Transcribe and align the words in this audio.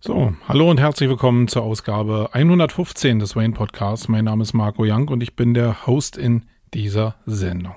So, 0.00 0.32
hallo 0.46 0.70
und 0.70 0.78
herzlich 0.78 1.08
willkommen 1.08 1.48
zur 1.48 1.64
Ausgabe 1.64 2.28
115 2.32 3.18
des 3.18 3.34
Wayne 3.34 3.52
Podcasts. 3.52 4.06
Mein 4.06 4.26
Name 4.26 4.44
ist 4.44 4.52
Marco 4.52 4.84
Young 4.84 5.08
und 5.08 5.24
ich 5.24 5.34
bin 5.34 5.54
der 5.54 5.88
Host 5.88 6.16
in 6.16 6.44
dieser 6.72 7.16
Sendung. 7.26 7.74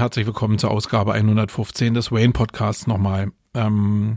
Herzlich 0.00 0.24
willkommen 0.24 0.58
zur 0.58 0.70
Ausgabe 0.70 1.12
115 1.12 1.92
des 1.92 2.10
Wayne 2.10 2.32
Podcasts 2.32 2.86
nochmal. 2.86 3.32
Ähm, 3.52 4.16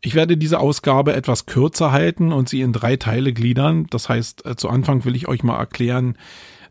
ich 0.00 0.14
werde 0.14 0.38
diese 0.38 0.58
Ausgabe 0.58 1.12
etwas 1.12 1.44
kürzer 1.44 1.92
halten 1.92 2.32
und 2.32 2.48
sie 2.48 2.62
in 2.62 2.72
drei 2.72 2.96
Teile 2.96 3.34
gliedern. 3.34 3.86
Das 3.90 4.08
heißt, 4.08 4.46
äh, 4.46 4.56
zu 4.56 4.70
Anfang 4.70 5.04
will 5.04 5.14
ich 5.14 5.28
euch 5.28 5.42
mal 5.42 5.58
erklären, 5.58 6.16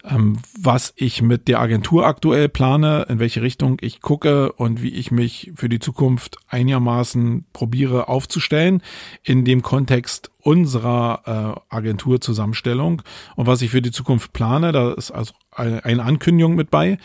ähm, 0.03 0.39
was 0.59 0.91
ich 0.95 1.21
mit 1.21 1.47
der 1.47 1.59
Agentur 1.59 2.07
aktuell 2.07 2.49
plane, 2.49 3.05
in 3.09 3.19
welche 3.19 3.43
Richtung 3.43 3.77
ich 3.79 4.01
gucke 4.01 4.51
und 4.53 4.81
wie 4.81 4.89
ich 4.89 5.11
mich 5.11 5.51
für 5.53 5.69
die 5.69 5.79
Zukunft 5.79 6.37
einigermaßen 6.47 7.45
probiere 7.53 8.07
aufzustellen 8.07 8.81
in 9.21 9.45
dem 9.45 9.61
Kontext 9.61 10.31
unserer 10.39 11.59
äh, 11.69 11.75
Agenturzusammenstellung 11.75 13.03
und 13.35 13.45
was 13.45 13.61
ich 13.61 13.69
für 13.69 13.83
die 13.83 13.91
Zukunft 13.91 14.33
plane. 14.33 14.71
Da 14.71 14.93
ist 14.93 15.11
also 15.11 15.33
eine 15.51 16.03
Ankündigung 16.03 16.55
mit 16.55 16.71
bei 16.71 16.97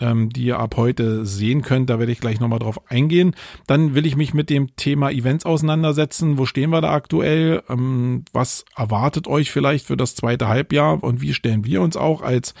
ähm, 0.00 0.30
die 0.30 0.44
ihr 0.44 0.58
ab 0.58 0.76
heute 0.76 1.24
sehen 1.26 1.62
könnt. 1.62 1.90
Da 1.90 1.98
werde 1.98 2.12
ich 2.12 2.20
gleich 2.20 2.40
nochmal 2.40 2.58
drauf 2.58 2.80
eingehen. 2.90 3.34
Dann 3.66 3.94
will 3.94 4.06
ich 4.06 4.16
mich 4.16 4.34
mit 4.34 4.50
dem 4.50 4.74
Thema 4.76 5.10
Events 5.10 5.46
auseinandersetzen. 5.46 6.38
Wo 6.38 6.46
stehen 6.46 6.70
wir 6.70 6.80
da 6.80 6.92
aktuell? 6.92 7.62
Ähm, 7.68 8.24
was 8.32 8.64
erwartet 8.76 9.26
euch 9.26 9.50
vielleicht 9.50 9.86
für 9.86 9.96
das 9.96 10.14
zweite 10.14 10.48
Halbjahr? 10.48 11.02
Und 11.02 11.20
wie 11.20 11.34
stellen 11.34 11.64
wir 11.64 11.82
uns 11.82 11.96
auch 11.96 12.22
als 12.22 12.54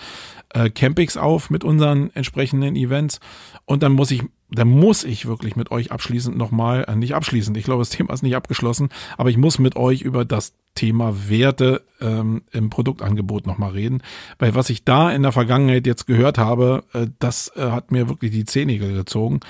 äh, 0.50 0.70
Campings 0.70 1.16
auf 1.16 1.50
mit 1.50 1.64
unseren 1.64 2.10
entsprechenden 2.14 2.76
Events? 2.76 3.20
Und 3.64 3.82
dann 3.82 3.92
muss 3.92 4.10
ich 4.10 4.22
da 4.54 4.64
muss 4.64 5.04
ich 5.04 5.26
wirklich 5.26 5.56
mit 5.56 5.70
euch 5.70 5.92
abschließend 5.92 6.36
nochmal, 6.36 6.84
äh, 6.88 6.96
nicht 6.96 7.14
abschließend, 7.14 7.56
ich 7.56 7.64
glaube, 7.64 7.80
das 7.80 7.90
Thema 7.90 8.12
ist 8.12 8.22
nicht 8.22 8.36
abgeschlossen, 8.36 8.88
aber 9.16 9.30
ich 9.30 9.36
muss 9.36 9.58
mit 9.58 9.76
euch 9.76 10.02
über 10.02 10.24
das 10.24 10.54
Thema 10.74 11.28
Werte 11.28 11.82
ähm, 12.00 12.42
im 12.50 12.70
Produktangebot 12.70 13.46
nochmal 13.46 13.70
reden, 13.70 14.02
weil 14.38 14.54
was 14.54 14.70
ich 14.70 14.84
da 14.84 15.10
in 15.10 15.22
der 15.22 15.32
Vergangenheit 15.32 15.86
jetzt 15.86 16.06
gehört 16.06 16.38
habe, 16.38 16.84
äh, 16.92 17.06
das 17.18 17.52
äh, 17.56 17.70
hat 17.70 17.92
mir 17.92 18.08
wirklich 18.08 18.32
die 18.32 18.44
Zehennägel 18.44 18.94
gezogen. 18.94 19.40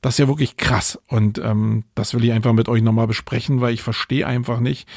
Das 0.00 0.14
ist 0.14 0.18
ja 0.18 0.28
wirklich 0.28 0.56
krass 0.56 0.98
und 1.06 1.38
ähm, 1.38 1.84
das 1.94 2.14
will 2.14 2.24
ich 2.24 2.32
einfach 2.32 2.52
mit 2.52 2.68
euch 2.68 2.82
nochmal 2.82 3.06
besprechen, 3.06 3.60
weil 3.60 3.72
ich 3.72 3.82
verstehe 3.82 4.26
einfach 4.26 4.58
nicht, 4.58 4.88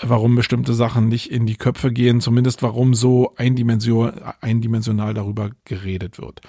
warum 0.00 0.34
bestimmte 0.34 0.74
Sachen 0.74 1.08
nicht 1.08 1.30
in 1.30 1.46
die 1.46 1.56
Köpfe 1.56 1.90
gehen, 1.90 2.20
zumindest 2.20 2.62
warum 2.62 2.92
so 2.94 3.32
eindimension, 3.36 4.12
eindimensional 4.40 5.14
darüber 5.14 5.50
geredet 5.64 6.18
wird. 6.18 6.42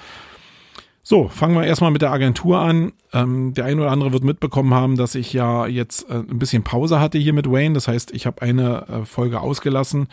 So, 1.08 1.28
fangen 1.28 1.54
wir 1.54 1.64
erstmal 1.64 1.92
mit 1.92 2.02
der 2.02 2.12
Agentur 2.12 2.58
an. 2.58 2.92
Ähm, 3.14 3.54
der 3.54 3.66
ein 3.66 3.80
oder 3.80 3.92
andere 3.92 4.12
wird 4.12 4.24
mitbekommen 4.24 4.74
haben, 4.74 4.98
dass 4.98 5.14
ich 5.14 5.34
ja 5.34 5.68
jetzt 5.68 6.10
äh, 6.10 6.16
ein 6.16 6.40
bisschen 6.40 6.64
Pause 6.64 7.00
hatte 7.00 7.20
hier 7.20 7.32
mit 7.32 7.48
Wayne. 7.48 7.76
Das 7.76 7.88
heißt, 7.88 8.12
ich 8.12 8.26
habe 8.26 8.42
eine 8.42 8.88
äh, 8.88 9.06
Folge 9.06 9.40
ausgelassen 9.40 10.08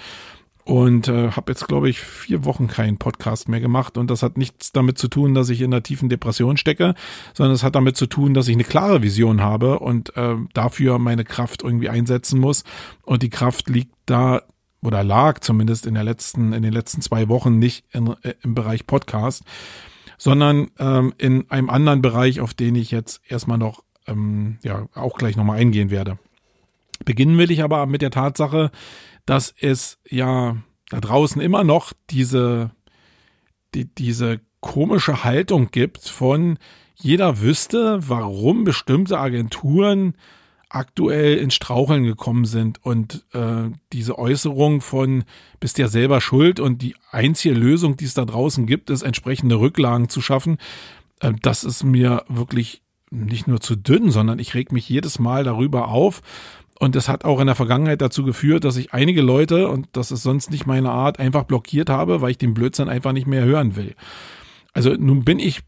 und 0.66 1.08
äh, 1.08 1.30
habe 1.30 1.50
jetzt, 1.50 1.66
glaube 1.66 1.88
ich, 1.88 1.98
vier 2.00 2.44
Wochen 2.44 2.68
keinen 2.68 2.98
Podcast 2.98 3.48
mehr 3.48 3.60
gemacht. 3.60 3.96
Und 3.96 4.10
das 4.10 4.22
hat 4.22 4.36
nichts 4.36 4.72
damit 4.72 4.98
zu 4.98 5.08
tun, 5.08 5.32
dass 5.32 5.48
ich 5.48 5.62
in 5.62 5.72
einer 5.72 5.82
tiefen 5.82 6.10
Depression 6.10 6.58
stecke, 6.58 6.94
sondern 7.32 7.54
es 7.54 7.62
hat 7.62 7.74
damit 7.74 7.96
zu 7.96 8.04
tun, 8.04 8.34
dass 8.34 8.48
ich 8.48 8.54
eine 8.54 8.64
klare 8.64 9.00
Vision 9.00 9.40
habe 9.40 9.78
und 9.78 10.14
äh, 10.18 10.34
dafür 10.52 10.98
meine 10.98 11.24
Kraft 11.24 11.62
irgendwie 11.62 11.88
einsetzen 11.88 12.38
muss. 12.38 12.64
Und 13.02 13.22
die 13.22 13.30
Kraft 13.30 13.70
liegt 13.70 13.94
da 14.04 14.42
oder 14.82 15.02
lag 15.02 15.38
zumindest 15.38 15.86
in 15.86 15.94
der 15.94 16.04
letzten, 16.04 16.52
in 16.52 16.62
den 16.62 16.74
letzten 16.74 17.00
zwei 17.00 17.30
Wochen 17.30 17.58
nicht 17.58 17.86
in, 17.92 18.08
äh, 18.24 18.34
im 18.42 18.54
Bereich 18.54 18.86
Podcast 18.86 19.42
sondern 20.22 20.70
ähm, 20.78 21.12
in 21.18 21.50
einem 21.50 21.68
anderen 21.68 22.00
Bereich, 22.00 22.40
auf 22.40 22.54
den 22.54 22.76
ich 22.76 22.92
jetzt 22.92 23.20
erstmal 23.26 23.58
noch, 23.58 23.82
ähm, 24.06 24.58
ja, 24.62 24.86
auch 24.94 25.18
gleich 25.18 25.34
nochmal 25.34 25.58
eingehen 25.58 25.90
werde. 25.90 26.16
Beginnen 27.04 27.38
will 27.38 27.50
ich 27.50 27.64
aber 27.64 27.86
mit 27.86 28.02
der 28.02 28.12
Tatsache, 28.12 28.70
dass 29.26 29.52
es 29.58 29.98
ja 30.08 30.58
da 30.90 31.00
draußen 31.00 31.42
immer 31.42 31.64
noch 31.64 31.92
diese, 32.10 32.70
die, 33.74 33.92
diese 33.92 34.38
komische 34.60 35.24
Haltung 35.24 35.72
gibt 35.72 36.06
von 36.06 36.56
jeder 36.94 37.40
wüsste, 37.40 37.98
warum 38.08 38.62
bestimmte 38.62 39.18
Agenturen 39.18 40.14
aktuell 40.74 41.36
ins 41.36 41.54
Straucheln 41.54 42.04
gekommen 42.04 42.46
sind 42.46 42.84
und 42.84 43.24
äh, 43.34 43.70
diese 43.92 44.18
Äußerung 44.18 44.80
von 44.80 45.24
bist 45.60 45.78
ja 45.78 45.88
selber 45.88 46.20
schuld 46.20 46.60
und 46.60 46.80
die 46.80 46.94
einzige 47.10 47.54
Lösung, 47.54 47.96
die 47.96 48.06
es 48.06 48.14
da 48.14 48.24
draußen 48.24 48.66
gibt, 48.66 48.88
ist 48.88 49.02
entsprechende 49.02 49.60
Rücklagen 49.60 50.08
zu 50.08 50.22
schaffen, 50.22 50.56
äh, 51.20 51.32
das 51.42 51.64
ist 51.64 51.84
mir 51.84 52.24
wirklich 52.28 52.82
nicht 53.10 53.46
nur 53.46 53.60
zu 53.60 53.76
dünn, 53.76 54.10
sondern 54.10 54.38
ich 54.38 54.54
reg 54.54 54.72
mich 54.72 54.88
jedes 54.88 55.18
Mal 55.18 55.44
darüber 55.44 55.88
auf. 55.88 56.22
Und 56.78 56.96
das 56.96 57.08
hat 57.08 57.24
auch 57.24 57.38
in 57.38 57.46
der 57.46 57.54
Vergangenheit 57.54 58.00
dazu 58.00 58.24
geführt, 58.24 58.64
dass 58.64 58.76
ich 58.76 58.92
einige 58.92 59.20
Leute, 59.22 59.68
und 59.68 59.88
das 59.92 60.10
ist 60.10 60.22
sonst 60.22 60.50
nicht 60.50 60.66
meine 60.66 60.90
Art, 60.90 61.20
einfach 61.20 61.44
blockiert 61.44 61.90
habe, 61.90 62.22
weil 62.22 62.32
ich 62.32 62.38
den 62.38 62.54
Blödsinn 62.54 62.88
einfach 62.88 63.12
nicht 63.12 63.26
mehr 63.26 63.44
hören 63.44 63.76
will. 63.76 63.94
Also 64.72 64.94
nun 64.94 65.24
bin 65.24 65.38
ich 65.38 65.60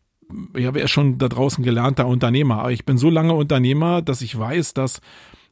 ja, 0.56 0.74
wer 0.74 0.84
ist 0.84 0.90
schon 0.90 1.18
da 1.18 1.28
draußen 1.28 1.64
gelernter 1.64 2.06
Unternehmer? 2.06 2.60
Aber 2.60 2.72
ich 2.72 2.84
bin 2.84 2.98
so 2.98 3.10
lange 3.10 3.34
Unternehmer, 3.34 4.02
dass 4.02 4.22
ich 4.22 4.38
weiß, 4.38 4.74
dass 4.74 5.00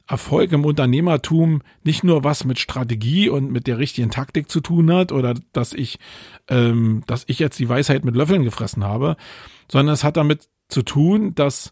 Erfolg 0.07 0.51
im 0.51 0.65
Unternehmertum 0.65 1.61
nicht 1.83 2.03
nur 2.03 2.23
was 2.23 2.43
mit 2.43 2.59
Strategie 2.59 3.29
und 3.29 3.51
mit 3.51 3.67
der 3.67 3.77
richtigen 3.77 4.11
Taktik 4.11 4.49
zu 4.49 4.59
tun 4.59 4.91
hat 4.91 5.11
oder 5.11 5.33
dass 5.53 5.73
ich, 5.73 5.97
ähm, 6.49 7.03
dass 7.07 7.23
ich 7.27 7.39
jetzt 7.39 7.57
die 7.59 7.69
Weisheit 7.69 8.03
mit 8.03 8.15
Löffeln 8.15 8.43
gefressen 8.43 8.83
habe, 8.83 9.15
sondern 9.71 9.93
es 9.93 10.03
hat 10.03 10.17
damit 10.17 10.49
zu 10.67 10.81
tun, 10.81 11.33
dass 11.35 11.71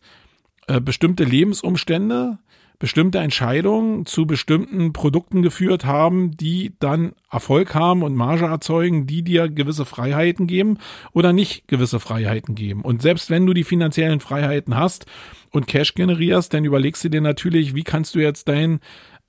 äh, 0.67 0.79
bestimmte 0.79 1.25
Lebensumstände 1.25 2.39
bestimmte 2.81 3.19
Entscheidungen 3.19 4.07
zu 4.07 4.25
bestimmten 4.25 4.91
Produkten 4.91 5.43
geführt 5.43 5.85
haben, 5.85 6.35
die 6.35 6.73
dann 6.79 7.13
Erfolg 7.29 7.75
haben 7.75 8.01
und 8.01 8.15
Marge 8.15 8.45
erzeugen, 8.45 9.05
die 9.05 9.21
dir 9.21 9.49
gewisse 9.49 9.85
Freiheiten 9.85 10.47
geben 10.47 10.79
oder 11.13 11.31
nicht 11.31 11.67
gewisse 11.67 11.99
Freiheiten 11.99 12.55
geben. 12.55 12.81
Und 12.81 13.03
selbst 13.03 13.29
wenn 13.29 13.45
du 13.45 13.53
die 13.53 13.63
finanziellen 13.63 14.19
Freiheiten 14.19 14.75
hast 14.75 15.05
und 15.51 15.67
Cash 15.67 15.93
generierst, 15.93 16.55
dann 16.55 16.65
überlegst 16.65 17.03
du 17.03 17.09
dir 17.09 17.21
natürlich, 17.21 17.75
wie 17.75 17.83
kannst 17.83 18.15
du 18.15 18.19
jetzt 18.19 18.47
dein 18.47 18.79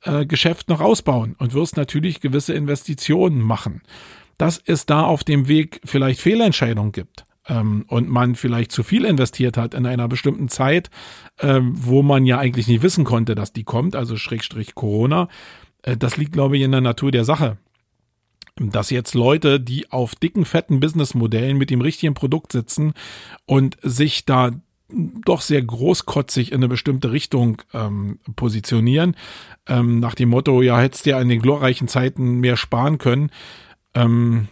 äh, 0.01 0.25
Geschäft 0.25 0.71
noch 0.71 0.81
ausbauen 0.81 1.37
und 1.39 1.53
wirst 1.53 1.77
natürlich 1.77 2.21
gewisse 2.23 2.55
Investitionen 2.55 3.43
machen. 3.43 3.83
Dass 4.39 4.63
es 4.65 4.87
da 4.87 5.03
auf 5.03 5.25
dem 5.25 5.47
Weg 5.47 5.83
vielleicht 5.85 6.21
Fehlentscheidungen 6.23 6.93
gibt 6.93 7.27
ähm, 7.49 7.85
und 7.89 8.09
man 8.09 8.35
vielleicht 8.35 8.73
zu 8.73 8.83
viel 8.83 9.05
investiert 9.05 9.57
hat 9.57 9.75
in 9.75 9.87
einer 9.87 10.09
bestimmten 10.09 10.49
Zeit, 10.49 10.91
ähm, 11.41 11.73
wo 11.75 12.03
man 12.03 12.25
ja 12.27 12.39
eigentlich 12.39 12.69
nicht 12.69 12.83
wissen 12.83 13.05
konnte, 13.05 13.35
dass 13.35 13.53
die 13.53 13.65
kommt, 13.65 13.97
also 13.97 14.17
Schrägstrich 14.17 14.75
Corona, 14.75 15.29
äh, 15.83 15.97
das 15.97 16.17
liegt, 16.17 16.33
glaube 16.33 16.57
ich, 16.57 16.63
in 16.63 16.73
der 16.73 16.81
Natur 16.81 17.11
der 17.11 17.25
Sache. 17.25 17.59
Dass 18.57 18.91
jetzt 18.91 19.15
Leute, 19.15 19.61
die 19.61 19.91
auf 19.91 20.15
dicken, 20.15 20.45
fetten 20.45 20.81
Businessmodellen 20.81 21.57
mit 21.57 21.71
dem 21.71 21.81
richtigen 21.81 22.15
Produkt 22.15 22.53
sitzen 22.53 22.93
und 23.47 23.79
sich 23.83 24.27
da 24.27 24.51
doch 25.25 25.41
sehr 25.41 25.63
großkotzig 25.63 26.53
in 26.53 26.59
eine 26.59 26.69
bestimmte 26.69 27.13
Richtung 27.13 27.63
ähm, 27.73 28.19
positionieren, 28.37 29.17
ähm, 29.67 30.01
nach 30.01 30.15
dem 30.15 30.29
Motto, 30.29 30.61
ja, 30.61 30.79
hättest 30.79 31.07
du 31.07 31.11
ja 31.11 31.21
in 31.21 31.31
den 31.31 31.41
glorreichen 31.41 31.89
Zeiten 31.89 32.41
mehr 32.41 32.59
sparen 32.59 32.99
können, 32.99 33.31
ähm, 33.95 34.49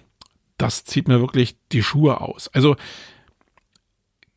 das 0.61 0.85
zieht 0.85 1.09
mir 1.09 1.21
wirklich 1.21 1.57
die 1.73 1.83
Schuhe 1.83 2.21
aus. 2.21 2.49
Also 2.53 2.77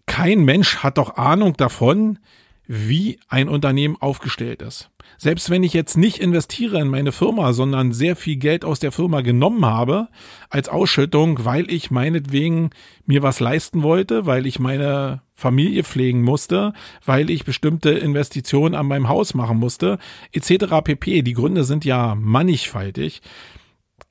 kein 0.05 0.43
Mensch 0.43 0.77
hat 0.77 0.97
doch 0.97 1.17
Ahnung 1.17 1.55
davon, 1.57 2.19
wie 2.65 3.19
ein 3.27 3.49
Unternehmen 3.49 3.97
aufgestellt 3.99 4.61
ist. 4.61 4.89
Selbst 5.17 5.49
wenn 5.49 5.63
ich 5.63 5.73
jetzt 5.73 5.97
nicht 5.97 6.19
investiere 6.19 6.79
in 6.79 6.87
meine 6.87 7.11
Firma, 7.11 7.51
sondern 7.51 7.91
sehr 7.91 8.15
viel 8.15 8.37
Geld 8.37 8.63
aus 8.63 8.79
der 8.79 8.93
Firma 8.93 9.21
genommen 9.21 9.65
habe 9.65 10.07
als 10.49 10.69
Ausschüttung, 10.69 11.43
weil 11.43 11.69
ich 11.69 11.91
meinetwegen 11.91 12.69
mir 13.05 13.21
was 13.21 13.39
leisten 13.41 13.83
wollte, 13.83 14.25
weil 14.25 14.45
ich 14.45 14.59
meine 14.59 15.21
Familie 15.33 15.83
pflegen 15.83 16.21
musste, 16.21 16.73
weil 17.05 17.29
ich 17.29 17.43
bestimmte 17.43 17.91
Investitionen 17.91 18.75
an 18.75 18.87
meinem 18.87 19.09
Haus 19.09 19.33
machen 19.33 19.57
musste, 19.57 19.97
etc. 20.31 20.65
pp. 20.83 21.21
Die 21.21 21.33
Gründe 21.33 21.65
sind 21.65 21.83
ja 21.83 22.15
mannigfaltig 22.15 23.21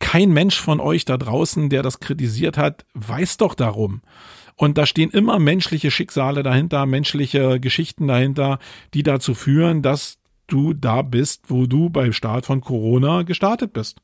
kein 0.03 0.31
Mensch 0.31 0.61
von 0.61 0.81
euch 0.81 1.05
da 1.05 1.17
draußen, 1.17 1.71
der 1.71 1.83
das 1.83 2.01
kritisiert 2.01 2.59
hat, 2.59 2.85
weiß 2.93 3.39
doch 3.39 3.55
darum. 3.55 4.03
Und 4.57 4.77
da 4.77 4.85
stehen 4.85 5.11
immer 5.11 5.39
menschliche 5.39 5.91
Schicksale 5.91 6.43
dahinter, 6.43 6.85
menschliche 6.87 7.61
Geschichten 7.61 8.09
dahinter, 8.09 8.59
die 8.95 9.05
dazu 9.05 9.35
führen, 9.35 9.81
dass 9.81 10.19
du 10.49 10.75
da 10.75 11.03
bist, 11.03 11.45
wo 11.49 11.67
du 11.67 11.89
beim 11.89 12.13
Start 12.13 12.47
von 12.47 12.61
Corona 12.61 13.23
gestartet 13.23 13.73
bist. 13.73 14.03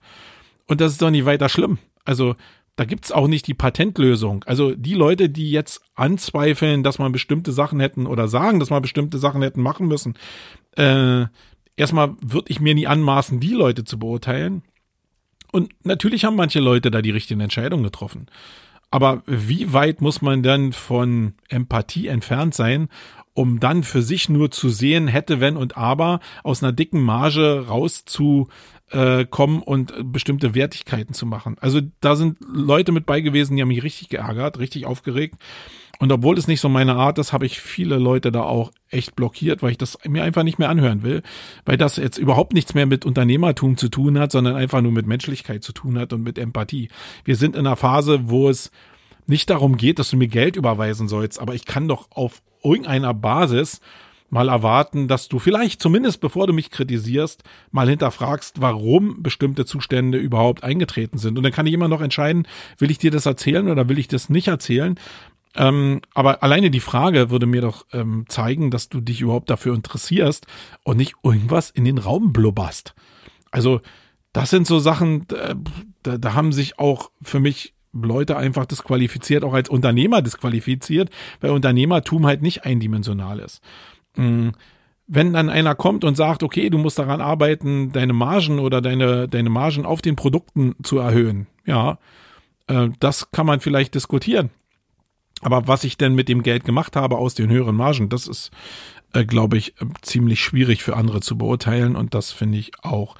Und 0.67 0.81
das 0.81 0.93
ist 0.93 1.03
doch 1.03 1.11
nicht 1.11 1.27
weiter 1.27 1.49
schlimm. 1.49 1.79
Also 2.05 2.37
da 2.77 2.85
gibt's 2.85 3.11
auch 3.11 3.27
nicht 3.27 3.49
die 3.49 3.55
Patentlösung. 3.55 4.45
Also 4.45 4.75
die 4.77 4.95
Leute, 4.95 5.29
die 5.29 5.51
jetzt 5.51 5.83
anzweifeln, 5.97 6.85
dass 6.85 7.01
man 7.01 7.11
bestimmte 7.11 7.51
Sachen 7.51 7.81
hätten 7.81 8.07
oder 8.07 8.29
sagen, 8.29 8.61
dass 8.61 8.71
man 8.71 8.83
bestimmte 8.83 9.19
Sachen 9.19 9.43
hätten 9.43 9.61
machen 9.61 9.89
müssen, 9.89 10.15
äh, 10.77 11.27
erstmal 11.77 12.15
würde 12.21 12.51
ich 12.51 12.61
mir 12.61 12.77
nie 12.77 12.87
anmaßen, 12.87 13.41
die 13.41 13.53
Leute 13.53 13.83
zu 13.83 13.99
beurteilen. 13.99 14.63
Und 15.53 15.73
natürlich 15.85 16.25
haben 16.25 16.37
manche 16.37 16.61
Leute 16.61 16.91
da 16.91 17.03
die 17.03 17.11
richtigen 17.11 17.41
Entscheidungen 17.41 17.85
getroffen. 17.85 18.27
Aber 18.91 19.23
wie 19.27 19.73
weit 19.73 20.01
muss 20.01 20.23
man 20.23 20.43
denn 20.43 20.73
von 20.73 21.35
Empathie 21.49 22.07
entfernt 22.07 22.55
sein, 22.55 22.89
um 23.35 23.61
dann 23.61 23.85
für 23.85 24.03
sich 24.03 24.29
nur 24.29 24.51
zu 24.51 24.69
sehen, 24.69 25.07
hätte, 25.07 25.41
wenn 25.41 25.57
und 25.57 25.77
aber 25.77 26.21
aus 26.43 26.63
einer 26.63 26.73
dicken 26.73 27.03
Marge 27.03 27.67
rauszukommen 27.69 29.63
und 29.63 30.13
bestimmte 30.13 30.55
Wertigkeiten 30.55 31.15
zu 31.15 31.25
machen. 31.25 31.57
Also 31.61 31.81
da 32.01 32.17
sind 32.17 32.39
Leute 32.53 32.91
mit 32.91 33.07
bei 33.07 33.21
gewesen, 33.21 33.55
die 33.55 33.63
haben 33.63 33.69
mich 33.69 33.85
richtig 33.85 34.09
geärgert, 34.09 34.59
richtig 34.59 34.87
aufgeregt. 34.87 35.37
Und 35.99 36.13
obwohl 36.13 36.39
es 36.39 36.47
nicht 36.47 36.61
so 36.61 36.69
meine 36.69 36.95
Art 36.95 37.19
ist, 37.19 37.33
habe 37.33 37.47
ich 37.47 37.61
viele 37.61 37.97
Leute 37.97 38.31
da 38.31 38.43
auch 38.43 38.71
echt 38.89 39.17
blockiert, 39.17 39.63
weil 39.63 39.73
ich 39.73 39.79
das 39.79 39.99
mir 40.07 40.23
einfach 40.23 40.45
nicht 40.45 40.59
mehr 40.59 40.69
anhören 40.69 41.03
will, 41.03 41.23
weil 41.65 41.77
das 41.77 41.97
jetzt 41.97 42.19
überhaupt 42.19 42.53
nichts 42.55 42.75
mehr 42.75 42.87
mit 42.87 43.05
Unternehmertum 43.05 43.77
zu 43.77 43.89
tun 43.89 44.19
hat, 44.19 44.31
sondern 44.31 44.55
einfach 44.55 44.81
nur 44.81 44.93
mit 44.93 45.07
Menschlichkeit 45.07 45.65
zu 45.65 45.73
tun 45.73 45.99
hat 45.99 46.13
und 46.13 46.23
mit 46.23 46.39
Empathie. 46.39 46.89
Wir 47.25 47.35
sind 47.35 47.57
in 47.57 47.67
einer 47.67 47.77
Phase, 47.77 48.31
wo 48.31 48.49
es 48.49 48.71
nicht 49.27 49.51
darum 49.51 49.77
geht, 49.77 49.99
dass 49.99 50.11
du 50.11 50.17
mir 50.17 50.29
Geld 50.29 50.57
überweisen 50.57 51.09
sollst, 51.09 51.41
aber 51.41 51.55
ich 51.55 51.65
kann 51.65 51.89
doch 51.89 52.09
auf 52.13 52.43
irgendeiner 52.63 53.13
Basis 53.13 53.81
mal 54.31 54.49
erwarten, 54.49 55.09
dass 55.09 55.29
du 55.29 55.39
vielleicht 55.39 55.81
zumindest 55.81 56.21
bevor 56.21 56.47
du 56.47 56.53
mich 56.53 56.71
kritisierst, 56.71 57.43
mal 57.71 57.89
hinterfragst, 57.89 58.61
warum 58.61 59.23
bestimmte 59.23 59.65
Zustände 59.65 60.19
überhaupt 60.19 60.63
eingetreten 60.63 61.19
sind. 61.19 61.39
Und 61.39 61.45
dann 61.45 61.53
kann 61.53 61.67
ich 61.67 61.73
immer 61.73 61.89
noch 61.89 62.03
entscheiden, 62.03 62.47
will 62.79 62.91
ich 62.91 62.99
dir 62.99 63.11
das 63.11 63.27
erzählen 63.27 63.69
oder 63.69 63.89
will 63.89 63.99
ich 63.99 64.09
das 64.09 64.29
nicht 64.29 64.49
erzählen. 64.49 64.99
Ähm, 65.59 66.01
aber 66.15 66.43
alleine 66.45 66.71
die 66.71 66.81
Frage 66.81 67.31
würde 67.31 67.47
mir 67.47 67.61
doch 67.61 67.85
ähm, 67.93 68.27
zeigen, 68.29 68.71
dass 68.71 68.89
du 68.89 69.01
dich 69.01 69.21
überhaupt 69.21 69.51
dafür 69.51 69.75
interessierst 69.75 70.47
und 70.85 70.97
nicht 70.97 71.15
irgendwas 71.25 71.71
in 71.71 71.85
den 71.85 71.99
Raum 71.99 72.33
blubberst. 72.33 72.95
Also 73.51 73.81
das 74.33 74.51
sind 74.51 74.69
so 74.69 74.79
Sachen, 74.79 75.27
da, 76.03 76.17
da 76.17 76.35
haben 76.35 76.53
sich 76.53 76.79
auch 76.79 77.11
für 77.23 77.41
mich 77.41 77.75
Leute 77.93 78.37
einfach 78.37 78.67
disqualifiziert, 78.67 79.43
auch 79.43 79.55
als 79.55 79.69
Unternehmer 79.69 80.23
disqualifiziert, 80.23 81.11
weil 81.41 81.51
Unternehmertum 81.51 82.25
halt 82.27 82.41
nicht 82.41 82.65
eindimensional 82.65 83.41
ist. 83.41 83.61
Mm, 84.15 84.51
wenn 85.09 85.33
dann 85.33 85.49
einer 85.49 85.75
kommt 85.75 86.05
und 86.05 86.17
sagt, 86.17 86.45
okay, 86.45 86.71
du 86.71 86.79
musst 86.79 87.01
daran 87.01 87.21
arbeiten, 87.21 87.91
deine 87.91 88.13
Margen 88.13 88.61
oder 88.61 88.81
deine, 88.81 89.27
deine 89.27 89.51
Margen 89.51 89.87
auf 89.87 90.03
den 90.03 90.15
Produkten 90.15 90.77
zu 90.85 90.99
erhöhen, 90.99 91.49
ja, 91.65 91.99
äh, 92.69 92.91
das 93.01 93.33
kann 93.33 93.47
man 93.47 93.59
vielleicht 93.59 93.95
diskutieren. 93.95 94.51
Aber 95.41 95.69
was 95.69 95.85
ich 95.85 95.97
denn 95.97 96.15
mit 96.15 96.29
dem 96.29 96.43
Geld 96.43 96.65
gemacht 96.65 96.97
habe 96.97 97.19
aus 97.19 97.35
den 97.35 97.51
höheren 97.51 97.77
Margen, 97.77 98.09
das 98.09 98.27
ist, 98.27 98.51
äh, 99.13 99.25
glaube 99.25 99.57
ich, 99.57 99.81
äh, 99.81 99.87
ziemlich 100.03 100.41
schwierig 100.41 100.83
für 100.83 100.97
andere 100.97 101.21
zu 101.21 101.39
beurteilen 101.39 101.97
und 101.97 102.15
das 102.15 102.33
finde 102.33 102.59
ich 102.59 102.73
auch 102.83 103.17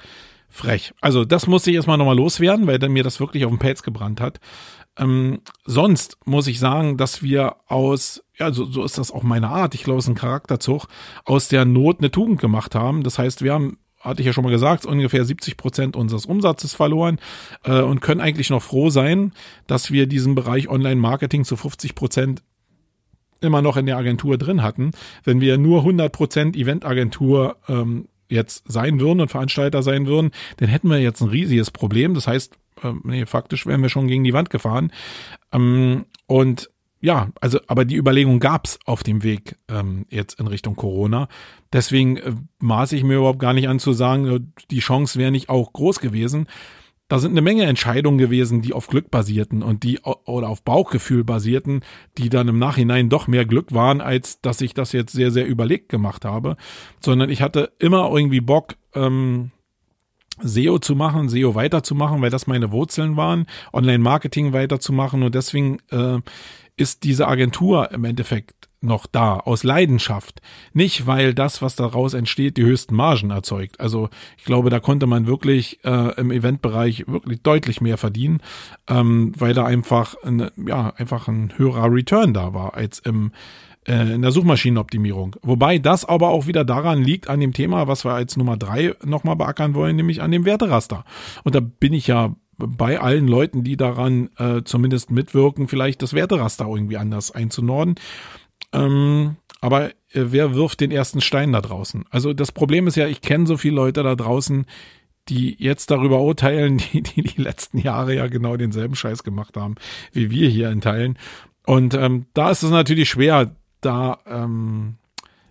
frech. 0.49 0.93
Also 0.99 1.25
das 1.25 1.47
muss 1.47 1.67
ich 1.67 1.75
erstmal 1.75 1.97
nochmal 1.97 2.17
loswerden, 2.17 2.67
weil 2.67 2.79
mir 2.89 3.03
das 3.03 3.19
wirklich 3.19 3.45
auf 3.45 3.51
den 3.51 3.59
Pelz 3.59 3.83
gebrannt 3.83 4.19
hat. 4.19 4.39
Ähm, 4.97 5.41
sonst 5.65 6.17
muss 6.25 6.47
ich 6.47 6.59
sagen, 6.59 6.97
dass 6.97 7.23
wir 7.23 7.55
aus, 7.67 8.23
ja, 8.37 8.51
so, 8.51 8.65
so 8.65 8.83
ist 8.83 8.97
das 8.97 9.11
auch 9.11 9.23
meine 9.23 9.49
Art, 9.49 9.75
ich 9.75 9.83
glaube, 9.83 9.99
es 9.99 10.05
ist 10.05 10.09
ein 10.09 10.15
Charakterzug, 10.15 10.87
aus 11.23 11.47
der 11.47 11.65
Not 11.65 11.99
eine 11.99 12.11
Tugend 12.11 12.41
gemacht 12.41 12.75
haben. 12.75 13.03
Das 13.03 13.17
heißt, 13.17 13.43
wir 13.43 13.53
haben 13.53 13.77
hatte 13.99 14.21
ich 14.21 14.25
ja 14.25 14.33
schon 14.33 14.43
mal 14.43 14.51
gesagt, 14.51 14.85
ungefähr 14.85 15.25
70 15.25 15.57
Prozent 15.57 15.95
unseres 15.95 16.25
Umsatzes 16.25 16.73
verloren 16.73 17.19
äh, 17.63 17.81
und 17.81 18.01
können 18.01 18.21
eigentlich 18.21 18.49
noch 18.49 18.63
froh 18.63 18.89
sein, 18.89 19.33
dass 19.67 19.91
wir 19.91 20.07
diesen 20.07 20.35
Bereich 20.35 20.69
Online-Marketing 20.69 21.43
zu 21.43 21.55
50 21.55 21.95
Prozent 21.95 22.41
immer 23.41 23.61
noch 23.61 23.77
in 23.77 23.85
der 23.85 23.97
Agentur 23.97 24.37
drin 24.37 24.63
hatten. 24.63 24.91
Wenn 25.23 25.41
wir 25.41 25.57
nur 25.57 25.79
100 25.79 26.11
Prozent 26.11 26.55
Eventagentur 26.55 27.57
ähm, 27.67 28.07
jetzt 28.29 28.63
sein 28.71 28.99
würden 28.99 29.21
und 29.21 29.29
Veranstalter 29.29 29.81
sein 29.81 30.05
würden, 30.05 30.31
dann 30.57 30.69
hätten 30.69 30.89
wir 30.89 30.99
jetzt 30.99 31.21
ein 31.21 31.29
riesiges 31.29 31.71
Problem. 31.71 32.13
Das 32.13 32.27
heißt, 32.27 32.53
äh, 32.83 32.93
nee, 33.03 33.25
faktisch 33.25 33.65
wären 33.65 33.81
wir 33.81 33.89
schon 33.89 34.07
gegen 34.07 34.23
die 34.23 34.33
Wand 34.33 34.49
gefahren. 34.49 34.91
Ähm, 35.51 36.05
und 36.27 36.69
ja, 37.01 37.29
also, 37.39 37.59
aber 37.67 37.85
die 37.85 37.95
Überlegung 37.95 38.39
gab's 38.39 38.77
auf 38.85 39.03
dem 39.03 39.23
Weg 39.23 39.57
ähm, 39.69 40.05
jetzt 40.09 40.39
in 40.39 40.47
Richtung 40.47 40.75
Corona. 40.75 41.29
Deswegen 41.71 42.17
äh, 42.17 42.33
maße 42.59 42.95
ich 42.95 43.03
mir 43.03 43.17
überhaupt 43.17 43.39
gar 43.39 43.53
nicht 43.53 43.69
an 43.69 43.79
zu 43.79 43.93
sagen, 43.93 44.27
äh, 44.27 44.39
die 44.69 44.79
Chance 44.79 45.17
wäre 45.17 45.31
nicht 45.31 45.49
auch 45.49 45.71
groß 45.71 45.99
gewesen. 45.99 46.47
Da 47.07 47.17
sind 47.17 47.31
eine 47.31 47.41
Menge 47.41 47.63
Entscheidungen 47.63 48.19
gewesen, 48.19 48.61
die 48.61 48.73
auf 48.73 48.87
Glück 48.87 49.09
basierten 49.09 49.63
und 49.63 49.83
die 49.83 49.99
oder 49.99 50.47
auf 50.47 50.61
Bauchgefühl 50.61 51.23
basierten, 51.23 51.81
die 52.19 52.29
dann 52.29 52.47
im 52.47 52.59
Nachhinein 52.59 53.09
doch 53.09 53.27
mehr 53.27 53.45
Glück 53.45 53.73
waren, 53.73 53.99
als 53.99 54.41
dass 54.41 54.61
ich 54.61 54.75
das 54.75 54.91
jetzt 54.91 55.13
sehr, 55.13 55.31
sehr 55.31 55.47
überlegt 55.47 55.89
gemacht 55.89 56.23
habe. 56.23 56.55
Sondern 56.99 57.31
ich 57.31 57.41
hatte 57.41 57.71
immer 57.79 58.11
irgendwie 58.11 58.41
Bock, 58.41 58.75
ähm, 58.93 59.49
SEO 60.41 60.79
zu 60.79 60.95
machen, 60.95 61.29
SEO 61.29 61.55
weiterzumachen, 61.55 62.21
weil 62.21 62.29
das 62.29 62.47
meine 62.47 62.71
Wurzeln 62.71 63.17
waren, 63.17 63.47
Online-Marketing 63.73 64.53
weiterzumachen 64.53 65.23
und 65.23 65.35
deswegen 65.35 65.79
äh, 65.89 66.19
ist 66.79 67.03
diese 67.03 67.27
Agentur 67.27 67.91
im 67.91 68.05
Endeffekt 68.05 68.69
noch 68.81 69.05
da, 69.05 69.37
aus 69.37 69.63
Leidenschaft. 69.63 70.41
Nicht, 70.73 71.05
weil 71.05 71.33
das, 71.33 71.61
was 71.61 71.75
daraus 71.75 72.13
entsteht, 72.13 72.55
die 72.55 72.63
höchsten 72.63 72.95
Margen 72.95 73.29
erzeugt. 73.29 73.79
Also 73.79 74.09
ich 74.37 74.45
glaube, 74.45 74.69
da 74.69 74.79
konnte 74.79 75.05
man 75.05 75.27
wirklich 75.27 75.83
äh, 75.83 76.17
im 76.19 76.31
Eventbereich 76.31 77.05
wirklich 77.07 77.41
deutlich 77.41 77.81
mehr 77.81 77.97
verdienen, 77.97 78.39
ähm, 78.87 79.33
weil 79.37 79.53
da 79.53 79.65
einfach, 79.65 80.15
eine, 80.23 80.51
ja, 80.55 80.93
einfach 80.95 81.27
ein 81.27 81.53
höherer 81.57 81.91
Return 81.91 82.33
da 82.33 82.53
war 82.53 82.73
als 82.73 82.99
im 82.99 83.31
äh, 83.87 84.13
in 84.13 84.21
der 84.21 84.31
Suchmaschinenoptimierung. 84.31 85.35
Wobei 85.41 85.79
das 85.79 86.05
aber 86.05 86.29
auch 86.29 86.47
wieder 86.47 86.63
daran 86.63 87.01
liegt, 87.01 87.29
an 87.29 87.39
dem 87.39 87.53
Thema, 87.53 87.87
was 87.87 88.05
wir 88.05 88.13
als 88.13 88.37
Nummer 88.37 88.57
drei 88.57 88.93
nochmal 89.03 89.35
beackern 89.35 89.73
wollen, 89.73 89.95
nämlich 89.95 90.21
an 90.21 90.31
dem 90.31 90.45
Werteraster. 90.45 91.05
Und 91.43 91.55
da 91.55 91.59
bin 91.59 91.93
ich 91.93 92.07
ja 92.07 92.35
bei 92.59 92.99
allen 92.99 93.27
Leuten, 93.27 93.63
die 93.63 93.77
daran 93.77 94.29
äh, 94.37 94.63
zumindest 94.63 95.11
mitwirken, 95.11 95.67
vielleicht 95.67 96.01
das 96.01 96.13
Werteraster 96.13 96.67
irgendwie 96.67 96.97
anders 96.97 97.31
einzunorden. 97.31 97.95
Ähm, 98.73 99.37
aber 99.61 99.89
äh, 99.89 99.93
wer 100.11 100.53
wirft 100.55 100.81
den 100.81 100.91
ersten 100.91 101.21
Stein 101.21 101.53
da 101.53 101.61
draußen? 101.61 102.05
Also 102.09 102.33
das 102.33 102.51
Problem 102.51 102.87
ist 102.87 102.95
ja, 102.95 103.07
ich 103.07 103.21
kenne 103.21 103.47
so 103.47 103.57
viele 103.57 103.75
Leute 103.75 104.03
da 104.03 104.15
draußen, 104.15 104.65
die 105.27 105.55
jetzt 105.59 105.91
darüber 105.91 106.21
urteilen, 106.21 106.77
die, 106.93 107.01
die 107.01 107.23
die 107.23 107.41
letzten 107.41 107.79
Jahre 107.79 108.15
ja 108.15 108.27
genau 108.27 108.57
denselben 108.57 108.95
Scheiß 108.95 109.23
gemacht 109.23 109.57
haben, 109.57 109.75
wie 110.11 110.29
wir 110.31 110.49
hier 110.49 110.69
in 110.69 110.81
Teilen. 110.81 111.17
Und 111.65 111.93
ähm, 111.93 112.25
da 112.33 112.51
ist 112.51 112.63
es 112.63 112.71
natürlich 112.71 113.09
schwer, 113.09 113.55
da 113.81 114.19
ähm, 114.25 114.97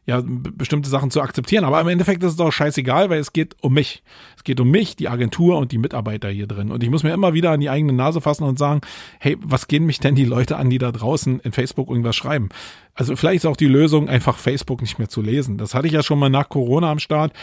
ja, 0.08 0.22
bestimmte 0.24 0.88
Sachen 0.88 1.10
zu 1.10 1.20
akzeptieren. 1.20 1.64
Aber 1.64 1.78
im 1.82 1.86
Endeffekt 1.86 2.22
ist 2.22 2.32
es 2.32 2.40
auch 2.40 2.50
scheißegal, 2.50 3.10
weil 3.10 3.20
es 3.20 3.34
geht 3.34 3.56
um 3.60 3.74
mich. 3.74 4.02
Es 4.38 4.42
geht 4.42 4.58
um 4.58 4.70
mich, 4.70 4.96
die 4.96 5.06
Agentur 5.06 5.58
und 5.58 5.70
die 5.70 5.76
Mitarbeiter 5.76 6.30
hier 6.30 6.46
drin. 6.46 6.72
Und 6.72 6.82
ich 6.82 6.88
muss 6.88 7.02
mir 7.02 7.12
immer 7.12 7.34
wieder 7.34 7.50
an 7.50 7.60
die 7.60 7.68
eigene 7.68 7.92
Nase 7.92 8.22
fassen 8.22 8.44
und 8.44 8.58
sagen, 8.58 8.80
hey, 9.18 9.36
was 9.42 9.68
gehen 9.68 9.84
mich 9.84 10.00
denn 10.00 10.14
die 10.14 10.24
Leute 10.24 10.56
an, 10.56 10.70
die 10.70 10.78
da 10.78 10.92
draußen 10.92 11.40
in 11.40 11.52
Facebook 11.52 11.90
irgendwas 11.90 12.16
schreiben? 12.16 12.48
Also 12.94 13.16
vielleicht 13.16 13.44
ist 13.44 13.46
auch 13.46 13.56
die 13.56 13.66
Lösung, 13.66 14.08
einfach 14.08 14.38
Facebook 14.38 14.80
nicht 14.80 14.98
mehr 14.98 15.10
zu 15.10 15.20
lesen. 15.20 15.58
Das 15.58 15.74
hatte 15.74 15.88
ich 15.88 15.92
ja 15.92 16.02
schon 16.02 16.18
mal 16.18 16.30
nach 16.30 16.48
Corona 16.48 16.90
am 16.90 17.00
Start. 17.00 17.34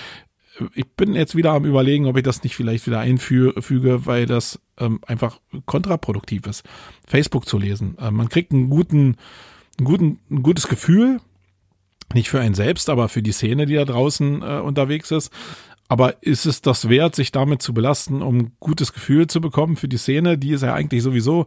Ich 0.73 0.87
bin 0.87 1.13
jetzt 1.13 1.35
wieder 1.35 1.51
am 1.51 1.65
überlegen, 1.65 2.07
ob 2.07 2.17
ich 2.17 2.23
das 2.23 2.41
nicht 2.41 2.55
vielleicht 2.55 2.87
wieder 2.87 2.99
einfüge, 2.99 4.07
weil 4.07 4.25
das 4.25 4.59
ähm, 4.79 5.01
einfach 5.05 5.39
kontraproduktiv 5.67 6.47
ist, 6.47 6.63
Facebook 7.05 7.47
zu 7.47 7.59
lesen. 7.59 7.95
Ähm, 8.01 8.15
man 8.15 8.29
kriegt 8.29 8.53
einen 8.53 8.71
guten, 8.71 9.17
einen 9.77 9.85
guten, 9.85 10.19
ein 10.31 10.41
gutes 10.41 10.67
Gefühl, 10.67 11.19
nicht 12.13 12.29
für 12.29 12.39
einen 12.39 12.55
selbst, 12.55 12.89
aber 12.89 13.09
für 13.09 13.21
die 13.21 13.31
Szene, 13.31 13.65
die 13.65 13.75
da 13.75 13.85
draußen 13.85 14.41
äh, 14.41 14.59
unterwegs 14.59 15.11
ist. 15.11 15.31
Aber 15.87 16.23
ist 16.23 16.45
es 16.45 16.61
das 16.61 16.89
wert, 16.89 17.15
sich 17.15 17.31
damit 17.31 17.61
zu 17.61 17.73
belasten, 17.73 18.21
um 18.21 18.37
ein 18.37 18.51
gutes 18.59 18.91
Gefühl 18.93 19.27
zu 19.27 19.39
bekommen 19.39 19.75
für 19.75 19.87
die 19.87 19.97
Szene, 19.97 20.37
die 20.37 20.53
es 20.53 20.61
ja 20.61 20.73
eigentlich 20.73 21.03
sowieso 21.03 21.45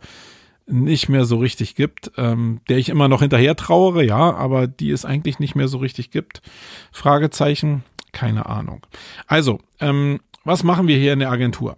nicht 0.67 1.09
mehr 1.09 1.25
so 1.25 1.38
richtig 1.38 1.75
gibt, 1.75 2.12
ähm, 2.17 2.61
der 2.69 2.79
ich 2.79 2.88
immer 2.88 3.09
noch 3.09 3.21
hinterher 3.21 3.57
trauere, 3.57 4.05
ja, 4.05 4.35
aber 4.35 4.67
die 4.67 4.91
es 4.91 5.05
eigentlich 5.05 5.38
nicht 5.38 5.55
mehr 5.55 5.67
so 5.67 5.79
richtig 5.79 6.11
gibt? 6.11 6.43
Fragezeichen, 6.93 7.85
keine 8.12 8.47
Ahnung. 8.47 8.87
Also, 9.27 9.61
ähm, 9.81 10.21
was 10.45 10.62
machen 10.65 10.87
wir 10.87 10.97
hier 10.97 11.15
in 11.15 11.19
der 11.19 11.31
Agentur? 11.31 11.77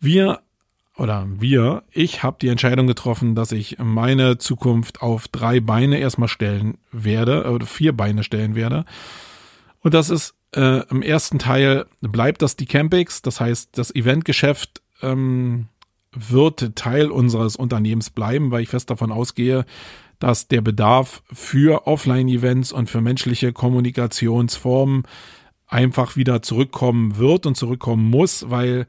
Wir 0.00 0.40
oder 0.96 1.26
wir, 1.28 1.82
ich 1.90 2.22
habe 2.22 2.36
die 2.40 2.48
Entscheidung 2.48 2.86
getroffen, 2.86 3.34
dass 3.34 3.52
ich 3.52 3.78
meine 3.78 4.38
Zukunft 4.38 5.02
auf 5.02 5.26
drei 5.28 5.60
Beine 5.60 5.98
erstmal 5.98 6.28
stellen 6.28 6.78
werde, 6.92 7.50
oder 7.50 7.66
vier 7.66 7.96
Beine 7.96 8.22
stellen 8.22 8.54
werde. 8.54 8.84
Und 9.80 9.94
das 9.94 10.08
ist 10.08 10.34
äh, 10.54 10.86
im 10.88 11.02
ersten 11.02 11.38
Teil 11.38 11.86
bleibt 12.00 12.42
das 12.42 12.56
die 12.56 12.66
Campix, 12.66 13.22
das 13.22 13.40
heißt 13.40 13.76
das 13.76 13.94
Eventgeschäft 13.94 14.82
ähm, 15.02 15.66
wird 16.12 16.76
Teil 16.76 17.10
unseres 17.10 17.56
Unternehmens 17.56 18.10
bleiben, 18.10 18.52
weil 18.52 18.62
ich 18.62 18.68
fest 18.68 18.90
davon 18.90 19.10
ausgehe, 19.10 19.64
dass 20.20 20.46
der 20.46 20.60
Bedarf 20.60 21.22
für 21.32 21.88
Offline-Events 21.88 22.72
und 22.72 22.88
für 22.88 23.00
menschliche 23.00 23.52
Kommunikationsformen 23.52 25.02
einfach 25.66 26.14
wieder 26.14 26.40
zurückkommen 26.40 27.18
wird 27.18 27.46
und 27.46 27.56
zurückkommen 27.56 28.08
muss, 28.08 28.48
weil 28.48 28.86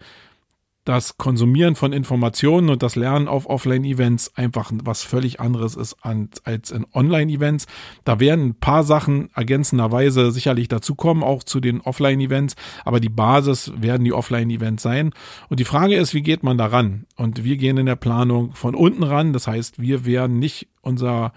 das 0.86 1.18
Konsumieren 1.18 1.76
von 1.76 1.94
Informationen 1.94 2.70
und 2.70 2.84
das 2.84 2.96
Lernen 2.96 3.28
auf 3.28 3.50
Offline-Events 3.50 4.38
einfach 4.38 4.72
was 4.84 5.04
völlig 5.04 5.40
anderes 5.40 5.76
ist 5.76 5.98
als 6.04 6.72
in 6.72 6.86
Online-Events. 6.94 7.66
Da 8.04 8.20
werden 8.20 8.50
ein 8.50 8.56
paar 8.56 8.84
Sachen 8.84 9.30
ergänzenderweise 9.34 10.32
sicherlich 10.32 10.68
dazukommen, 10.68 11.24
auch 11.24 11.44
zu 11.44 11.60
den 11.60 11.82
Offline-Events, 11.82 12.56
aber 12.86 13.00
die 13.00 13.10
Basis 13.10 13.74
werden 13.76 14.04
die 14.06 14.14
Offline-Events 14.14 14.84
sein. 14.84 15.12
Und 15.50 15.60
die 15.60 15.66
Frage 15.66 15.96
ist, 15.96 16.14
wie 16.14 16.22
geht 16.22 16.44
man 16.44 16.58
daran? 16.58 17.08
Und 17.16 17.44
wir 17.44 17.58
gehen 17.58 17.78
in 17.78 17.88
der 17.88 17.96
Planung 17.96 18.54
von 18.54 18.76
unten 18.76 19.04
ran. 19.04 19.34
Das 19.34 19.48
heißt, 19.48 19.82
wir 19.82 20.06
werden 20.06 20.38
nicht 20.38 20.68
unser 20.82 21.34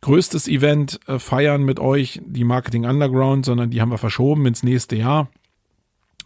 größtes 0.00 0.48
Event 0.48 0.98
äh, 1.06 1.20
feiern 1.20 1.62
mit 1.62 1.78
euch, 1.78 2.20
die 2.26 2.42
Marketing 2.42 2.84
Underground, 2.84 3.46
sondern 3.46 3.70
die 3.70 3.80
haben 3.80 3.92
wir 3.92 3.98
verschoben 3.98 4.44
ins 4.46 4.64
nächste 4.64 4.96
Jahr 4.96 5.28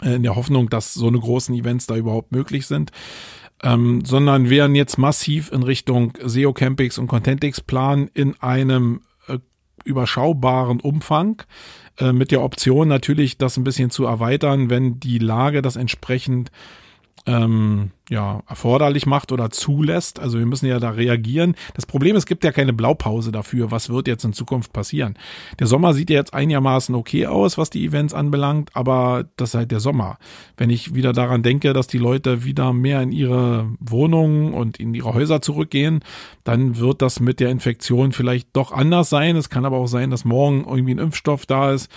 in 0.02 0.22
der 0.22 0.36
Hoffnung, 0.36 0.68
dass 0.68 0.94
so 0.94 1.06
eine 1.08 1.18
großen 1.18 1.54
Events 1.54 1.86
da 1.86 1.96
überhaupt 1.96 2.32
möglich 2.32 2.66
sind. 2.66 2.90
Ähm, 3.62 4.04
sondern 4.04 4.50
werden 4.50 4.74
jetzt 4.74 4.98
massiv 4.98 5.50
in 5.50 5.62
Richtung 5.62 6.12
SEO 6.22 6.52
Campings 6.52 6.98
und 6.98 7.06
Contentix 7.06 7.62
planen 7.62 8.10
in 8.12 8.38
einem 8.42 9.00
äh, 9.28 9.38
überschaubaren 9.84 10.80
Umfang 10.80 11.42
äh, 11.98 12.12
mit 12.12 12.32
der 12.32 12.42
Option 12.42 12.86
natürlich, 12.86 13.38
das 13.38 13.56
ein 13.56 13.64
bisschen 13.64 13.88
zu 13.88 14.04
erweitern, 14.04 14.68
wenn 14.68 15.00
die 15.00 15.18
Lage 15.18 15.62
das 15.62 15.76
entsprechend 15.76 16.50
ähm, 17.26 17.90
ja, 18.09 18.42
erforderlich 18.49 19.04
macht 19.04 19.33
oder 19.33 19.50
zulässt. 19.50 20.21
Also 20.21 20.38
wir 20.38 20.47
müssen 20.47 20.66
ja 20.66 20.78
da 20.78 20.90
reagieren. 20.90 21.56
Das 21.75 21.87
Problem 21.87 22.14
ist, 22.14 22.21
es 22.23 22.26
gibt 22.26 22.45
ja 22.45 22.52
keine 22.52 22.73
Blaupause 22.73 23.33
dafür, 23.33 23.73
was 23.73 23.90
wird 23.90 24.06
jetzt 24.06 24.25
in 24.25 24.33
Zukunft 24.33 24.73
passieren. 24.73 25.18
Der 25.59 25.66
Sommer 25.66 25.92
sieht 25.92 26.11
ja 26.11 26.16
jetzt 26.16 26.33
einigermaßen 26.33 26.95
okay 26.95 27.26
aus, 27.26 27.59
was 27.59 27.71
die 27.71 27.85
Events 27.85 28.14
anbelangt, 28.14 28.71
aber 28.75 29.25
das 29.37 29.50
ist 29.50 29.54
halt 29.56 29.73
der 29.73 29.80
Sommer. 29.80 30.18
Wenn 30.56 30.71
ich 30.71 30.95
wieder 30.95 31.12
daran 31.12 31.42
denke, 31.42 31.73
dass 31.73 31.88
die 31.88 31.99
Leute 31.99 32.45
wieder 32.45 32.73
mehr 32.73 33.02
in 33.02 33.11
ihre 33.11 33.68
Wohnungen 33.80 34.54
und 34.54 34.78
in 34.78 34.95
ihre 34.95 35.12
Häuser 35.12 35.42
zurückgehen, 35.42 36.00
dann 36.45 36.78
wird 36.78 37.02
das 37.02 37.18
mit 37.18 37.40
der 37.40 37.50
Infektion 37.50 38.12
vielleicht 38.12 38.50
doch 38.52 38.71
anders 38.71 39.11
sein. 39.11 39.35
Es 39.35 39.50
kann 39.50 39.64
aber 39.64 39.78
auch 39.78 39.88
sein, 39.88 40.11
dass 40.11 40.25
morgen 40.25 40.64
irgendwie 40.68 40.95
ein 40.95 40.99
Impfstoff 40.99 41.45
da 41.45 41.73
ist, 41.73 41.90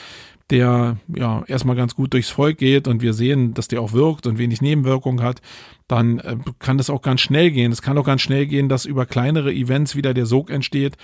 der 0.49 0.97
ja 1.07 1.43
erstmal 1.47 1.75
ganz 1.75 1.95
gut 1.95 2.13
durchs 2.13 2.29
Volk 2.29 2.57
geht 2.57 2.87
und 2.87 3.01
wir 3.01 3.13
sehen, 3.13 3.53
dass 3.53 3.67
der 3.67 3.81
auch 3.81 3.93
wirkt 3.93 4.27
und 4.27 4.37
wenig 4.37 4.61
Nebenwirkungen 4.61 5.23
hat, 5.23 5.41
dann 5.87 6.19
äh, 6.19 6.37
kann 6.59 6.77
das 6.77 6.89
auch 6.89 7.01
ganz 7.01 7.21
schnell 7.21 7.51
gehen. 7.51 7.71
Es 7.71 7.81
kann 7.81 7.97
auch 7.97 8.05
ganz 8.05 8.21
schnell 8.21 8.47
gehen, 8.47 8.69
dass 8.69 8.85
über 8.85 9.05
kleinere 9.05 9.53
Events 9.53 9.95
wieder 9.95 10.13
der 10.13 10.25
Sog 10.25 10.49
entsteht, 10.49 10.97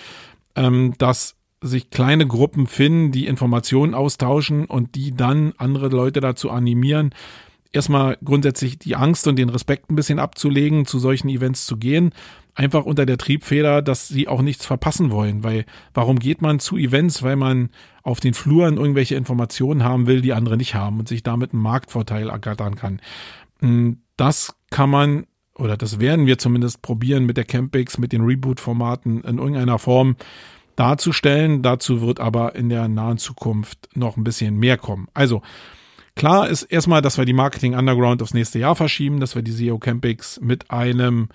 ähm, 0.56 0.94
dass 0.98 1.36
sich 1.62 1.90
kleine 1.90 2.28
Gruppen 2.28 2.68
finden, 2.68 3.12
die 3.12 3.28
Informationen 3.28 3.94
austauschen 3.94 4.66
und 4.66 4.96
die 4.96 5.12
dann 5.12 5.54
andere 5.58 5.90
Leute 5.90 6.20
dazu 6.20 6.52
animieren, 6.52 7.12
erstmal 7.72 8.18
grundsätzlich 8.24 8.78
die 8.78 8.96
Angst 8.96 9.28
und 9.28 9.38
den 9.38 9.50
Respekt 9.50 9.90
ein 9.90 9.96
bisschen 9.96 10.20
abzulegen, 10.20 10.86
zu 10.86 11.00
solchen 11.00 11.30
Events 11.30 11.66
zu 11.66 11.78
gehen 11.78 12.12
einfach 12.56 12.86
unter 12.86 13.06
der 13.06 13.18
Triebfeder, 13.18 13.82
dass 13.82 14.08
sie 14.08 14.28
auch 14.28 14.42
nichts 14.42 14.66
verpassen 14.66 15.12
wollen. 15.12 15.44
Weil 15.44 15.66
warum 15.94 16.18
geht 16.18 16.42
man 16.42 16.60
zu 16.60 16.78
Events? 16.78 17.22
Weil 17.22 17.36
man 17.36 17.70
auf 18.02 18.20
den 18.20 18.34
Fluren 18.34 18.78
irgendwelche 18.78 19.16
Informationen 19.16 19.84
haben 19.84 20.08
will, 20.08 20.22
die 20.22 20.34
andere 20.34 20.58
nicht 20.58 20.74
haben 20.74 21.00
und 21.00 21.08
sich 21.08 21.22
damit 21.22 21.54
einen 21.54 21.62
Marktvorteil 21.62 22.30
ergattern 22.30 22.76
kann. 22.76 23.02
Hm, 23.60 24.00
das 24.18 24.56
kann 24.70 24.90
man 24.90 25.26
oder 25.58 25.78
das 25.78 26.00
werden 26.00 26.26
wir 26.26 26.38
zumindest 26.38 26.82
probieren 26.82 27.26
mit 27.26 27.38
der 27.38 27.46
Campix, 27.46 27.98
mit 27.98 28.12
den 28.12 28.24
Reboot-Formaten 28.24 29.22
in 29.22 29.38
irgendeiner 29.38 29.80
Form 29.80 30.18
darzustellen. 30.76 31.62
Dazu 31.62 32.02
wird 32.02 32.20
aber 32.20 32.56
in 32.56 32.70
der 32.70 32.88
nahen 32.88 33.18
Zukunft 33.18 33.90
noch 33.96 34.18
ein 34.18 34.24
bisschen 34.24 34.58
mehr 34.58 34.78
kommen. 34.78 35.08
Also 35.14 35.42
klar 36.16 36.50
ist 36.50 36.64
erstmal, 36.64 37.02
dass 37.02 37.18
wir 37.18 37.26
die 37.26 37.34
Marketing 37.34 37.74
Underground 37.74 38.22
aufs 38.22 38.34
nächste 38.34 38.60
Jahr 38.60 38.76
verschieben, 38.76 39.22
dass 39.22 39.36
wir 39.36 39.42
die 39.42 39.52
SEO 39.52 39.80
Campix 39.80 40.40
mit 40.42 40.72
einem 40.72 41.30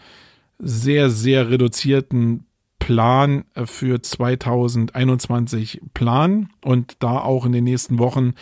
sehr, 0.61 1.11
sehr 1.11 1.51
reduzierten 1.51 2.47
Plan 2.79 3.45
äh, 3.55 3.67
für 3.67 4.03
2021 4.03 5.81
planen 5.95 6.49
und 6.65 6.97
da 6.99 7.21
auch 7.21 7.47
in 7.47 7.53
den 7.53 7.65
nächsten 7.65 7.99
Wochen 8.01 8.35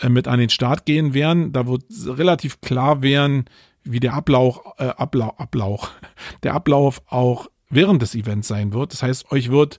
äh, 0.00 0.08
mit 0.08 0.26
an 0.26 0.40
den 0.40 0.50
Start 0.50 0.84
gehen 0.86 1.14
werden. 1.14 1.52
Da 1.52 1.68
wird 1.68 1.84
relativ 2.06 2.60
klar 2.60 3.02
werden, 3.02 3.44
wie 3.84 4.00
der 4.00 4.14
Ablauf, 4.14 4.60
äh, 4.78 4.84
Ablauf, 4.84 5.38
Ablauf, 5.38 5.92
der 6.42 6.54
Ablauf 6.54 7.02
auch 7.06 7.48
während 7.68 8.02
des 8.02 8.14
Events 8.14 8.48
sein 8.48 8.72
wird. 8.72 8.92
Das 8.92 9.02
heißt, 9.02 9.30
euch 9.30 9.50
wird 9.50 9.78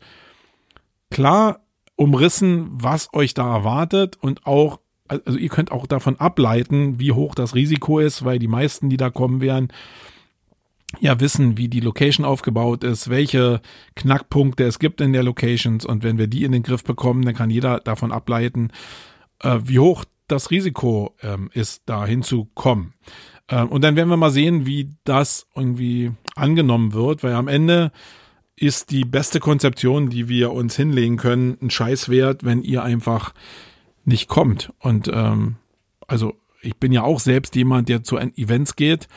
klar 1.10 1.60
umrissen, 1.96 2.70
was 2.72 3.14
euch 3.14 3.34
da 3.34 3.54
erwartet 3.54 4.18
und 4.20 4.46
auch, 4.46 4.80
also 5.08 5.38
ihr 5.38 5.50
könnt 5.50 5.72
auch 5.72 5.86
davon 5.86 6.20
ableiten, 6.20 7.00
wie 7.00 7.12
hoch 7.12 7.36
das 7.36 7.56
Risiko 7.56 8.00
ist, 8.00 8.26
weil 8.26 8.40
die 8.40 8.48
meisten, 8.48 8.90
die 8.90 8.98
da 8.98 9.10
kommen 9.10 9.42
werden, 9.42 9.68
ja 11.00 11.20
wissen, 11.20 11.58
wie 11.58 11.68
die 11.68 11.80
Location 11.80 12.26
aufgebaut 12.26 12.84
ist, 12.84 13.10
welche 13.10 13.62
Knackpunkte 13.96 14.64
es 14.64 14.80
gibt 14.80 15.02
in 15.02 15.14
der 15.14 15.24
Locations 15.24 15.86
und 15.86 16.04
wenn 16.04 16.18
wir 16.18 16.28
die 16.28 16.44
in 16.44 16.52
den 16.52 16.64
Griff 16.64 16.84
bekommen, 16.84 17.24
dann 17.24 17.36
kann 17.36 17.50
jeder 17.50 17.80
davon 17.80 18.12
ableiten, 18.12 18.72
äh, 19.40 19.60
wie 19.64 19.80
hoch 19.80 20.06
das 20.28 20.52
Risiko 20.52 21.16
ähm, 21.22 21.50
ist, 21.54 21.84
da 21.86 22.06
hinzukommen. 22.06 22.94
Ähm, 23.50 23.70
und 23.70 23.84
dann 23.84 23.96
werden 23.96 24.10
wir 24.10 24.18
mal 24.18 24.32
sehen, 24.32 24.66
wie 24.66 24.90
das 25.04 25.48
irgendwie 25.56 26.12
angenommen 26.36 26.94
wird, 26.94 27.24
weil 27.24 27.34
am 27.34 27.48
Ende 27.48 27.92
ist 28.56 28.92
die 28.92 29.04
beste 29.04 29.40
Konzeption, 29.40 30.10
die 30.10 30.30
wir 30.30 30.52
uns 30.52 30.76
hinlegen 30.76 31.18
können, 31.18 31.58
ein 31.62 31.70
Scheiß 31.70 32.10
wert, 32.10 32.44
wenn 32.46 32.62
ihr 32.62 32.84
einfach 32.84 33.34
nicht 34.06 34.30
kommt. 34.30 34.72
Und 34.80 35.10
ähm, 35.12 35.56
also 36.08 36.36
ich 36.62 36.78
bin 36.78 36.92
ja 36.92 37.04
auch 37.04 37.20
selbst 37.20 37.56
jemand, 37.56 37.90
der 37.90 38.04
zu 38.04 38.18
Events 38.18 38.76
geht 38.76 39.08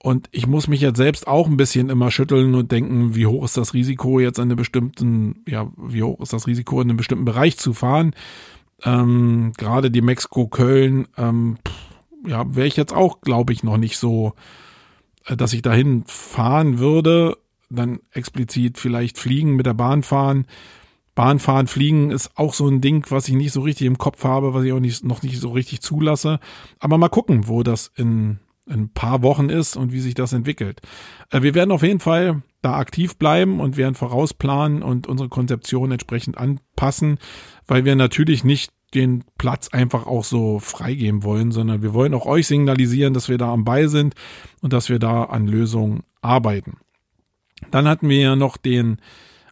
und 0.00 0.28
ich 0.30 0.46
muss 0.46 0.68
mich 0.68 0.80
jetzt 0.80 0.96
selbst 0.96 1.26
auch 1.26 1.48
ein 1.48 1.56
bisschen 1.56 1.90
immer 1.90 2.10
schütteln 2.10 2.54
und 2.54 2.70
denken, 2.70 3.16
wie 3.16 3.26
hoch 3.26 3.44
ist 3.44 3.56
das 3.56 3.74
Risiko 3.74 4.20
jetzt 4.20 4.38
in 4.38 4.44
einem 4.44 4.56
bestimmten, 4.56 5.42
ja, 5.46 5.70
wie 5.76 6.04
hoch 6.04 6.20
ist 6.20 6.32
das 6.32 6.46
Risiko 6.46 6.80
in 6.80 6.88
einem 6.88 6.96
bestimmten 6.96 7.24
Bereich 7.24 7.58
zu 7.58 7.72
fahren. 7.72 8.14
Ähm, 8.84 9.52
Gerade 9.56 9.90
die 9.90 10.02
Mexiko-Köln, 10.02 11.08
ähm, 11.16 11.58
ja, 12.24 12.54
wäre 12.54 12.68
ich 12.68 12.76
jetzt 12.76 12.94
auch, 12.94 13.20
glaube 13.22 13.52
ich, 13.52 13.64
noch 13.64 13.76
nicht 13.76 13.98
so, 13.98 14.34
äh, 15.26 15.36
dass 15.36 15.52
ich 15.52 15.62
dahin 15.62 16.04
fahren 16.06 16.78
würde. 16.78 17.36
Dann 17.68 17.98
explizit 18.12 18.78
vielleicht 18.78 19.18
fliegen, 19.18 19.56
mit 19.56 19.66
der 19.66 19.74
Bahn 19.74 20.04
fahren. 20.04 20.46
Bahnfahren, 21.16 21.66
fliegen 21.66 22.12
ist 22.12 22.38
auch 22.38 22.54
so 22.54 22.68
ein 22.68 22.80
Ding, 22.80 23.04
was 23.08 23.26
ich 23.26 23.34
nicht 23.34 23.50
so 23.50 23.62
richtig 23.62 23.88
im 23.88 23.98
Kopf 23.98 24.22
habe, 24.22 24.54
was 24.54 24.62
ich 24.62 24.72
auch 24.72 24.78
nicht, 24.78 25.04
noch 25.04 25.22
nicht 25.24 25.40
so 25.40 25.50
richtig 25.50 25.80
zulasse. 25.80 26.38
Aber 26.78 26.96
mal 26.98 27.08
gucken, 27.08 27.48
wo 27.48 27.64
das 27.64 27.90
in 27.96 28.38
ein 28.68 28.90
paar 28.90 29.22
Wochen 29.22 29.48
ist 29.48 29.76
und 29.76 29.92
wie 29.92 30.00
sich 30.00 30.14
das 30.14 30.32
entwickelt. 30.32 30.80
Äh, 31.30 31.42
wir 31.42 31.54
werden 31.54 31.72
auf 31.72 31.82
jeden 31.82 32.00
Fall 32.00 32.42
da 32.62 32.74
aktiv 32.74 33.16
bleiben 33.16 33.60
und 33.60 33.76
werden 33.76 33.94
vorausplanen 33.94 34.82
und 34.82 35.06
unsere 35.06 35.28
Konzeption 35.28 35.92
entsprechend 35.92 36.36
anpassen, 36.36 37.18
weil 37.66 37.84
wir 37.84 37.96
natürlich 37.96 38.44
nicht 38.44 38.72
den 38.94 39.24
Platz 39.36 39.68
einfach 39.68 40.06
auch 40.06 40.24
so 40.24 40.58
freigeben 40.58 41.22
wollen, 41.22 41.52
sondern 41.52 41.82
wir 41.82 41.92
wollen 41.92 42.14
auch 42.14 42.26
euch 42.26 42.46
signalisieren, 42.46 43.14
dass 43.14 43.28
wir 43.28 43.38
da 43.38 43.52
am 43.52 43.64
Ball 43.64 43.88
sind 43.88 44.14
und 44.62 44.72
dass 44.72 44.88
wir 44.88 44.98
da 44.98 45.24
an 45.24 45.46
Lösungen 45.46 46.04
arbeiten. 46.22 46.78
Dann 47.70 47.86
hatten 47.86 48.08
wir 48.08 48.18
ja 48.18 48.36
noch 48.36 48.56
den 48.56 48.98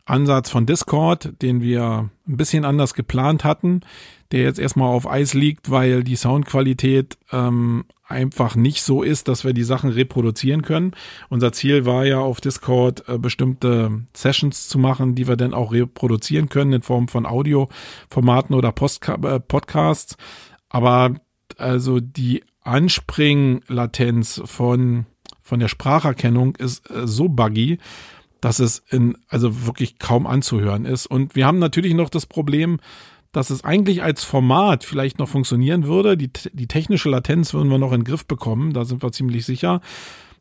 Ansatz 0.07 0.51
von 0.51 0.67
Discord, 0.67 1.35
den 1.43 1.61
wir 1.61 2.11
ein 2.27 2.37
bisschen 2.37 2.65
anders 2.65 2.95
geplant 2.95 3.45
hatten, 3.45 3.83
der 4.33 4.43
jetzt 4.43 4.59
erstmal 4.59 4.89
auf 4.89 5.09
Eis 5.09 5.35
liegt, 5.35 5.71
weil 5.71 6.03
die 6.05 6.17
Soundqualität 6.17 7.19
ähm, 7.33 7.85
einfach 8.07 8.55
nicht 8.55 8.83
so 8.83 9.03
ist, 9.03 9.29
dass 9.29 9.45
wir 9.45 9.53
die 9.53 9.65
Sachen 9.65 9.91
reproduzieren 9.91 10.63
können. 10.63 10.93
Unser 11.29 11.53
Ziel 11.53 11.87
war 11.87 12.07
ja 12.07 12.21
auf 12.21 12.41
Discord 12.41 13.09
äh, 13.09 13.19
bestimmte 13.19 14.03
Sessions 14.15 14.69
zu 14.69 14.79
machen, 14.79 15.17
die 15.17 15.27
wir 15.27 15.37
dann 15.37 15.55
auch 15.55 15.73
reproduzieren 15.73 16.49
können 16.49 16.73
in 16.73 16.83
Form 16.83 17.09
von 17.09 17.27
Audioformaten 17.27 18.55
oder 18.55 18.73
Postka 18.73 19.15
äh, 19.15 19.41
Podcasts. 19.41 20.17
Aber 20.69 21.15
also 21.59 22.01
die 22.01 22.45
Anspringlatenz 22.63 24.43
von 24.45 25.07
von 25.43 25.61
der 25.61 25.69
Spracherkennung 25.69 26.57
ist 26.57 26.91
äh, 26.91 27.07
so 27.07 27.29
buggy, 27.29 27.79
dass 28.47 28.61
es 28.61 28.81
in, 28.91 29.19
also 29.29 29.67
wirklich 29.67 29.99
kaum 29.99 30.25
anzuhören 30.25 30.85
ist. 30.85 31.07
Und 31.07 31.35
wir 31.35 31.49
haben 31.49 31.59
natürlich 31.59 31.95
noch 31.95 32.09
das 32.09 32.27
Problem, 32.27 32.79
dass 33.33 33.51
es 33.51 33.65
eigentlich 33.65 34.05
als 34.05 34.23
Format 34.23 34.85
vielleicht 34.85 35.19
noch 35.19 35.29
funktionieren 35.29 35.89
würde. 35.89 36.17
Die, 36.17 36.31
die 36.53 36.69
technische 36.69 37.09
Latenz 37.09 37.55
würden 37.55 37.71
wir 37.71 37.79
noch 37.79 37.91
in 37.91 38.03
den 38.03 38.05
Griff 38.05 38.25
bekommen, 38.25 38.73
da 38.73 38.85
sind 38.85 39.03
wir 39.03 39.11
ziemlich 39.11 39.45
sicher. 39.45 39.81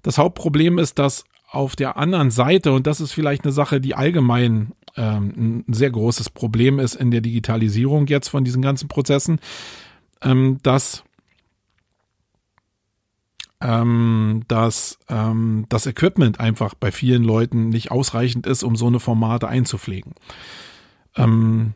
Das 0.03 0.19
Hauptproblem 0.19 0.77
ist, 0.77 0.99
dass 0.99 1.23
auf 1.49 1.75
der 1.75 1.97
anderen 1.97 2.29
Seite, 2.29 2.73
und 2.73 2.85
das 2.85 3.01
ist 3.01 3.11
vielleicht 3.11 3.43
eine 3.43 3.51
Sache, 3.51 3.81
die 3.81 3.95
allgemein 3.95 4.73
ähm, 4.95 5.63
ein 5.67 5.73
sehr 5.73 5.89
großes 5.89 6.29
Problem 6.29 6.77
ist 6.77 6.93
in 6.93 7.09
der 7.09 7.21
Digitalisierung 7.21 8.05
jetzt 8.05 8.27
von 8.27 8.43
diesen 8.43 8.61
ganzen 8.61 8.87
Prozessen, 8.87 9.39
ähm, 10.21 10.59
dass 10.61 11.03
ähm, 13.65 14.43
dass 14.47 14.99
ähm, 15.09 15.65
das 15.69 15.87
Equipment 15.87 16.39
einfach 16.39 16.75
bei 16.75 16.91
vielen 16.91 17.23
Leuten 17.23 17.69
nicht 17.69 17.89
ausreichend 17.89 18.45
ist, 18.45 18.61
um 18.61 18.75
so 18.75 18.85
eine 18.85 18.99
Formate 18.99 19.47
einzupflegen. 19.47 20.13
Ähm, 21.15 21.73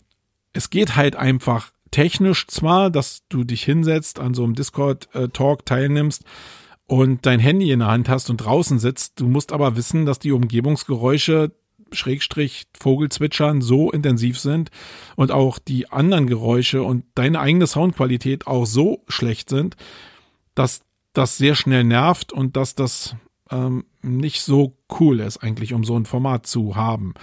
es 0.53 0.69
geht 0.69 0.95
halt 0.95 1.15
einfach 1.15 1.71
technisch 1.89 2.45
zwar, 2.47 2.91
dass 2.91 3.23
du 3.29 3.43
dich 3.43 3.63
hinsetzt, 3.63 4.19
an 4.19 4.35
so 4.35 4.43
einem 4.43 4.53
Discord-Talk 4.53 5.65
teilnimmst 5.65 6.23
und 6.85 7.25
dein 7.25 7.39
Handy 7.39 7.71
in 7.71 7.79
der 7.79 7.87
Hand 7.87 8.07
hast 8.07 8.29
und 8.29 8.37
draußen 8.37 8.77
sitzt. 8.77 9.19
Du 9.19 9.27
musst 9.27 9.51
aber 9.51 9.75
wissen, 9.75 10.05
dass 10.05 10.19
die 10.19 10.31
Umgebungsgeräusche 10.31 11.55
Schrägstrich 11.91 12.67
Vogelzwitschern 12.79 13.61
so 13.61 13.91
intensiv 13.91 14.37
sind 14.37 14.69
und 15.15 15.31
auch 15.31 15.57
die 15.57 15.91
anderen 15.91 16.27
Geräusche 16.27 16.83
und 16.83 17.05
deine 17.15 17.39
eigene 17.39 17.65
Soundqualität 17.65 18.45
auch 18.45 18.67
so 18.67 19.03
schlecht 19.07 19.49
sind, 19.49 19.75
dass 20.53 20.81
das 21.13 21.37
sehr 21.37 21.55
schnell 21.55 21.83
nervt 21.83 22.31
und 22.31 22.55
dass 22.55 22.75
das 22.75 23.15
ähm, 23.51 23.85
nicht 24.01 24.41
so 24.41 24.77
cool 24.99 25.19
ist, 25.19 25.37
eigentlich, 25.37 25.73
um 25.73 25.83
so 25.83 25.95
ein 25.95 26.05
Format 26.05 26.45
zu 26.45 26.75
haben. 26.75 27.13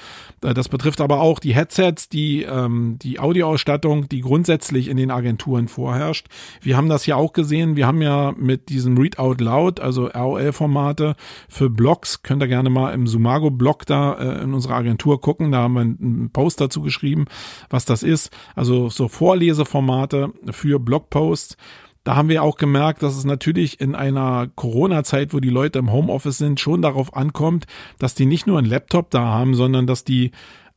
Äh, 0.43 0.55
das 0.55 0.69
betrifft 0.69 1.01
aber 1.01 1.21
auch 1.21 1.39
die 1.39 1.55
Headsets, 1.55 2.09
die, 2.09 2.43
ähm, 2.43 2.99
die 3.01 3.19
Audioausstattung, 3.19 4.09
die 4.09 4.21
grundsätzlich 4.21 4.89
in 4.89 4.97
den 4.97 5.11
Agenturen 5.11 5.69
vorherrscht. 5.69 6.27
Wir 6.61 6.77
haben 6.77 6.89
das 6.89 7.07
ja 7.07 7.17
auch 7.17 7.33
gesehen. 7.33 7.77
Wir 7.77 7.87
haben 7.87 8.03
ja 8.03 8.35
mit 8.37 8.69
diesem 8.69 8.99
Read 8.99 9.19
Out 9.19 9.41
Loud, 9.41 9.81
also 9.81 10.07
ROL-Formate 10.07 11.17
für 11.49 11.71
Blogs, 11.71 12.23
könnt 12.23 12.43
ihr 12.43 12.49
gerne 12.49 12.71
mal 12.71 12.93
im 12.93 13.07
Sumago-Blog 13.07 13.87
da 13.87 14.15
äh, 14.15 14.43
in 14.43 14.53
unserer 14.53 14.75
Agentur 14.75 15.21
gucken. 15.21 15.53
Da 15.53 15.59
haben 15.59 15.75
wir 15.75 15.81
einen 15.81 16.31
Post 16.33 16.61
dazu 16.61 16.83
geschrieben, 16.83 17.27
was 17.71 17.85
das 17.85 18.03
ist. 18.03 18.31
Also 18.55 18.91
so 18.91 19.09
Vorleseformate 19.09 20.33
für 20.51 20.79
Blogposts 20.79 21.57
da 22.07 22.15
haben 22.15 22.29
wir 22.29 22.45
auch 22.45 22.57
gemerkt, 22.57 23.03
dass 23.03 23.17
es 23.17 23.25
natürlich 23.25 23.81
in 23.81 23.97
einer 23.97 24.47
Corona-Zeit, 24.55 25.35
wo 25.35 25.41
die 25.41 25.51
Leute 25.51 25.81
im 25.81 25.91
Homeoffice 25.91 26.39
sind, 26.39 26.61
schon 26.61 26.81
darauf 26.81 27.17
ankommt, 27.17 27.67
dass 27.99 28.15
die 28.15 28.27
nicht 28.27 28.47
nur 28.47 28.59
einen 28.59 28.69
Laptop 28.69 29.11
da 29.11 29.25
haben, 29.25 29.57
sondern 29.57 29.89
dass 29.89 30.05
die 30.05 30.31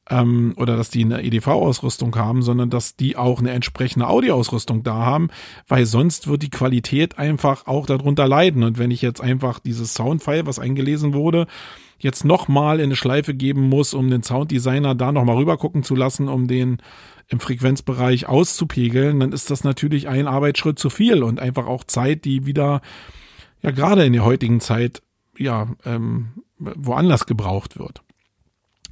ähm, 0.10 0.54
oder 0.58 0.76
dass 0.76 0.90
die 0.90 1.04
eine 1.04 1.24
EDV-Ausrüstung 1.24 2.16
haben, 2.16 2.42
sondern 2.42 2.70
dass 2.70 2.96
die 2.96 3.18
auch 3.18 3.40
eine 3.40 3.52
entsprechende 3.52 4.08
Audioausrüstung 4.08 4.84
da 4.84 4.96
haben, 4.96 5.30
weil 5.68 5.86
sonst 5.86 6.28
wird 6.28 6.44
die 6.44 6.50
Qualität 6.50 7.18
einfach 7.18 7.68
auch 7.68 7.86
darunter 7.86 8.28
leiden. 8.28 8.64
Und 8.64 8.78
wenn 8.78 8.92
ich 8.92 9.02
jetzt 9.02 9.22
einfach 9.22 9.60
dieses 9.60 9.94
Soundfile, 9.94 10.46
was 10.46 10.60
eingelesen 10.60 11.14
wurde, 11.14 11.48
jetzt 12.00 12.26
nochmal 12.26 12.80
in 12.80 12.86
eine 12.86 12.96
Schleife 12.96 13.34
geben 13.34 13.70
muss, 13.70 13.94
um 13.94 14.10
den 14.10 14.24
Sounddesigner 14.24 14.96
da 14.96 15.12
nochmal 15.12 15.38
rüber 15.38 15.58
gucken 15.58 15.84
zu 15.84 15.96
lassen, 15.96 16.28
um 16.28 16.48
den 16.48 16.82
im 17.28 17.40
Frequenzbereich 17.40 18.28
auszupegeln, 18.28 19.20
dann 19.20 19.32
ist 19.34 19.52
das 19.52 19.64
natürlich 19.64 20.08
ein 20.08 20.28
Arbeitsschritt 20.28 20.80
zu 20.80 20.90
viel 20.90 21.22
und 21.22 21.40
einfach 21.40 21.68
auch 21.68 21.84
Zeit, 21.84 22.26
die 22.26 22.48
wieder, 22.48 22.82
ja 23.62 23.72
gerade 23.72 24.04
in 24.06 24.14
der 24.14 24.26
heutigen 24.26 24.62
Zeit, 24.62 25.04
ja, 25.38 25.68
ähm, 25.86 26.30
woanders 26.58 27.28
gebraucht 27.28 27.78
wird. 27.78 28.02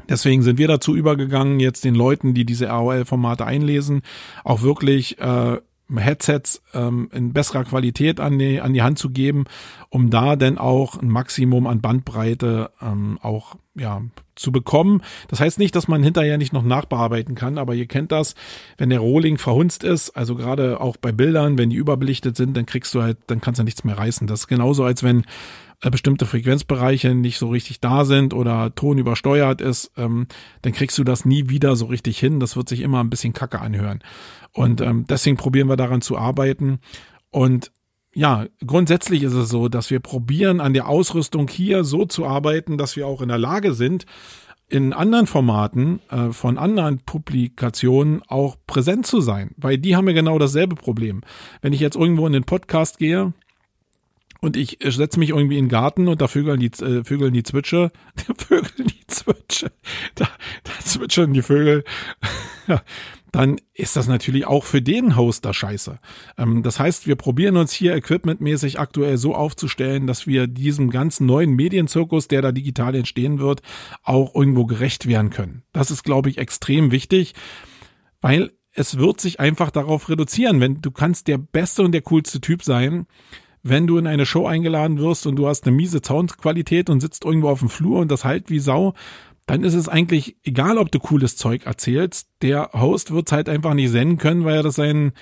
Deswegen 0.10 0.42
sind 0.42 0.58
wir 0.58 0.68
dazu 0.68 0.96
übergegangen, 0.96 1.60
jetzt 1.60 1.84
den 1.84 1.96
Leuten, 1.96 2.34
die 2.34 2.46
diese 2.46 2.70
ROL-Formate 2.70 3.46
einlesen, 3.46 4.01
auch 4.44 4.62
wirklich 4.62 5.20
äh, 5.20 5.58
Headsets 5.96 6.62
ähm, 6.74 7.10
in 7.13 7.32
besserer 7.32 7.63
Qualität 7.63 8.20
an 8.20 8.38
die, 8.38 8.60
an 8.60 8.74
die 8.74 8.82
Hand 8.82 9.00
zu 9.00 9.10
geben, 9.10 9.46
um 9.89 10.10
da 10.10 10.36
denn 10.36 10.58
auch 10.58 11.01
ein 11.01 11.08
Maximum 11.08 11.66
an 11.66 11.80
Bandbreite 11.80 12.72
ähm, 12.82 13.18
auch 13.22 13.56
ja, 13.75 14.01
zu 14.36 14.51
bekommen. 14.51 15.01
Das 15.30 15.39
heißt 15.39 15.60
nicht, 15.60 15.75
dass 15.75 15.88
man 15.88 16.04
hinterher 16.04 16.38
nicht 16.38 16.51
noch 16.51 16.63
nachbearbeiten 16.63 17.36
kann, 17.36 17.58
aber 17.58 17.74
ihr 17.74 17.88
kennt 17.88 18.12
das, 18.12 18.36
wenn 18.77 18.89
der 18.89 19.00
Rohling 19.00 19.38
verhunzt 19.38 19.84
ist, 19.84 20.12
also 20.12 20.36
gerade 20.36 20.82
auch 20.82 20.98
bei 20.98 21.12
Bildern, 21.12 21.58
wenn 21.58 21.70
die 21.70 21.77
überbelichtet 21.77 22.36
sind, 22.36 22.58
dann 22.58 22.66
kriegst 22.66 22.94
du 22.94 23.01
halt, 23.01 23.18
dann 23.27 23.39
kannst 23.39 23.60
du 23.60 23.63
nichts 23.63 23.84
mehr 23.84 23.98
reißen. 23.98 24.27
Das 24.27 24.42
ist 24.42 24.48
genauso, 24.48 24.84
als 24.84 25.04
wenn 25.04 25.24
bestimmte 25.82 26.26
Frequenzbereiche 26.26 27.14
nicht 27.14 27.38
so 27.38 27.50
richtig 27.50 27.80
da 27.80 28.04
sind 28.04 28.34
oder 28.34 28.74
Ton 28.74 28.98
übersteuert 28.98 29.62
ist, 29.62 29.92
ähm, 29.96 30.28
dann 30.64 30.74
kriegst 30.74 30.98
du 30.98 31.04
das 31.04 31.26
nie 31.26 31.50
wieder 31.50 31.76
so 31.76 31.86
richtig 31.86 32.20
hin. 32.20 32.40
Das 32.40 32.56
wird 32.56 32.68
sich 32.68 32.82
immer 32.82 33.04
ein 33.04 33.10
bisschen 33.10 33.34
kacke 33.34 33.60
anhören. 33.60 34.00
Und 34.54 34.82
ähm, 34.82 35.06
deswegen 35.08 35.38
probieren 35.38 35.70
wir 35.70 35.78
daran 35.78 36.02
zu 36.02 36.18
arbeiten. 36.18 36.80
Und 37.30 37.72
ja, 38.13 38.48
grundsätzlich 38.66 39.22
ist 39.22 39.34
es 39.34 39.50
so, 39.50 39.68
dass 39.70 39.92
wir 39.92 40.00
probieren, 40.00 40.60
an 40.60 40.74
der 40.74 40.88
Ausrüstung 40.88 41.48
hier 41.48 41.84
so 41.84 42.06
zu 42.06 42.26
arbeiten, 42.26 42.80
dass 42.80 42.96
wir 42.96 43.06
auch 43.06 43.22
in 43.22 43.28
der 43.28 43.38
Lage 43.38 43.74
sind, 43.74 44.08
in 44.70 44.92
anderen 44.92 45.28
Formaten 45.28 46.02
äh, 46.10 46.32
von 46.32 46.58
anderen 46.58 47.00
Publikationen 47.00 48.22
auch 48.28 48.58
präsent 48.66 49.06
zu 49.06 49.22
sein, 49.22 49.52
weil 49.56 49.78
die 49.78 49.96
haben 49.96 50.08
ja 50.08 50.13
genau 50.13 50.40
dasselbe 50.40 50.76
Problem. 50.76 51.22
Wenn 51.62 51.74
ich 51.74 51.80
jetzt 51.80 51.96
irgendwo 51.96 52.28
in 52.28 52.34
den 52.34 52.44
Podcast 52.44 52.98
gehe 52.98 53.34
und 54.41 54.58
ich 54.58 54.78
setze 54.84 55.19
mich 55.19 55.30
irgendwie 55.30 55.58
in 55.58 55.65
den 55.65 55.69
Garten 55.69 56.08
und 56.08 56.21
da 56.21 56.28
vögeln 56.28 56.60
die, 56.60 56.71
äh, 56.84 57.04
vögeln 57.04 57.34
die 57.34 57.43
Zwitsche, 57.43 57.91
vögeln 58.38 58.88
die 58.88 59.08
Zwitsche, 59.08 59.71
da, 60.15 60.28
da 60.63 60.71
zwitschern 60.84 61.34
die 61.34 61.41
Vögel. 61.41 61.84
dann 63.32 63.58
ist 63.73 63.95
das 63.95 64.08
natürlich 64.08 64.47
auch 64.47 64.63
für 64.63 64.82
den 64.82 65.15
Hoster 65.15 65.54
scheiße. 65.54 66.00
Ähm, 66.38 66.63
das 66.63 66.80
heißt, 66.80 67.08
wir 67.08 67.15
probieren 67.15 67.58
uns 67.58 67.71
hier 67.71 67.95
equipmentmäßig 67.95 68.80
aktuell 68.80 69.17
so 69.17 69.36
aufzustellen, 69.36 70.08
dass 70.08 70.28
wir 70.28 70.47
diesem 70.47 70.89
ganzen 70.89 71.26
neuen 71.26 71.52
Medienzirkus, 71.52 72.28
der 72.28 72.41
da 72.41 72.52
digital 72.52 72.95
entstehen 72.95 73.39
wird, 73.39 73.62
auch 74.04 74.34
irgendwo 74.34 74.65
gerecht 74.65 75.08
werden 75.08 75.30
können. 75.30 75.63
Das 75.73 75.91
ist, 75.91 76.04
glaube 76.04 76.30
ich, 76.30 76.38
extrem 76.38 76.91
wichtig, 76.91 77.34
weil 78.21 78.52
es 78.71 78.97
wird 78.97 79.19
sich 79.19 79.39
einfach 79.39 79.71
darauf 79.71 80.10
reduzieren, 80.10 80.60
wenn 80.60 80.82
du 80.82 80.91
kannst 80.91 81.28
der 81.28 81.39
beste 81.39 81.84
und 81.84 81.91
der 81.91 82.04
coolste 82.04 82.39
Typ 82.39 82.63
sein, 82.63 83.08
wenn 83.63 83.88
du 83.88 83.98
in 83.98 84.08
eine 84.08 84.26
Show 84.26 84.46
eingeladen 84.46 85.00
wirst 85.00 85.28
und 85.28 85.36
du 85.36 85.48
hast 85.48 85.65
eine 85.65 85.76
miese 85.76 86.02
Soundqualität 86.06 86.89
und 86.89 87.02
sitzt 87.02 87.26
irgendwo 87.26 87.50
auf 87.50 87.60
dem 87.60 87.70
Flur 87.70 88.00
und 88.00 88.12
das 88.12 88.26
halt 88.26 88.50
wie 88.50 88.60
Sau, 88.60 88.93
dann 89.46 89.63
ist 89.63 89.74
es 89.74 89.88
eigentlich 89.88 90.38
egal, 90.43 90.78
ob 90.78 90.91
du 90.91 91.00
cooles 91.00 91.38
Zeug 91.38 91.65
erzählst. 91.65 92.30
Der 92.41 92.72
Host 92.74 93.12
wird 93.12 93.28
es 93.28 93.32
halt 93.32 93.50
einfach 93.50 93.74
nicht 93.74 93.89
senden 93.89 94.17
können, 94.17 94.43
weil 94.43 94.58
er 94.58 94.63
das 94.63 94.76
sein 94.76 95.13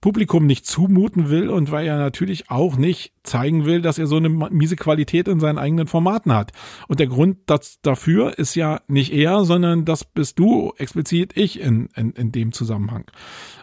Publikum 0.00 0.46
nicht 0.46 0.64
zumuten 0.64 1.28
will 1.28 1.50
und 1.50 1.70
weil 1.70 1.86
er 1.86 1.98
natürlich 1.98 2.50
auch 2.50 2.76
nicht 2.76 3.12
zeigen 3.24 3.66
will, 3.66 3.82
dass 3.82 3.98
er 3.98 4.06
so 4.06 4.16
eine 4.16 4.28
miese 4.28 4.76
Qualität 4.76 5.26
in 5.26 5.40
seinen 5.40 5.58
eigenen 5.58 5.88
Formaten 5.88 6.32
hat. 6.32 6.52
Und 6.86 7.00
der 7.00 7.08
Grund 7.08 7.38
das, 7.46 7.80
dafür 7.82 8.38
ist 8.38 8.54
ja 8.54 8.80
nicht 8.86 9.12
er, 9.12 9.44
sondern 9.44 9.84
das 9.84 10.04
bist 10.04 10.38
du, 10.38 10.72
explizit 10.78 11.36
ich 11.36 11.60
in, 11.60 11.88
in, 11.96 12.12
in 12.12 12.30
dem 12.30 12.52
Zusammenhang. 12.52 13.04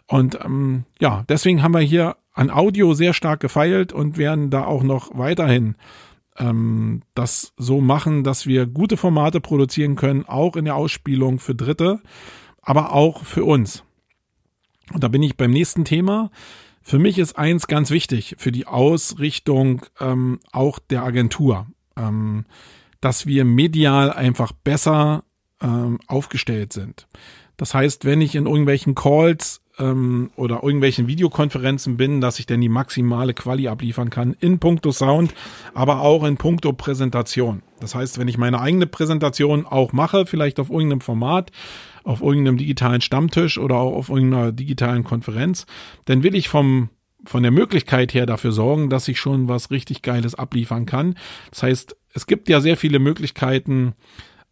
Und 0.08 0.38
ähm, 0.44 0.84
ja, 1.00 1.24
deswegen 1.30 1.64
haben 1.64 1.74
wir 1.74 1.80
hier 1.80 2.18
an 2.36 2.52
Audio 2.52 2.94
sehr 2.94 3.14
stark 3.14 3.40
gefeilt 3.40 3.94
und 3.94 4.18
werden 4.18 4.50
da 4.52 4.66
auch 4.66 4.84
noch 4.84 5.18
weiterhin 5.18 5.76
ähm, 6.38 7.02
das 7.16 7.54
so 7.58 7.82
machen, 7.82 8.24
dass 8.24 8.46
wir 8.46 8.68
gute 8.68 8.98
Formate 8.98 9.40
produzieren 9.40 9.96
können, 9.96 10.26
auch 10.26 10.56
in 10.56 10.66
der 10.66 10.76
Ausspielung 10.76 11.40
für 11.40 11.56
Dritte, 11.56 12.02
aber 12.62 12.94
auch 12.94 13.24
für 13.24 13.46
uns. 13.46 13.84
Und 14.94 15.04
da 15.04 15.08
bin 15.08 15.24
ich 15.24 15.38
beim 15.38 15.52
nächsten 15.52 15.86
Thema. 15.86 16.30
Für 16.82 17.00
mich 17.00 17.18
ist 17.18 17.38
eins 17.38 17.68
ganz 17.68 17.90
wichtig 17.90 18.36
für 18.38 18.52
die 18.52 18.68
Ausrichtung 18.68 19.86
ähm, 20.00 20.40
auch 20.52 20.78
der 20.78 21.04
Agentur, 21.04 21.68
ähm, 21.98 22.46
dass 23.02 23.26
wir 23.26 23.46
medial 23.46 24.12
einfach 24.12 24.52
besser 24.52 25.24
ähm, 25.62 26.00
aufgestellt 26.08 26.74
sind. 26.74 27.08
Das 27.58 27.74
heißt, 27.74 28.04
wenn 28.04 28.20
ich 28.20 28.36
in 28.36 28.46
irgendwelchen 28.46 28.94
Calls 28.94 29.62
ähm, 29.80 30.32
oder 30.36 30.64
irgendwelchen 30.64 31.08
Videokonferenzen 31.08 31.98
bin, 31.98 32.22
dass 32.22 32.40
ich 32.40 32.46
denn 32.46 32.62
die 32.62 32.70
maximale 32.70 33.34
Quali 33.34 33.68
abliefern 33.68 34.10
kann 34.10 34.36
in 34.40 34.60
puncto 34.60 34.92
Sound, 34.92 35.34
aber 35.74 36.02
auch 36.02 36.24
in 36.24 36.38
puncto 36.38 36.74
Präsentation. 36.74 37.62
Das 37.80 37.96
heißt, 37.96 38.20
wenn 38.20 38.28
ich 38.28 38.38
meine 38.38 38.62
eigene 38.62 38.88
Präsentation 38.88 39.66
auch 39.66 39.94
mache, 39.94 40.26
vielleicht 40.26 40.60
auf 40.60 40.70
irgendeinem 40.70 41.02
Format, 41.02 41.52
auf 42.04 42.22
irgendeinem 42.22 42.58
digitalen 42.58 43.02
Stammtisch 43.02 43.58
oder 43.58 43.76
auch 43.78 43.94
auf 43.94 44.10
irgendeiner 44.10 44.52
digitalen 44.52 45.04
Konferenz, 45.04 45.66
dann 46.06 46.24
will 46.24 46.36
ich 46.36 46.50
vom 46.50 46.90
von 47.28 47.42
der 47.42 47.52
Möglichkeit 47.52 48.14
her 48.14 48.28
dafür 48.28 48.52
sorgen, 48.52 48.92
dass 48.92 49.08
ich 49.08 49.20
schon 49.20 49.48
was 49.48 49.72
richtig 49.72 50.04
Geiles 50.04 50.36
abliefern 50.36 50.86
kann. 50.86 51.16
Das 51.50 51.64
heißt, 51.64 51.96
es 52.14 52.28
gibt 52.28 52.50
ja 52.50 52.62
sehr 52.62 52.78
viele 52.78 53.00
Möglichkeiten, 53.00 53.96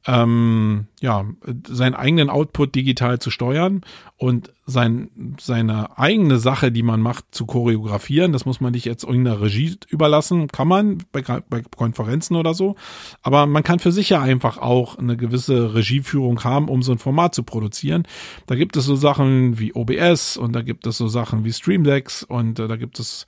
ähm, 0.06 0.88
ja, 1.02 1.26
seinen 1.68 1.96
eigenen 1.96 2.30
Output 2.30 2.76
digital 2.76 3.20
zu 3.20 3.30
steuern 3.30 3.82
und 4.18 4.52
sein, 4.66 5.36
seine 5.40 5.98
eigene 5.98 6.40
Sache, 6.40 6.72
die 6.72 6.84
man 6.84 7.00
macht, 7.00 7.26
zu 7.32 7.46
choreografieren. 7.46 8.34
Das 8.34 8.46
muss 8.46 8.60
man 8.60 8.74
nicht 8.74 8.86
jetzt 8.86 9.04
irgendeiner 9.04 9.42
Regie 9.42 9.78
überlassen. 9.90 10.48
Kann 10.48 10.68
man 10.68 11.04
bei, 11.12 11.22
bei 11.22 11.64
Konferenzen 11.76 12.36
oder 12.36 12.54
so. 12.54 12.76
Aber 13.22 13.46
man 13.46 13.64
kann 13.64 13.80
für 13.80 13.92
sich 13.92 14.10
ja 14.10 14.22
einfach 14.22 14.58
auch 14.58 14.98
eine 14.98 15.16
gewisse 15.16 15.74
Regieführung 15.74 16.44
haben, 16.44 16.68
um 16.68 16.84
so 16.84 16.92
ein 16.92 17.00
Format 17.00 17.34
zu 17.34 17.44
produzieren. 17.44 18.04
Da 18.46 18.56
gibt 18.56 18.76
es 18.76 18.86
so 18.86 18.96
Sachen 18.96 19.60
wie 19.60 19.74
OBS 19.74 20.38
und 20.38 20.54
da 20.54 20.62
gibt 20.62 20.86
es 20.86 20.98
so 20.98 21.08
Sachen 21.08 21.46
wie 21.46 21.54
Streamdecks 21.54 22.24
und 22.24 22.60
äh, 22.60 22.68
da 22.68 22.76
gibt 22.76 23.00
es 23.00 23.26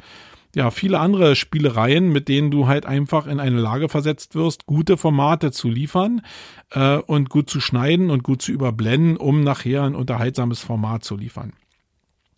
ja, 0.56 0.72
viele 0.72 1.02
andere 1.02 1.36
Spielereien, 1.36 2.14
mit 2.14 2.30
denen 2.30 2.50
du 2.50 2.66
halt 2.66 2.86
einfach 2.86 3.28
in 3.28 3.42
eine 3.42 3.60
Lage 3.60 3.90
versetzt 3.90 4.36
wirst, 4.36 4.66
gute 4.66 4.96
Formate 4.96 5.52
zu 5.52 5.68
liefern 5.68 6.22
äh, 6.72 6.96
und 6.96 7.30
gut 7.30 7.50
zu 7.50 7.60
schneiden 7.60 8.10
und 8.10 8.24
gut 8.24 8.42
zu 8.42 8.54
überblenden, 8.54 9.18
um 9.18 9.42
nachher 9.42 9.84
ein 9.84 9.96
unterhaltsames 9.96 10.62
Format 10.62 11.04
zu 11.04 11.18
liefern. 11.18 11.52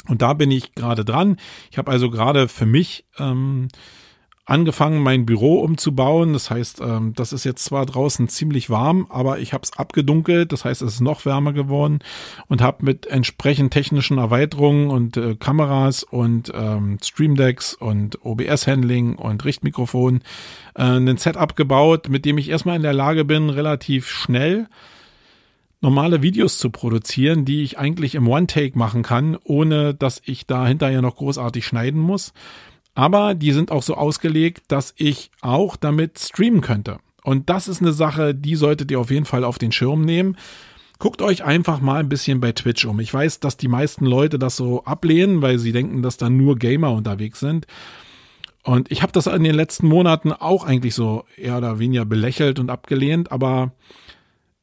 Und 0.08 0.24
da 0.24 0.34
bin 0.34 0.50
ich 0.50 0.74
gerade 0.74 1.06
dran. 1.06 1.38
Ich 1.70 1.78
habe 1.78 1.92
also 1.92 2.10
gerade 2.10 2.48
für 2.48 2.66
mich 2.66 3.06
ähm, 3.20 3.68
angefangen, 4.48 5.04
mein 5.04 5.26
Büro 5.26 5.60
umzubauen. 5.60 6.32
Das 6.32 6.50
heißt, 6.50 6.80
ähm, 6.82 7.14
das 7.14 7.34
ist 7.34 7.44
jetzt 7.44 7.66
zwar 7.66 7.86
draußen 7.86 8.30
ziemlich 8.30 8.70
warm, 8.70 9.06
aber 9.10 9.40
ich 9.40 9.54
habe 9.54 9.64
es 9.64 9.78
abgedunkelt. 9.78 10.54
Das 10.54 10.64
heißt, 10.64 10.82
es 10.82 10.96
ist 10.96 11.02
noch 11.02 11.26
wärmer 11.26 11.52
geworden 11.52 12.00
und 12.48 12.62
habe 12.62 12.86
mit 12.86 13.06
entsprechend 13.06 13.74
technischen 13.74 14.18
Erweiterungen 14.18 14.90
und 14.90 15.18
äh, 15.18 15.36
Kameras 15.36 16.04
und 16.04 16.52
ähm, 16.56 16.98
Streamdecks 17.04 17.74
und 17.74 18.26
OBS-Handling 18.26 19.16
und 19.16 19.44
Richtmikrofon 19.44 20.22
äh, 20.76 20.84
ein 20.84 21.18
Setup 21.18 21.56
gebaut, 21.58 22.08
mit 22.08 22.24
dem 22.24 22.38
ich 22.38 22.50
erstmal 22.50 22.78
in 22.78 22.84
der 22.84 22.94
Lage 22.94 23.26
bin, 23.26 23.50
relativ 23.50 24.08
schnell 24.08 24.68
normale 25.82 26.24
Videos 26.24 26.58
zu 26.58 26.70
produzieren, 26.70 27.44
die 27.46 27.64
ich 27.64 27.78
eigentlich 27.78 28.16
im 28.16 28.28
One-Take 28.28 28.78
machen 28.78 29.04
kann, 29.04 29.38
ohne 29.44 29.94
dass 29.94 30.22
ich 30.26 30.48
da 30.48 30.66
hinterher 30.66 31.02
noch 31.02 31.18
großartig 31.18 31.66
schneiden 31.66 32.02
muss. 32.02 32.34
Aber 32.98 33.36
die 33.36 33.52
sind 33.52 33.70
auch 33.72 33.84
so 33.84 33.94
ausgelegt, 33.94 34.64
dass 34.70 34.96
ich 34.98 35.30
auch 35.42 35.76
damit 35.76 36.18
streamen 36.18 36.62
könnte. 36.62 36.98
Und 37.24 37.48
das 37.48 37.68
ist 37.68 37.80
eine 37.80 37.94
Sache, 37.94 38.34
die 38.34 38.56
solltet 38.56 38.90
ihr 38.90 39.00
auf 39.00 39.12
jeden 39.12 39.26
Fall 39.26 39.44
auf 39.44 39.60
den 39.60 39.72
Schirm 39.72 40.02
nehmen. 40.02 40.36
Guckt 40.98 41.22
euch 41.22 41.44
einfach 41.44 41.80
mal 41.80 42.00
ein 42.00 42.10
bisschen 42.10 42.40
bei 42.40 42.54
Twitch 42.54 42.86
um. 42.86 43.00
Ich 43.00 43.14
weiß, 43.14 43.40
dass 43.40 43.56
die 43.56 43.68
meisten 43.68 44.08
Leute 44.08 44.40
das 44.40 44.56
so 44.56 44.84
ablehnen, 44.84 45.44
weil 45.44 45.60
sie 45.60 45.74
denken, 45.74 46.02
dass 46.02 46.18
da 46.18 46.32
nur 46.32 46.56
Gamer 46.56 46.92
unterwegs 46.92 47.40
sind. 47.40 47.68
Und 48.64 48.92
ich 48.92 49.04
habe 49.04 49.12
das 49.12 49.28
in 49.28 49.44
den 49.44 49.54
letzten 49.54 49.88
Monaten 49.88 50.34
auch 50.34 50.66
eigentlich 50.66 50.96
so 50.96 51.24
eher 51.36 51.60
oder 51.60 51.78
weniger 51.78 52.04
belächelt 52.04 52.58
und 52.58 52.72
abgelehnt, 52.72 53.32
aber 53.32 53.74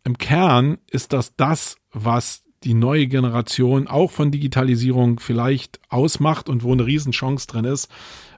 im 0.02 0.18
Kern 0.18 0.78
ist 0.90 1.12
das 1.12 1.36
das, 1.36 1.76
was 1.92 2.42
die 2.64 2.74
neue 2.74 3.06
Generation 3.06 3.86
auch 3.86 4.10
von 4.10 4.30
Digitalisierung 4.30 5.20
vielleicht 5.20 5.80
ausmacht 5.88 6.48
und 6.48 6.62
wo 6.62 6.72
eine 6.72 6.86
Riesenchance 6.86 7.46
drin 7.46 7.64
ist. 7.64 7.90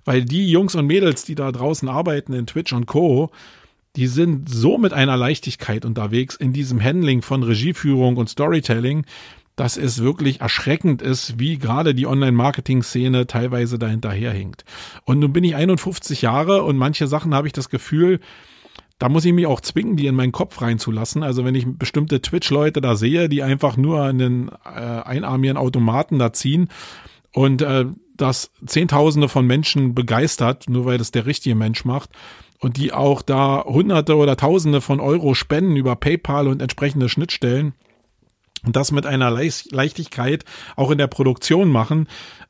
Weil 0.05 0.25
die 0.25 0.51
Jungs 0.51 0.75
und 0.75 0.87
Mädels, 0.87 1.25
die 1.25 1.35
da 1.35 1.51
draußen 1.51 1.89
arbeiten 1.89 2.33
in 2.33 2.47
Twitch 2.47 2.73
und 2.73 2.87
Co., 2.87 3.31
die 3.97 4.07
sind 4.07 4.49
so 4.49 4.77
mit 4.77 4.93
einer 4.93 5.17
Leichtigkeit 5.17 5.85
unterwegs 5.85 6.37
in 6.37 6.53
diesem 6.53 6.83
Handling 6.83 7.23
von 7.23 7.43
Regieführung 7.43 8.19
und 8.19 8.29
Storytelling, 8.29 9.07
dass 9.57 9.79
es 9.79 10.03
wirklich 10.03 10.43
erschreckend 10.43 11.01
ist, 11.01 11.39
wie 11.39 11.59
gerade 11.59 11.95
die 11.95 12.07
Online-Marketing-Szene 12.07 13.27
teilweise 13.27 13.79
dahinterherhinkt. 13.79 14.65
Und 15.05 15.19
nun 15.19 15.33
bin 15.33 15.45
ich 15.45 15.57
51 15.57 16.21
Jahre 16.21 16.63
und 16.63 16.77
manche 16.77 17.07
Sachen 17.07 17.35
habe 17.35 17.47
ich 17.47 17.55
das 17.55 17.71
Gefühl, 17.71 18.21
da 18.99 19.09
muss 19.09 19.25
ich 19.25 19.33
mich 19.33 19.47
auch 19.47 19.61
zwingen, 19.61 19.97
die 19.97 20.07
in 20.07 20.15
meinen 20.15 20.33
Kopf 20.33 20.61
reinzulassen. 20.63 21.23
Also 21.23 21.45
wenn 21.45 21.55
ich 21.55 21.67
bestimmte 21.67 22.23
Twitch-Leute 22.23 22.81
da 22.81 22.97
sehe, 22.97 23.29
die 23.29 23.43
einfach 23.43 23.77
nur 23.77 24.03
einen 24.03 24.49
äh, 24.65 24.81
einarmigen 24.81 25.57
Automaten 25.57 26.19
da 26.19 26.33
ziehen 26.33 26.69
und 27.33 27.61
äh, 27.63 27.87
das 28.17 28.51
Zehntausende 28.65 29.29
von 29.29 29.47
Menschen 29.47 29.95
begeistert, 29.95 30.69
nur 30.71 30.87
weil 30.87 30.97
das 30.97 31.11
der 31.11 31.27
richtige 31.27 31.55
Mensch 31.55 31.85
macht 31.85 32.11
und 32.61 32.79
die 32.79 32.93
auch 32.93 33.21
da 33.21 33.65
Hunderte 33.65 34.17
oder 34.17 34.37
Tausende 34.37 34.81
von 34.81 35.01
Euro 35.01 35.35
spenden 35.35 35.77
über 35.77 35.97
PayPal 35.97 36.49
und 36.49 36.63
entsprechende 36.63 37.11
Schnittstellen 37.11 37.75
und 38.65 38.77
das 38.77 38.93
mit 38.93 39.05
einer 39.05 39.31
Leichtigkeit 39.31 40.45
auch 40.75 40.91
in 40.91 40.99
der 40.99 41.07
Produktion 41.07 41.71
machen, 41.71 42.09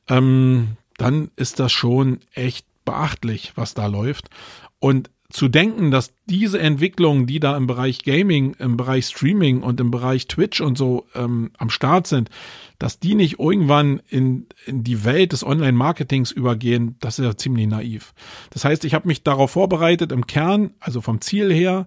ähm, 0.08 0.76
dann 0.96 1.30
ist 1.34 1.58
das 1.58 1.72
schon 1.72 2.20
echt 2.32 2.66
beachtlich, 2.84 3.52
was 3.56 3.74
da 3.74 3.86
läuft. 3.86 4.30
Und 4.78 5.10
zu 5.28 5.48
denken, 5.48 5.90
dass 5.90 6.14
diese 6.26 6.58
Entwicklungen, 6.58 7.26
die 7.26 7.40
da 7.40 7.56
im 7.56 7.66
Bereich 7.66 8.04
Gaming, 8.04 8.54
im 8.58 8.76
Bereich 8.76 9.06
Streaming 9.06 9.62
und 9.62 9.80
im 9.80 9.90
Bereich 9.90 10.28
Twitch 10.28 10.60
und 10.60 10.78
so 10.78 11.06
ähm, 11.14 11.50
am 11.58 11.70
Start 11.70 12.06
sind, 12.06 12.30
dass 12.78 13.00
die 13.00 13.14
nicht 13.14 13.38
irgendwann 13.38 14.00
in, 14.08 14.46
in 14.66 14.84
die 14.84 15.04
Welt 15.04 15.32
des 15.32 15.44
Online-Marketings 15.44 16.30
übergehen, 16.30 16.96
das 17.00 17.18
ist 17.18 17.24
ja 17.24 17.36
ziemlich 17.36 17.66
naiv. 17.66 18.14
Das 18.50 18.64
heißt, 18.64 18.84
ich 18.84 18.94
habe 18.94 19.08
mich 19.08 19.22
darauf 19.22 19.52
vorbereitet, 19.52 20.12
im 20.12 20.26
Kern, 20.26 20.70
also 20.80 21.00
vom 21.00 21.20
Ziel 21.20 21.52
her, 21.52 21.86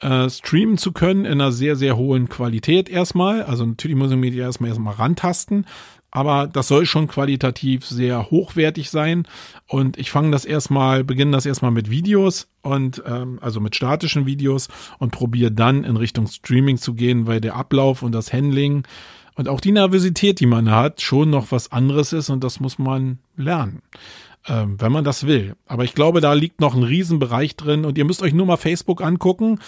äh, 0.00 0.28
streamen 0.28 0.78
zu 0.78 0.92
können 0.92 1.24
in 1.24 1.32
einer 1.32 1.52
sehr, 1.52 1.76
sehr 1.76 1.96
hohen 1.96 2.28
Qualität 2.28 2.88
erstmal. 2.88 3.42
Also 3.42 3.64
natürlich 3.64 3.96
muss 3.96 4.10
ich 4.10 4.16
mich 4.16 4.34
erstmal 4.34 4.68
erstmal 4.68 4.94
rantasten, 4.94 5.66
aber 6.16 6.46
das 6.46 6.68
soll 6.68 6.86
schon 6.86 7.08
qualitativ 7.08 7.84
sehr 7.84 8.30
hochwertig 8.30 8.88
sein. 8.88 9.28
Und 9.68 9.98
ich 9.98 10.10
fange 10.10 10.30
das 10.30 10.46
erstmal, 10.46 11.04
beginne 11.04 11.32
das 11.32 11.44
erstmal 11.44 11.72
mit 11.72 11.90
Videos 11.90 12.48
und 12.62 13.02
ähm, 13.06 13.38
also 13.42 13.60
mit 13.60 13.76
statischen 13.76 14.24
Videos 14.24 14.68
und 14.98 15.10
probiere 15.10 15.52
dann 15.52 15.84
in 15.84 15.98
Richtung 15.98 16.26
Streaming 16.26 16.78
zu 16.78 16.94
gehen, 16.94 17.26
weil 17.26 17.42
der 17.42 17.54
Ablauf 17.54 18.02
und 18.02 18.12
das 18.12 18.32
Handling 18.32 18.84
und 19.34 19.46
auch 19.46 19.60
die 19.60 19.72
Nervosität, 19.72 20.40
die 20.40 20.46
man 20.46 20.70
hat, 20.70 21.02
schon 21.02 21.28
noch 21.28 21.52
was 21.52 21.70
anderes 21.70 22.14
ist 22.14 22.30
und 22.30 22.42
das 22.42 22.60
muss 22.60 22.78
man 22.78 23.18
lernen 23.36 23.82
ähm, 24.48 24.80
wenn 24.80 24.92
man 24.92 25.02
das 25.02 25.26
will. 25.26 25.56
Aber 25.66 25.82
ich 25.82 25.92
glaube, 25.92 26.20
da 26.20 26.32
liegt 26.32 26.60
noch 26.60 26.76
ein 26.76 26.84
Riesenbereich 26.84 27.56
drin 27.56 27.84
und 27.84 27.98
ihr 27.98 28.04
müsst 28.04 28.22
euch 28.22 28.32
nur 28.32 28.46
mal 28.46 28.56
Facebook 28.56 29.02
angucken 29.02 29.58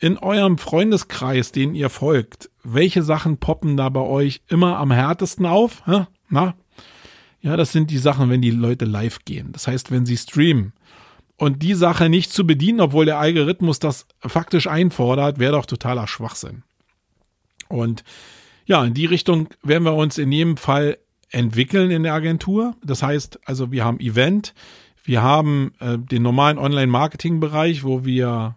in 0.00 0.18
eurem 0.18 0.58
Freundeskreis, 0.58 1.52
den 1.52 1.74
ihr 1.74 1.90
folgt, 1.90 2.50
welche 2.64 3.02
Sachen 3.02 3.36
poppen 3.36 3.76
da 3.76 3.88
bei 3.90 4.00
euch 4.00 4.40
immer 4.48 4.78
am 4.78 4.90
härtesten 4.90 5.46
auf? 5.46 5.82
Hä? 5.86 6.06
Na? 6.28 6.54
Ja, 7.42 7.56
das 7.56 7.72
sind 7.72 7.90
die 7.90 7.98
Sachen, 7.98 8.30
wenn 8.30 8.42
die 8.42 8.50
Leute 8.50 8.86
live 8.86 9.24
gehen. 9.24 9.52
Das 9.52 9.66
heißt, 9.66 9.90
wenn 9.90 10.06
sie 10.06 10.16
streamen. 10.16 10.72
Und 11.36 11.62
die 11.62 11.74
Sache 11.74 12.08
nicht 12.08 12.32
zu 12.32 12.46
bedienen, 12.46 12.80
obwohl 12.80 13.06
der 13.06 13.18
Algorithmus 13.18 13.78
das 13.78 14.06
faktisch 14.20 14.66
einfordert, 14.66 15.38
wäre 15.38 15.52
doch 15.52 15.64
totaler 15.64 16.06
Schwachsinn. 16.06 16.64
Und 17.68 18.04
ja, 18.66 18.84
in 18.84 18.94
die 18.94 19.06
Richtung 19.06 19.48
werden 19.62 19.84
wir 19.84 19.94
uns 19.94 20.18
in 20.18 20.32
jedem 20.32 20.56
Fall 20.56 20.98
entwickeln 21.30 21.90
in 21.90 22.02
der 22.02 22.14
Agentur. 22.14 22.74
Das 22.84 23.02
heißt, 23.02 23.40
also 23.46 23.72
wir 23.72 23.84
haben 23.84 24.00
Event, 24.00 24.54
wir 25.04 25.22
haben 25.22 25.72
äh, 25.80 25.98
den 25.98 26.22
normalen 26.22 26.58
Online-Marketing-Bereich, 26.58 27.84
wo 27.84 28.04
wir 28.04 28.56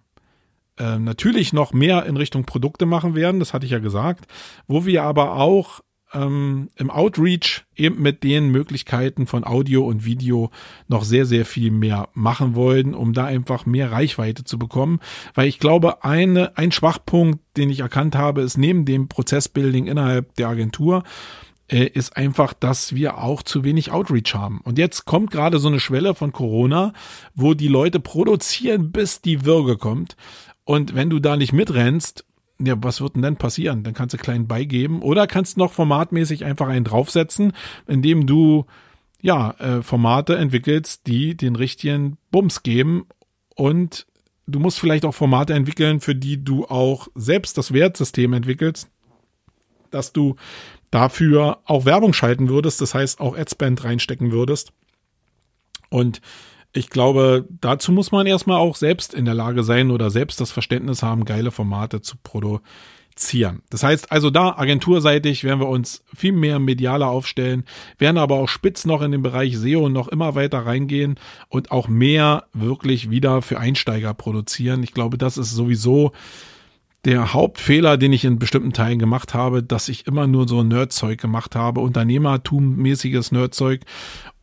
äh, 0.78 0.98
natürlich 0.98 1.54
noch 1.54 1.74
mehr 1.74 2.06
in 2.06 2.18
Richtung 2.18 2.46
Produkte 2.46 2.86
machen 2.86 3.16
werden, 3.16 3.40
das 3.40 3.54
hatte 3.54 3.66
ich 3.66 3.72
ja 3.72 3.80
gesagt, 3.80 4.26
wo 4.68 4.86
wir 4.86 5.04
aber 5.04 5.36
auch 5.36 5.82
ähm, 6.14 6.70
im 6.76 6.90
Outreach 6.90 7.66
eben 7.76 8.02
mit 8.02 8.24
den 8.24 8.50
Möglichkeiten 8.50 9.28
von 9.28 9.44
Audio 9.44 9.86
und 9.86 10.06
Video 10.06 10.50
noch 10.88 11.04
sehr, 11.04 11.26
sehr 11.26 11.46
viel 11.46 11.72
mehr 11.72 12.10
machen 12.14 12.56
wollen, 12.56 12.94
um 12.94 13.14
da 13.14 13.26
einfach 13.26 13.66
mehr 13.66 13.92
Reichweite 13.92 14.44
zu 14.44 14.60
bekommen. 14.60 15.00
Weil 15.34 15.48
ich 15.48 15.60
glaube, 15.60 16.04
eine, 16.04 16.58
ein 16.58 16.72
Schwachpunkt, 16.72 17.40
den 17.58 17.70
ich 17.70 17.80
erkannt 17.80 18.16
habe, 18.16 18.42
ist 18.42 18.58
neben 18.58 18.86
dem 18.86 19.08
Prozessbuilding 19.08 19.88
innerhalb 19.88 20.36
der 20.36 20.50
Agentur, 20.50 21.04
äh, 21.68 21.86
ist 21.86 22.16
einfach, 22.18 22.54
dass 22.54 22.94
wir 22.94 23.18
auch 23.18 23.42
zu 23.42 23.64
wenig 23.64 23.92
Outreach 23.92 24.36
haben. 24.36 24.62
Und 24.64 24.78
jetzt 24.78 25.06
kommt 25.06 25.32
gerade 25.32 25.60
so 25.60 25.68
eine 25.68 25.80
Schwelle 25.80 26.14
von 26.14 26.32
Corona, 26.32 26.94
wo 27.34 27.54
die 27.54 27.68
Leute 27.68 28.00
produzieren, 28.00 28.92
bis 28.92 29.22
die 29.22 29.46
Würge 29.46 29.78
kommt. 29.78 30.16
Und 30.66 30.96
wenn 30.96 31.10
du 31.10 31.20
da 31.20 31.36
nicht 31.36 31.54
mitrennst, 31.54 32.26
ja, 32.60 32.76
was 32.78 33.02
wird 33.02 33.16
denn 33.16 33.22
dann 33.22 33.38
passieren? 33.38 33.84
Dann 33.84 33.94
kannst 33.94 34.14
du 34.14 34.18
klein 34.18 34.48
beigeben 34.48 35.02
oder 35.02 35.28
kannst 35.28 35.58
noch 35.58 35.74
formatmäßig 35.74 36.46
einfach 36.46 36.68
einen 36.68 36.86
draufsetzen, 36.86 37.54
indem 37.88 38.26
du 38.28 38.66
ja 39.22 39.52
äh, 39.52 39.82
Formate 39.82 40.38
entwickelst, 40.38 41.08
die 41.08 41.36
den 41.36 41.56
richtigen 41.56 42.18
Bums 42.32 42.64
geben 42.64 43.08
und 43.56 44.06
du 44.48 44.60
musst 44.60 44.80
vielleicht 44.80 45.06
auch 45.06 45.14
Formate 45.14 45.54
entwickeln, 45.54 46.00
für 46.00 46.16
die 46.16 46.44
du 46.44 46.66
auch 46.66 47.08
selbst 47.16 47.58
das 47.58 47.74
Wertsystem 47.74 48.34
entwickelst, 48.34 48.90
dass 49.92 50.14
du 50.14 50.36
dafür 50.92 51.60
auch 51.66 51.86
Werbung 51.86 52.14
schalten 52.14 52.50
würdest, 52.50 52.82
das 52.82 52.94
heißt 52.94 53.20
auch 53.20 53.38
Adspend 53.38 53.84
reinstecken 53.84 54.32
würdest. 54.32 54.74
Und 55.90 56.22
ich 56.74 56.90
glaube, 56.90 57.48
dazu 57.62 57.92
muss 57.92 58.12
man 58.12 58.26
erstmal 58.26 58.58
auch 58.58 58.76
selbst 58.76 59.14
in 59.14 59.26
der 59.26 59.36
Lage 59.36 59.64
sein 59.64 59.92
oder 59.92 60.10
selbst 60.10 60.42
das 60.42 60.52
Verständnis 60.52 61.04
haben, 61.04 61.24
geile 61.24 61.52
Formate 61.52 62.02
zu 62.02 62.18
produzieren. 62.22 63.62
Das 63.70 63.84
heißt 63.84 64.12
also 64.12 64.32
da 64.32 64.56
agenturseitig 64.58 65.44
werden 65.44 65.60
wir 65.60 65.70
uns 65.70 66.04
viel 66.16 66.32
mehr 66.32 66.58
medialer 66.58 67.10
aufstellen, 67.10 67.64
werden 68.00 68.18
aber 68.18 68.38
auch 68.38 68.50
spitz 68.50 68.86
noch 68.86 69.04
in 69.04 69.12
den 69.12 69.22
Bereich 69.22 69.56
SEO 69.58 69.88
noch 69.88 70.08
immer 70.08 70.34
weiter 70.34 70.66
reingehen 70.66 71.20
und 71.48 71.72
auch 71.72 71.88
mehr 71.88 72.46
wirklich 72.54 73.12
wieder 73.12 73.44
für 73.44 73.60
Einsteiger 73.60 74.16
produzieren. 74.16 74.82
Ich 74.82 74.94
glaube, 74.94 75.20
das 75.20 75.38
ist 75.38 75.52
sowieso 75.52 76.12
der 77.06 77.34
Hauptfehler, 77.34 77.98
den 77.98 78.14
ich 78.14 78.24
in 78.24 78.40
bestimmten 78.40 78.72
Teilen 78.72 78.98
gemacht 78.98 79.34
habe, 79.34 79.62
dass 79.62 79.90
ich 79.90 80.08
immer 80.08 80.26
nur 80.26 80.48
so 80.48 80.64
Nerdzeug 80.64 81.20
gemacht 81.20 81.56
habe, 81.56 81.82
Unternehmertum-mäßiges 81.82 83.34
Nerdzeug 83.34 83.82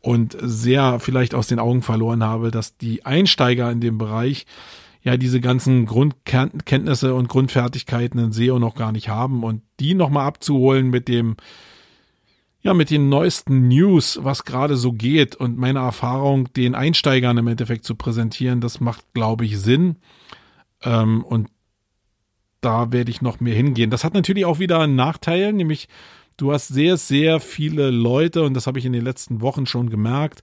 und 0.00 0.36
sehr 0.40 0.98
vielleicht 1.00 1.34
aus 1.34 1.46
den 1.46 1.58
Augen 1.58 1.82
verloren 1.82 2.24
habe, 2.24 2.50
dass 2.50 2.76
die 2.76 3.04
Einsteiger 3.04 3.70
in 3.70 3.80
dem 3.80 3.98
Bereich 3.98 4.46
ja 5.02 5.16
diese 5.16 5.40
ganzen 5.40 5.86
Grundkenntnisse 5.86 7.14
und 7.14 7.28
Grundfertigkeiten 7.28 8.20
in 8.20 8.32
SEO 8.32 8.58
noch 8.58 8.74
gar 8.74 8.92
nicht 8.92 9.08
haben 9.08 9.42
und 9.44 9.62
die 9.78 9.94
nochmal 9.94 10.26
abzuholen 10.26 10.90
mit 10.90 11.08
dem 11.08 11.36
ja, 12.62 12.74
mit 12.74 12.90
den 12.90 13.08
neuesten 13.08 13.68
News, 13.68 14.18
was 14.22 14.44
gerade 14.44 14.76
so 14.76 14.92
geht 14.92 15.34
und 15.34 15.56
meine 15.56 15.78
Erfahrung, 15.78 16.52
den 16.52 16.74
Einsteigern 16.74 17.38
im 17.38 17.46
Endeffekt 17.46 17.84
zu 17.84 17.94
präsentieren, 17.94 18.60
das 18.60 18.80
macht, 18.80 19.14
glaube 19.14 19.46
ich, 19.46 19.58
Sinn. 19.58 19.96
Ähm, 20.82 21.24
und 21.24 21.48
da 22.60 22.92
werde 22.92 23.10
ich 23.10 23.22
noch 23.22 23.40
mehr 23.40 23.54
hingehen. 23.54 23.90
Das 23.90 24.04
hat 24.04 24.12
natürlich 24.12 24.44
auch 24.44 24.58
wieder 24.58 24.80
einen 24.80 24.94
Nachteil, 24.94 25.54
nämlich 25.54 25.88
du 26.40 26.52
hast 26.52 26.68
sehr, 26.68 26.96
sehr 26.96 27.40
viele 27.40 27.90
Leute, 27.90 28.42
und 28.42 28.54
das 28.54 28.66
habe 28.66 28.78
ich 28.78 28.86
in 28.86 28.92
den 28.92 29.04
letzten 29.04 29.40
Wochen 29.40 29.66
schon 29.66 29.90
gemerkt, 29.90 30.42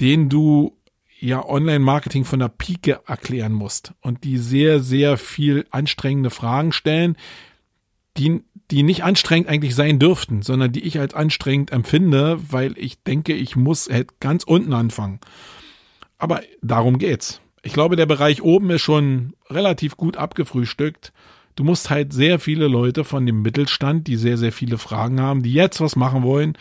denen 0.00 0.28
du 0.28 0.76
ja 1.18 1.44
Online-Marketing 1.44 2.24
von 2.24 2.38
der 2.38 2.48
Pike 2.48 3.00
erklären 3.06 3.52
musst 3.52 3.92
und 4.00 4.24
die 4.24 4.38
sehr, 4.38 4.80
sehr 4.80 5.16
viel 5.16 5.66
anstrengende 5.70 6.30
Fragen 6.30 6.72
stellen, 6.72 7.16
die, 8.16 8.42
die 8.70 8.82
nicht 8.82 9.04
anstrengend 9.04 9.48
eigentlich 9.48 9.74
sein 9.74 9.98
dürften, 9.98 10.42
sondern 10.42 10.72
die 10.72 10.84
ich 10.84 10.98
als 10.98 11.14
anstrengend 11.14 11.70
empfinde, 11.72 12.38
weil 12.50 12.76
ich 12.78 13.02
denke, 13.02 13.34
ich 13.34 13.56
muss 13.56 13.88
halt 13.90 14.20
ganz 14.20 14.44
unten 14.44 14.72
anfangen. 14.72 15.20
Aber 16.18 16.42
darum 16.62 16.98
geht's. 16.98 17.40
Ich 17.62 17.72
glaube, 17.72 17.96
der 17.96 18.06
Bereich 18.06 18.42
oben 18.42 18.70
ist 18.70 18.82
schon 18.82 19.34
relativ 19.50 19.96
gut 19.96 20.16
abgefrühstückt. 20.16 21.12
Du 21.56 21.64
musst 21.64 21.90
halt 21.90 22.12
sehr 22.12 22.38
viele 22.38 22.68
Leute 22.68 23.02
von 23.04 23.26
dem 23.26 23.42
Mittelstand, 23.42 24.06
die 24.06 24.16
sehr, 24.16 24.38
sehr 24.38 24.52
viele 24.52 24.78
Fragen 24.78 25.20
haben, 25.20 25.42
die 25.42 25.52
jetzt 25.52 25.80
was 25.80 25.96
machen 25.96 26.22
wollen, 26.22 26.56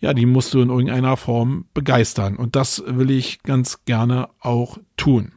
ja, 0.00 0.14
die 0.14 0.26
musst 0.26 0.54
du 0.54 0.60
in 0.60 0.68
irgendeiner 0.68 1.16
Form 1.16 1.66
begeistern. 1.74 2.36
Und 2.36 2.54
das 2.54 2.82
will 2.86 3.10
ich 3.10 3.42
ganz 3.42 3.84
gerne 3.84 4.28
auch 4.40 4.78
tun. 4.96 5.32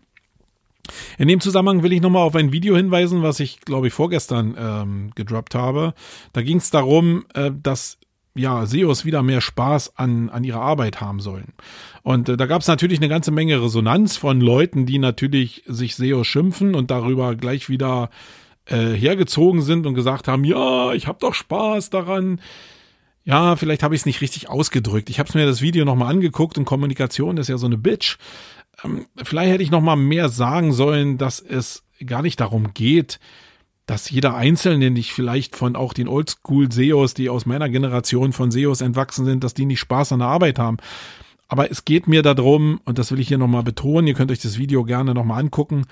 In 1.18 1.28
dem 1.28 1.40
Zusammenhang 1.40 1.84
will 1.84 1.94
ich 1.94 2.02
nochmal 2.02 2.24
auf 2.24 2.36
ein 2.36 2.52
Video 2.52 2.76
hinweisen, 2.76 3.24
was 3.24 3.40
ich, 3.40 3.62
glaube 3.62 3.88
ich, 3.88 3.94
vorgestern 3.94 4.56
ähm, 4.58 5.12
gedroppt 5.16 5.56
habe. 5.56 5.94
Da 6.34 6.42
ging 6.42 6.58
es 6.58 6.72
darum, 6.72 7.26
äh, 7.34 7.52
dass 7.52 8.00
ja, 8.36 8.66
SEOs 8.66 9.06
wieder 9.06 9.24
mehr 9.24 9.42
Spaß 9.42 9.98
an, 9.98 10.30
an 10.30 10.44
ihrer 10.44 10.62
Arbeit 10.62 11.02
haben 11.02 11.20
sollen. 11.20 11.54
Und 12.04 12.30
äh, 12.30 12.38
da 12.38 12.46
gab 12.46 12.62
es 12.62 12.68
natürlich 12.68 13.00
eine 13.00 13.10
ganze 13.10 13.32
Menge 13.32 13.62
Resonanz 13.62 14.18
von 14.18 14.40
Leuten, 14.40 14.86
die 14.86 15.00
natürlich 15.00 15.64
sich 15.68 15.96
SEOs 15.96 16.28
schimpfen 16.28 16.76
und 16.76 16.92
darüber 16.92 17.36
gleich 17.36 17.70
wieder 17.70 18.10
äh, 18.70 18.94
hergezogen 18.94 19.62
sind 19.62 19.86
und 19.86 19.94
gesagt 19.94 20.28
haben, 20.28 20.44
ja, 20.44 20.94
ich 20.94 21.08
habe 21.08 21.20
doch 21.20 21.34
Spaß 21.34 21.90
daran. 21.90 22.40
Ja, 23.26 23.56
vielleicht 23.56 23.84
habe 23.84 23.96
ich 23.96 24.02
es 24.02 24.06
nicht 24.06 24.22
richtig 24.22 24.50
ausgedrückt. 24.50 25.10
Ich 25.10 25.20
habe 25.20 25.38
mir 25.38 25.46
das 25.46 25.62
Video 25.62 25.86
nochmal 25.86 26.12
angeguckt 26.12 26.58
und 26.58 26.66
Kommunikation 26.66 27.38
ist 27.38 27.50
ja 27.50 27.58
so 27.58 27.68
eine 27.68 27.78
Bitch. 27.78 28.18
Ähm, 28.84 29.06
vielleicht 29.24 29.52
hätte 29.52 29.64
ich 29.64 29.72
nochmal 29.72 29.98
mehr 29.98 30.30
sagen 30.30 30.74
sollen, 30.74 31.18
dass 31.18 31.40
es 31.40 31.84
gar 32.06 32.22
nicht 32.22 32.40
darum 32.40 32.74
geht, 32.74 33.20
dass 33.86 34.10
jeder 34.10 34.36
Einzelne 34.36 34.92
nicht 34.92 35.14
vielleicht 35.14 35.56
von 35.56 35.76
auch 35.76 35.94
den 35.94 36.08
Oldschool-SEOs, 36.08 37.16
die 37.16 37.30
aus 37.30 37.46
meiner 37.46 37.70
Generation 37.70 38.34
von 38.34 38.52
SEOs 38.52 38.82
entwachsen 38.82 39.26
sind, 39.26 39.44
dass 39.44 39.56
die 39.56 39.66
nicht 39.66 39.80
Spaß 39.80 40.12
an 40.12 40.20
der 40.20 40.28
Arbeit 40.28 40.60
haben. 40.60 40.78
Aber 41.48 41.72
es 41.72 41.86
geht 41.86 42.08
mir 42.08 42.22
darum, 42.22 42.80
und 42.86 43.00
das 43.00 43.12
will 43.12 43.20
ich 43.20 43.28
hier 43.28 43.40
nochmal 43.40 43.64
betonen, 43.64 44.06
ihr 44.06 44.14
könnt 44.14 44.32
euch 44.32 44.42
das 44.42 44.60
Video 44.60 44.84
gerne 44.84 45.16
nochmal 45.16 45.40
angucken, 45.40 45.86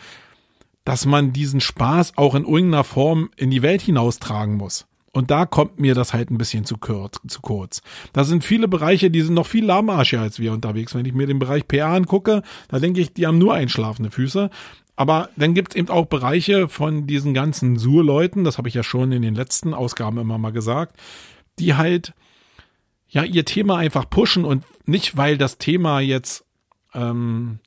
dass 0.87 1.05
man 1.05 1.33
diesen 1.33 1.59
Spaß 1.59 2.13
auch 2.15 2.33
in 2.33 2.45
irgendeiner 2.45 2.85
Form 2.85 3.29
in 3.35 3.51
die 3.51 3.61
Welt 3.61 3.81
hinaustragen 3.81 4.55
muss. 4.55 4.87
Und 5.11 5.31
da 5.31 5.45
kommt 5.45 5.81
mir 5.81 5.93
das 5.93 6.13
halt 6.13 6.31
ein 6.31 6.37
bisschen 6.37 6.63
zu 6.63 6.77
kurz. 6.77 7.19
Zu 7.27 7.41
kurz. 7.41 7.81
Da 8.13 8.23
sind 8.23 8.45
viele 8.45 8.69
Bereiche, 8.69 9.11
die 9.11 9.19
sind 9.19 9.33
noch 9.33 9.47
viel 9.47 9.65
lahmarschiger 9.65 10.21
als 10.21 10.39
wir 10.39 10.53
unterwegs. 10.53 10.95
Wenn 10.95 11.03
ich 11.03 11.13
mir 11.13 11.27
den 11.27 11.39
Bereich 11.39 11.67
PA 11.67 11.93
angucke, 11.93 12.41
da 12.69 12.79
denke 12.79 13.01
ich, 13.01 13.11
die 13.11 13.27
haben 13.27 13.37
nur 13.37 13.53
einschlafende 13.53 14.11
Füße. 14.11 14.49
Aber 14.95 15.27
dann 15.35 15.53
gibt 15.53 15.73
es 15.73 15.75
eben 15.75 15.89
auch 15.89 16.05
Bereiche 16.05 16.69
von 16.69 17.05
diesen 17.05 17.33
ganzen 17.33 17.77
Sur-Leuten, 17.77 18.45
das 18.45 18.57
habe 18.57 18.69
ich 18.69 18.73
ja 18.73 18.83
schon 18.83 19.11
in 19.11 19.23
den 19.23 19.35
letzten 19.35 19.73
Ausgaben 19.73 20.17
immer 20.19 20.37
mal 20.37 20.53
gesagt, 20.53 20.95
die 21.59 21.75
halt 21.75 22.13
ja 23.09 23.23
ihr 23.23 23.43
Thema 23.43 23.75
einfach 23.75 24.09
pushen 24.09 24.45
und 24.45 24.63
nicht, 24.85 25.17
weil 25.17 25.37
das 25.37 25.57
Thema 25.57 25.99
jetzt, 25.99 26.45
ähm, 26.93 27.59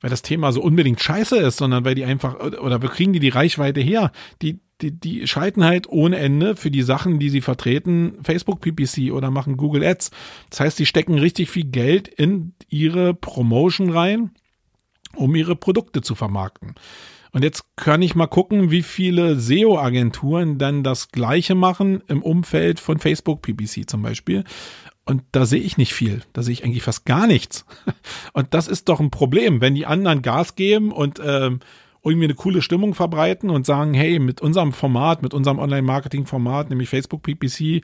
weil 0.00 0.10
das 0.10 0.22
Thema 0.22 0.52
so 0.52 0.62
unbedingt 0.62 1.00
scheiße 1.00 1.36
ist, 1.38 1.58
sondern 1.58 1.84
weil 1.84 1.94
die 1.94 2.04
einfach, 2.04 2.38
oder 2.40 2.82
wir 2.82 2.88
kriegen 2.88 3.12
die 3.12 3.20
die 3.20 3.28
Reichweite 3.28 3.80
her. 3.80 4.12
Die, 4.42 4.60
die, 4.80 4.92
die 4.92 5.26
schalten 5.26 5.64
halt 5.64 5.88
ohne 5.88 6.16
Ende 6.16 6.56
für 6.56 6.70
die 6.70 6.82
Sachen, 6.82 7.18
die 7.18 7.28
sie 7.28 7.42
vertreten, 7.42 8.14
Facebook 8.22 8.60
PPC 8.60 9.12
oder 9.12 9.30
machen 9.30 9.56
Google 9.56 9.84
Ads. 9.84 10.10
Das 10.48 10.60
heißt, 10.60 10.78
die 10.78 10.86
stecken 10.86 11.18
richtig 11.18 11.50
viel 11.50 11.64
Geld 11.64 12.08
in 12.08 12.54
ihre 12.68 13.14
Promotion 13.14 13.90
rein 13.90 14.30
um 15.14 15.34
ihre 15.34 15.56
Produkte 15.56 16.02
zu 16.02 16.14
vermarkten. 16.14 16.74
Und 17.32 17.44
jetzt 17.44 17.64
kann 17.76 18.02
ich 18.02 18.16
mal 18.16 18.26
gucken, 18.26 18.70
wie 18.72 18.82
viele 18.82 19.36
SEO-Agenturen 19.38 20.58
dann 20.58 20.82
das 20.82 21.10
Gleiche 21.10 21.54
machen 21.54 22.02
im 22.08 22.22
Umfeld 22.22 22.80
von 22.80 22.98
Facebook 22.98 23.42
PPC 23.42 23.88
zum 23.88 24.02
Beispiel. 24.02 24.44
Und 25.06 25.22
da 25.32 25.46
sehe 25.46 25.60
ich 25.60 25.76
nicht 25.76 25.94
viel. 25.94 26.22
Da 26.32 26.42
sehe 26.42 26.52
ich 26.52 26.64
eigentlich 26.64 26.82
fast 26.82 27.04
gar 27.04 27.26
nichts. 27.26 27.64
Und 28.32 28.54
das 28.54 28.68
ist 28.68 28.88
doch 28.88 29.00
ein 29.00 29.10
Problem, 29.10 29.60
wenn 29.60 29.74
die 29.74 29.86
anderen 29.86 30.22
Gas 30.22 30.54
geben 30.54 30.92
und 30.92 31.20
ähm, 31.24 31.60
irgendwie 32.02 32.24
eine 32.24 32.34
coole 32.34 32.62
Stimmung 32.62 32.94
verbreiten 32.94 33.50
und 33.50 33.66
sagen, 33.66 33.92
hey, 33.94 34.18
mit 34.18 34.40
unserem 34.40 34.72
Format, 34.72 35.22
mit 35.22 35.34
unserem 35.34 35.58
Online-Marketing-Format, 35.58 36.70
nämlich 36.70 36.88
Facebook 36.88 37.22
PPC, 37.22 37.82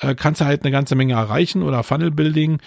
äh, 0.00 0.14
kannst 0.14 0.40
du 0.40 0.44
halt 0.44 0.62
eine 0.62 0.70
ganze 0.70 0.94
Menge 0.94 1.14
erreichen 1.14 1.62
oder 1.62 1.82
Funnel-Building 1.82 2.58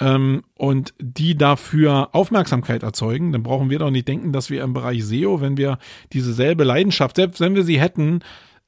ähm, 0.00 0.42
und 0.56 0.94
die 0.98 1.36
dafür 1.36 2.10
Aufmerksamkeit 2.12 2.82
erzeugen, 2.82 3.32
dann 3.32 3.42
brauchen 3.42 3.70
wir 3.70 3.78
doch 3.78 3.90
nicht 3.90 4.08
denken, 4.08 4.32
dass 4.32 4.50
wir 4.50 4.62
im 4.62 4.72
Bereich 4.72 5.04
SEO, 5.04 5.40
wenn 5.40 5.56
wir 5.56 5.78
diese 6.12 6.32
selbe 6.32 6.64
Leidenschaft, 6.64 7.16
selbst 7.16 7.40
wenn 7.40 7.54
wir 7.54 7.64
sie 7.64 7.80
hätten, 7.80 8.20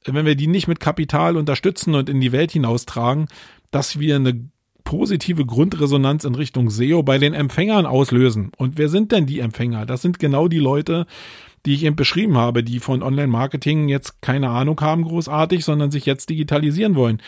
wenn 0.05 0.25
wir 0.25 0.35
die 0.35 0.47
nicht 0.47 0.67
mit 0.67 0.79
Kapital 0.79 1.37
unterstützen 1.37 1.93
und 1.95 2.09
in 2.09 2.21
die 2.21 2.31
Welt 2.31 2.51
hinaustragen, 2.51 3.27
dass 3.69 3.99
wir 3.99 4.15
eine 4.15 4.49
positive 4.83 5.45
Grundresonanz 5.45 6.23
in 6.23 6.35
Richtung 6.35 6.69
SEO 6.69 7.03
bei 7.03 7.17
den 7.17 7.33
Empfängern 7.33 7.85
auslösen. 7.85 8.51
Und 8.57 8.77
wer 8.77 8.89
sind 8.89 9.11
denn 9.11 9.25
die 9.25 9.39
Empfänger? 9.39 9.85
Das 9.85 10.01
sind 10.01 10.19
genau 10.19 10.47
die 10.47 10.59
Leute, 10.59 11.05
die 11.65 11.73
ich 11.75 11.83
eben 11.83 11.95
beschrieben 11.95 12.37
habe, 12.37 12.63
die 12.63 12.79
von 12.79 13.03
Online-Marketing 13.03 13.87
jetzt 13.89 14.21
keine 14.21 14.49
Ahnung 14.49 14.79
haben 14.81 15.03
großartig, 15.03 15.63
sondern 15.63 15.91
sich 15.91 16.05
jetzt 16.05 16.29
digitalisieren 16.29 16.95
wollen. 16.95 17.21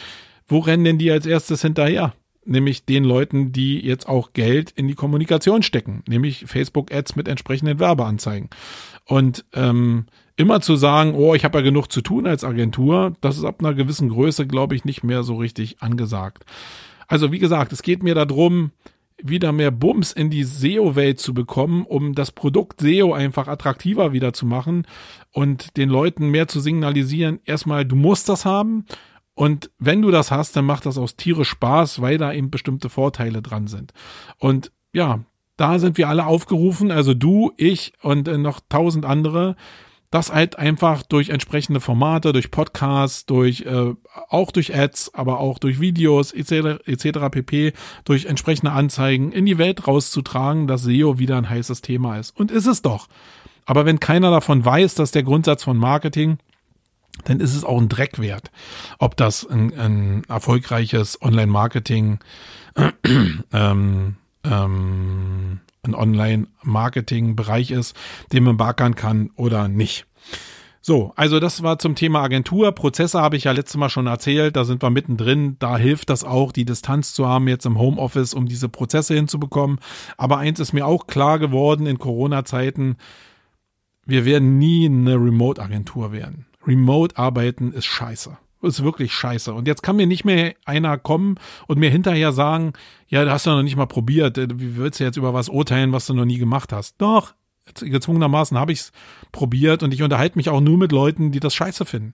Wo 0.47 0.59
rennen 0.59 0.83
denn 0.83 0.97
die 0.97 1.11
als 1.11 1.25
erstes 1.25 1.61
hinterher? 1.61 2.13
nämlich 2.45 2.85
den 2.85 3.03
Leuten, 3.03 3.51
die 3.51 3.79
jetzt 3.79 4.07
auch 4.07 4.33
Geld 4.33 4.71
in 4.71 4.87
die 4.87 4.95
Kommunikation 4.95 5.63
stecken, 5.63 6.03
nämlich 6.07 6.45
Facebook-Ads 6.45 7.15
mit 7.15 7.27
entsprechenden 7.27 7.79
Werbeanzeigen. 7.79 8.49
Und 9.05 9.45
ähm, 9.53 10.05
immer 10.35 10.61
zu 10.61 10.75
sagen, 10.75 11.13
oh, 11.15 11.35
ich 11.35 11.43
habe 11.43 11.59
ja 11.59 11.63
genug 11.63 11.91
zu 11.91 12.01
tun 12.01 12.25
als 12.25 12.43
Agentur, 12.43 13.13
das 13.21 13.37
ist 13.37 13.43
ab 13.43 13.57
einer 13.59 13.73
gewissen 13.73 14.09
Größe, 14.09 14.47
glaube 14.47 14.75
ich, 14.75 14.85
nicht 14.85 15.03
mehr 15.03 15.23
so 15.23 15.35
richtig 15.35 15.81
angesagt. 15.81 16.45
Also 17.07 17.31
wie 17.31 17.39
gesagt, 17.39 17.73
es 17.73 17.81
geht 17.81 18.03
mir 18.03 18.15
darum, 18.15 18.71
wieder 19.21 19.51
mehr 19.51 19.71
Bums 19.71 20.11
in 20.11 20.29
die 20.29 20.43
SEO-Welt 20.43 21.19
zu 21.19 21.33
bekommen, 21.33 21.85
um 21.85 22.13
das 22.13 22.31
Produkt 22.31 22.81
SEO 22.81 23.13
einfach 23.13 23.47
attraktiver 23.47 24.11
wieder 24.11 24.33
zu 24.33 24.45
machen 24.45 24.85
und 25.31 25.77
den 25.77 25.89
Leuten 25.89 26.29
mehr 26.29 26.47
zu 26.47 26.59
signalisieren, 26.59 27.39
erstmal, 27.45 27.85
du 27.85 27.95
musst 27.95 28.27
das 28.27 28.45
haben 28.45 28.85
und 29.35 29.71
wenn 29.79 30.01
du 30.01 30.11
das 30.11 30.31
hast, 30.31 30.55
dann 30.55 30.65
macht 30.65 30.85
das 30.85 30.97
aus 30.97 31.15
Tiere 31.15 31.45
Spaß, 31.45 32.01
weil 32.01 32.17
da 32.17 32.33
eben 32.33 32.51
bestimmte 32.51 32.89
Vorteile 32.89 33.41
dran 33.41 33.67
sind. 33.67 33.93
Und 34.37 34.71
ja, 34.93 35.21
da 35.57 35.79
sind 35.79 35.97
wir 35.97 36.09
alle 36.09 36.25
aufgerufen, 36.25 36.91
also 36.91 37.13
du, 37.13 37.51
ich 37.57 37.93
und 38.01 38.27
äh, 38.27 38.37
noch 38.37 38.59
tausend 38.69 39.05
andere, 39.05 39.55
das 40.13 40.31
halt 40.31 40.59
einfach 40.59 41.01
durch 41.01 41.29
entsprechende 41.29 41.79
Formate, 41.79 42.33
durch 42.33 42.51
Podcasts, 42.51 43.25
durch 43.25 43.61
äh, 43.61 43.95
auch 44.29 44.51
durch 44.51 44.75
Ads, 44.75 45.15
aber 45.15 45.39
auch 45.39 45.57
durch 45.57 45.79
Videos 45.79 46.31
etc. 46.31 46.85
etc. 46.85 47.19
pp, 47.31 47.73
durch 48.05 48.25
entsprechende 48.25 48.73
Anzeigen 48.73 49.31
in 49.31 49.47
die 49.47 49.57
Welt 49.57 49.87
rauszutragen, 49.87 50.67
dass 50.67 50.83
SEO 50.83 51.17
wieder 51.17 51.37
ein 51.37 51.49
heißes 51.49 51.81
Thema 51.81 52.19
ist. 52.19 52.37
Und 52.37 52.51
ist 52.51 52.67
es 52.67 52.83
doch. 52.83 53.07
Aber 53.65 53.87
wenn 53.87 53.99
keiner 53.99 54.29
davon 54.29 54.63
weiß, 54.63 54.93
dass 54.93 55.09
der 55.09 55.23
Grundsatz 55.23 55.63
von 55.63 55.77
Marketing 55.77 56.37
dann 57.25 57.39
ist 57.39 57.55
es 57.55 57.63
auch 57.63 57.79
ein 57.79 57.89
Dreck 57.89 58.19
wert. 58.19 58.49
Ob 58.97 59.15
das 59.15 59.47
ein, 59.47 59.77
ein 59.77 60.23
erfolgreiches 60.27 61.21
Online-Marketing, 61.21 62.17
ähm, 63.53 64.15
ähm, 64.43 65.59
ein 65.83 65.95
Online-Marketing-Bereich 65.95 67.71
ist, 67.71 67.95
den 68.31 68.43
man 68.43 68.57
backern 68.57 68.95
kann 68.95 69.31
oder 69.35 69.67
nicht. 69.67 70.05
So, 70.85 71.13
also 71.15 71.39
das 71.39 71.63
war 71.63 71.79
zum 71.79 71.95
Thema 71.95 72.21
Agentur. 72.23 72.73
Prozesse 72.73 73.21
habe 73.21 73.37
ich 73.37 73.45
ja 73.45 73.53
letztes 73.53 73.77
Mal 73.77 73.89
schon 73.89 74.07
erzählt, 74.07 74.57
da 74.57 74.65
sind 74.65 74.81
wir 74.83 74.89
mittendrin. 74.89 75.55
Da 75.59 75.77
hilft 75.77 76.09
das 76.09 76.25
auch, 76.25 76.51
die 76.51 76.65
Distanz 76.65 77.13
zu 77.13 77.25
haben 77.27 77.47
jetzt 77.47 77.65
im 77.65 77.79
Homeoffice, 77.79 78.33
um 78.33 78.47
diese 78.47 78.67
Prozesse 78.67 79.13
hinzubekommen. 79.13 79.79
Aber 80.17 80.39
eins 80.39 80.59
ist 80.59 80.73
mir 80.73 80.85
auch 80.85 81.07
klar 81.07 81.39
geworden 81.39 81.85
in 81.85 81.99
Corona-Zeiten, 81.99 82.97
wir 84.05 84.25
werden 84.25 84.57
nie 84.57 84.85
eine 84.87 85.15
Remote-Agentur 85.15 86.11
werden. 86.11 86.47
Remote-Arbeiten 86.67 87.71
ist 87.71 87.85
scheiße. 87.85 88.37
Ist 88.63 88.83
wirklich 88.83 89.13
scheiße. 89.13 89.53
Und 89.53 89.67
jetzt 89.67 89.83
kann 89.83 89.97
mir 89.97 90.07
nicht 90.07 90.23
mehr 90.23 90.55
einer 90.63 90.97
kommen 90.97 91.35
und 91.67 91.79
mir 91.79 91.89
hinterher 91.89 92.31
sagen, 92.31 92.73
ja, 93.09 93.25
das 93.25 93.33
hast 93.33 93.45
du 93.45 93.49
noch 93.51 93.61
nicht 93.61 93.75
mal 93.75 93.87
probiert. 93.87 94.37
Wie 94.37 94.77
willst 94.77 94.99
du 94.99 95.03
jetzt 95.03 95.17
über 95.17 95.33
was 95.33 95.49
urteilen, 95.49 95.91
was 95.91 96.07
du 96.07 96.13
noch 96.13 96.23
nie 96.23 96.37
gemacht 96.37 96.71
hast? 96.71 96.95
Doch, 96.99 97.33
gezwungenermaßen 97.75 98.57
habe 98.57 98.71
ich 98.71 98.79
es 98.79 98.91
probiert 99.33 99.83
und 99.83 99.93
ich 99.93 100.01
unterhalte 100.01 100.37
mich 100.37 100.49
auch 100.49 100.61
nur 100.61 100.77
mit 100.77 100.93
Leuten, 100.93 101.31
die 101.31 101.41
das 101.41 101.53
scheiße 101.53 101.85
finden. 101.85 102.13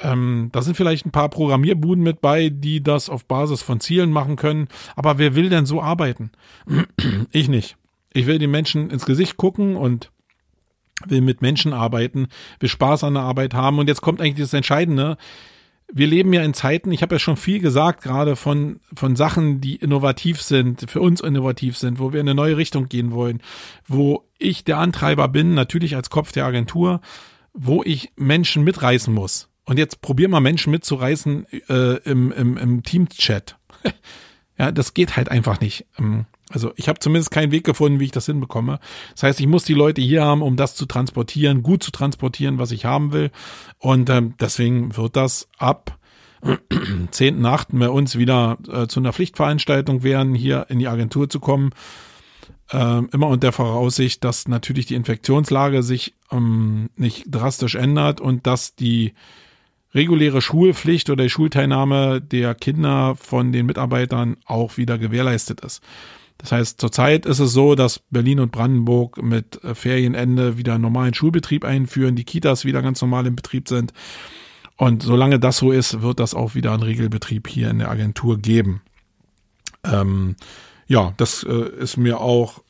Ähm, 0.00 0.50
da 0.52 0.62
sind 0.62 0.76
vielleicht 0.76 1.06
ein 1.06 1.10
paar 1.10 1.28
Programmierbuden 1.28 2.04
mit 2.04 2.20
bei, 2.20 2.50
die 2.50 2.82
das 2.82 3.08
auf 3.08 3.24
Basis 3.24 3.62
von 3.62 3.80
Zielen 3.80 4.12
machen 4.12 4.36
können. 4.36 4.68
Aber 4.94 5.18
wer 5.18 5.34
will 5.34 5.48
denn 5.48 5.66
so 5.66 5.82
arbeiten? 5.82 6.30
ich 7.32 7.48
nicht. 7.48 7.76
Ich 8.12 8.26
will 8.26 8.38
den 8.38 8.50
Menschen 8.50 8.90
ins 8.90 9.06
Gesicht 9.06 9.36
gucken 9.36 9.76
und 9.76 10.10
will 11.06 11.20
mit 11.20 11.42
Menschen 11.42 11.72
arbeiten, 11.72 12.28
will 12.60 12.68
Spaß 12.68 13.04
an 13.04 13.14
der 13.14 13.22
Arbeit 13.22 13.54
haben. 13.54 13.78
Und 13.78 13.88
jetzt 13.88 14.00
kommt 14.00 14.20
eigentlich 14.20 14.44
das 14.44 14.52
Entscheidende. 14.52 15.16
Wir 15.92 16.06
leben 16.06 16.32
ja 16.32 16.42
in 16.42 16.54
Zeiten, 16.54 16.92
ich 16.92 17.02
habe 17.02 17.14
ja 17.14 17.18
schon 17.18 17.36
viel 17.36 17.60
gesagt, 17.60 18.02
gerade 18.02 18.36
von, 18.36 18.80
von 18.94 19.16
Sachen, 19.16 19.60
die 19.60 19.76
innovativ 19.76 20.42
sind, 20.42 20.90
für 20.90 21.00
uns 21.00 21.20
innovativ 21.20 21.78
sind, 21.78 21.98
wo 21.98 22.12
wir 22.12 22.20
in 22.20 22.28
eine 22.28 22.34
neue 22.34 22.56
Richtung 22.56 22.88
gehen 22.88 23.12
wollen, 23.12 23.40
wo 23.86 24.24
ich 24.38 24.64
der 24.64 24.78
Antreiber 24.78 25.28
bin, 25.28 25.54
natürlich 25.54 25.96
als 25.96 26.10
Kopf 26.10 26.32
der 26.32 26.44
Agentur, 26.44 27.00
wo 27.52 27.82
ich 27.82 28.12
Menschen 28.16 28.64
mitreißen 28.64 29.12
muss. 29.12 29.48
Und 29.64 29.78
jetzt 29.78 30.00
probier 30.00 30.28
mal 30.28 30.40
Menschen 30.40 30.70
mitzureißen 30.70 31.46
äh, 31.68 31.96
im, 32.04 32.32
im, 32.32 32.56
im 32.56 32.82
Team-Chat. 32.82 33.56
ja, 34.58 34.72
das 34.72 34.94
geht 34.94 35.16
halt 35.16 35.30
einfach 35.30 35.60
nicht. 35.60 35.86
Also 36.50 36.72
ich 36.76 36.88
habe 36.88 36.98
zumindest 36.98 37.30
keinen 37.30 37.52
Weg 37.52 37.64
gefunden, 37.64 38.00
wie 38.00 38.06
ich 38.06 38.10
das 38.10 38.26
hinbekomme. 38.26 38.80
Das 39.12 39.22
heißt, 39.22 39.40
ich 39.40 39.46
muss 39.46 39.64
die 39.64 39.74
Leute 39.74 40.00
hier 40.00 40.24
haben, 40.24 40.42
um 40.42 40.56
das 40.56 40.74
zu 40.74 40.86
transportieren, 40.86 41.62
gut 41.62 41.82
zu 41.82 41.90
transportieren, 41.90 42.58
was 42.58 42.70
ich 42.70 42.84
haben 42.84 43.12
will. 43.12 43.30
Und 43.78 44.08
ähm, 44.10 44.34
deswegen 44.40 44.96
wird 44.96 45.16
das 45.16 45.48
ab 45.58 45.98
10.8. 46.42 47.78
bei 47.78 47.88
uns 47.88 48.16
wieder 48.16 48.58
äh, 48.72 48.86
zu 48.86 49.00
einer 49.00 49.12
Pflichtveranstaltung 49.12 50.02
werden, 50.02 50.34
hier 50.34 50.66
in 50.68 50.78
die 50.78 50.88
Agentur 50.88 51.28
zu 51.28 51.40
kommen. 51.40 51.70
Ähm, 52.70 53.08
immer 53.12 53.28
unter 53.28 53.52
Voraussicht, 53.52 54.24
dass 54.24 54.46
natürlich 54.46 54.86
die 54.86 54.94
Infektionslage 54.94 55.82
sich 55.82 56.14
ähm, 56.30 56.90
nicht 56.96 57.24
drastisch 57.26 57.74
ändert 57.74 58.20
und 58.20 58.46
dass 58.46 58.74
die 58.74 59.14
reguläre 59.94 60.42
Schulpflicht 60.42 61.08
oder 61.08 61.24
die 61.24 61.30
Schulteilnahme 61.30 62.20
der 62.20 62.54
Kinder 62.54 63.16
von 63.16 63.52
den 63.52 63.66
Mitarbeitern 63.66 64.36
auch 64.44 64.76
wieder 64.76 64.98
gewährleistet 64.98 65.60
ist. 65.60 65.82
Das 66.38 66.52
heißt, 66.52 66.80
zurzeit 66.80 67.26
ist 67.26 67.40
es 67.40 67.52
so, 67.52 67.74
dass 67.74 67.98
Berlin 68.10 68.40
und 68.40 68.52
Brandenburg 68.52 69.20
mit 69.22 69.62
äh, 69.64 69.74
Ferienende 69.74 70.56
wieder 70.56 70.78
normalen 70.78 71.14
Schulbetrieb 71.14 71.64
einführen, 71.64 72.16
die 72.16 72.24
Kitas 72.24 72.64
wieder 72.64 72.80
ganz 72.80 73.00
normal 73.00 73.26
im 73.26 73.36
Betrieb 73.36 73.68
sind. 73.68 73.92
Und 74.76 75.02
solange 75.02 75.40
das 75.40 75.56
so 75.58 75.72
ist, 75.72 76.02
wird 76.02 76.20
das 76.20 76.34
auch 76.34 76.54
wieder 76.54 76.72
einen 76.72 76.84
Regelbetrieb 76.84 77.48
hier 77.48 77.68
in 77.68 77.80
der 77.80 77.90
Agentur 77.90 78.38
geben. 78.38 78.80
Ähm, 79.84 80.36
ja, 80.86 81.12
das 81.16 81.42
äh, 81.42 81.68
ist 81.80 81.96
mir 81.96 82.20
auch 82.20 82.62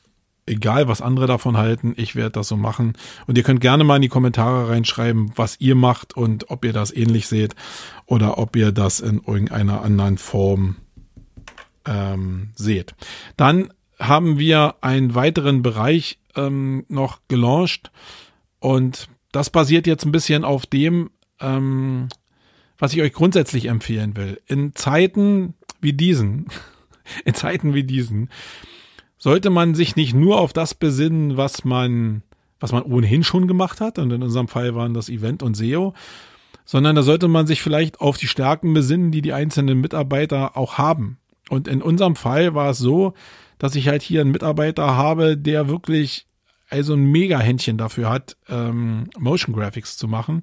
egal, 0.46 0.88
was 0.88 1.02
andere 1.02 1.26
davon 1.26 1.58
halten. 1.58 1.92
Ich 1.96 2.16
werde 2.16 2.32
das 2.32 2.48
so 2.48 2.56
machen. 2.56 2.94
Und 3.26 3.36
ihr 3.36 3.44
könnt 3.44 3.60
gerne 3.60 3.84
mal 3.84 3.96
in 3.96 4.02
die 4.02 4.08
Kommentare 4.08 4.70
reinschreiben, 4.70 5.32
was 5.36 5.60
ihr 5.60 5.74
macht 5.74 6.16
und 6.16 6.50
ob 6.50 6.64
ihr 6.64 6.72
das 6.72 6.94
ähnlich 6.94 7.28
seht 7.28 7.54
oder 8.06 8.38
ob 8.38 8.56
ihr 8.56 8.72
das 8.72 9.00
in 9.00 9.18
irgendeiner 9.18 9.82
anderen 9.82 10.16
Form 10.16 10.76
ähm, 11.88 12.50
seht. 12.54 12.94
Dann 13.36 13.72
haben 13.98 14.38
wir 14.38 14.76
einen 14.82 15.14
weiteren 15.14 15.62
Bereich 15.62 16.18
ähm, 16.36 16.84
noch 16.88 17.20
gelauncht 17.26 17.90
und 18.60 19.08
das 19.32 19.50
basiert 19.50 19.86
jetzt 19.86 20.04
ein 20.04 20.12
bisschen 20.12 20.44
auf 20.44 20.66
dem, 20.66 21.10
ähm, 21.40 22.08
was 22.78 22.92
ich 22.92 23.00
euch 23.00 23.12
grundsätzlich 23.12 23.66
empfehlen 23.66 24.16
will. 24.16 24.40
In 24.46 24.74
Zeiten 24.74 25.54
wie 25.80 25.92
diesen, 25.92 26.46
in 27.24 27.34
Zeiten 27.34 27.74
wie 27.74 27.84
diesen, 27.84 28.30
sollte 29.18 29.50
man 29.50 29.74
sich 29.74 29.96
nicht 29.96 30.14
nur 30.14 30.38
auf 30.38 30.52
das 30.52 30.74
besinnen, 30.74 31.36
was 31.36 31.64
man, 31.64 32.22
was 32.60 32.70
man 32.70 32.84
ohnehin 32.84 33.24
schon 33.24 33.48
gemacht 33.48 33.80
hat, 33.80 33.98
und 33.98 34.12
in 34.12 34.22
unserem 34.22 34.46
Fall 34.46 34.74
waren 34.76 34.94
das 34.94 35.08
Event 35.08 35.42
und 35.42 35.56
SEO, 35.56 35.94
sondern 36.64 36.94
da 36.94 37.02
sollte 37.02 37.28
man 37.28 37.46
sich 37.46 37.62
vielleicht 37.62 38.00
auf 38.00 38.16
die 38.18 38.28
Stärken 38.28 38.74
besinnen, 38.74 39.10
die 39.10 39.22
die 39.22 39.32
einzelnen 39.32 39.80
Mitarbeiter 39.80 40.56
auch 40.56 40.78
haben. 40.78 41.18
Und 41.48 41.68
in 41.68 41.82
unserem 41.82 42.16
Fall 42.16 42.54
war 42.54 42.70
es 42.70 42.78
so, 42.78 43.14
dass 43.58 43.74
ich 43.74 43.88
halt 43.88 44.02
hier 44.02 44.20
einen 44.20 44.30
Mitarbeiter 44.30 44.96
habe, 44.96 45.36
der 45.36 45.68
wirklich 45.68 46.26
also 46.70 46.94
ein 46.94 47.10
Mega-Händchen 47.10 47.78
dafür 47.78 48.10
hat, 48.10 48.36
ähm, 48.48 49.08
Motion 49.18 49.54
Graphics 49.54 49.96
zu 49.96 50.06
machen. 50.06 50.42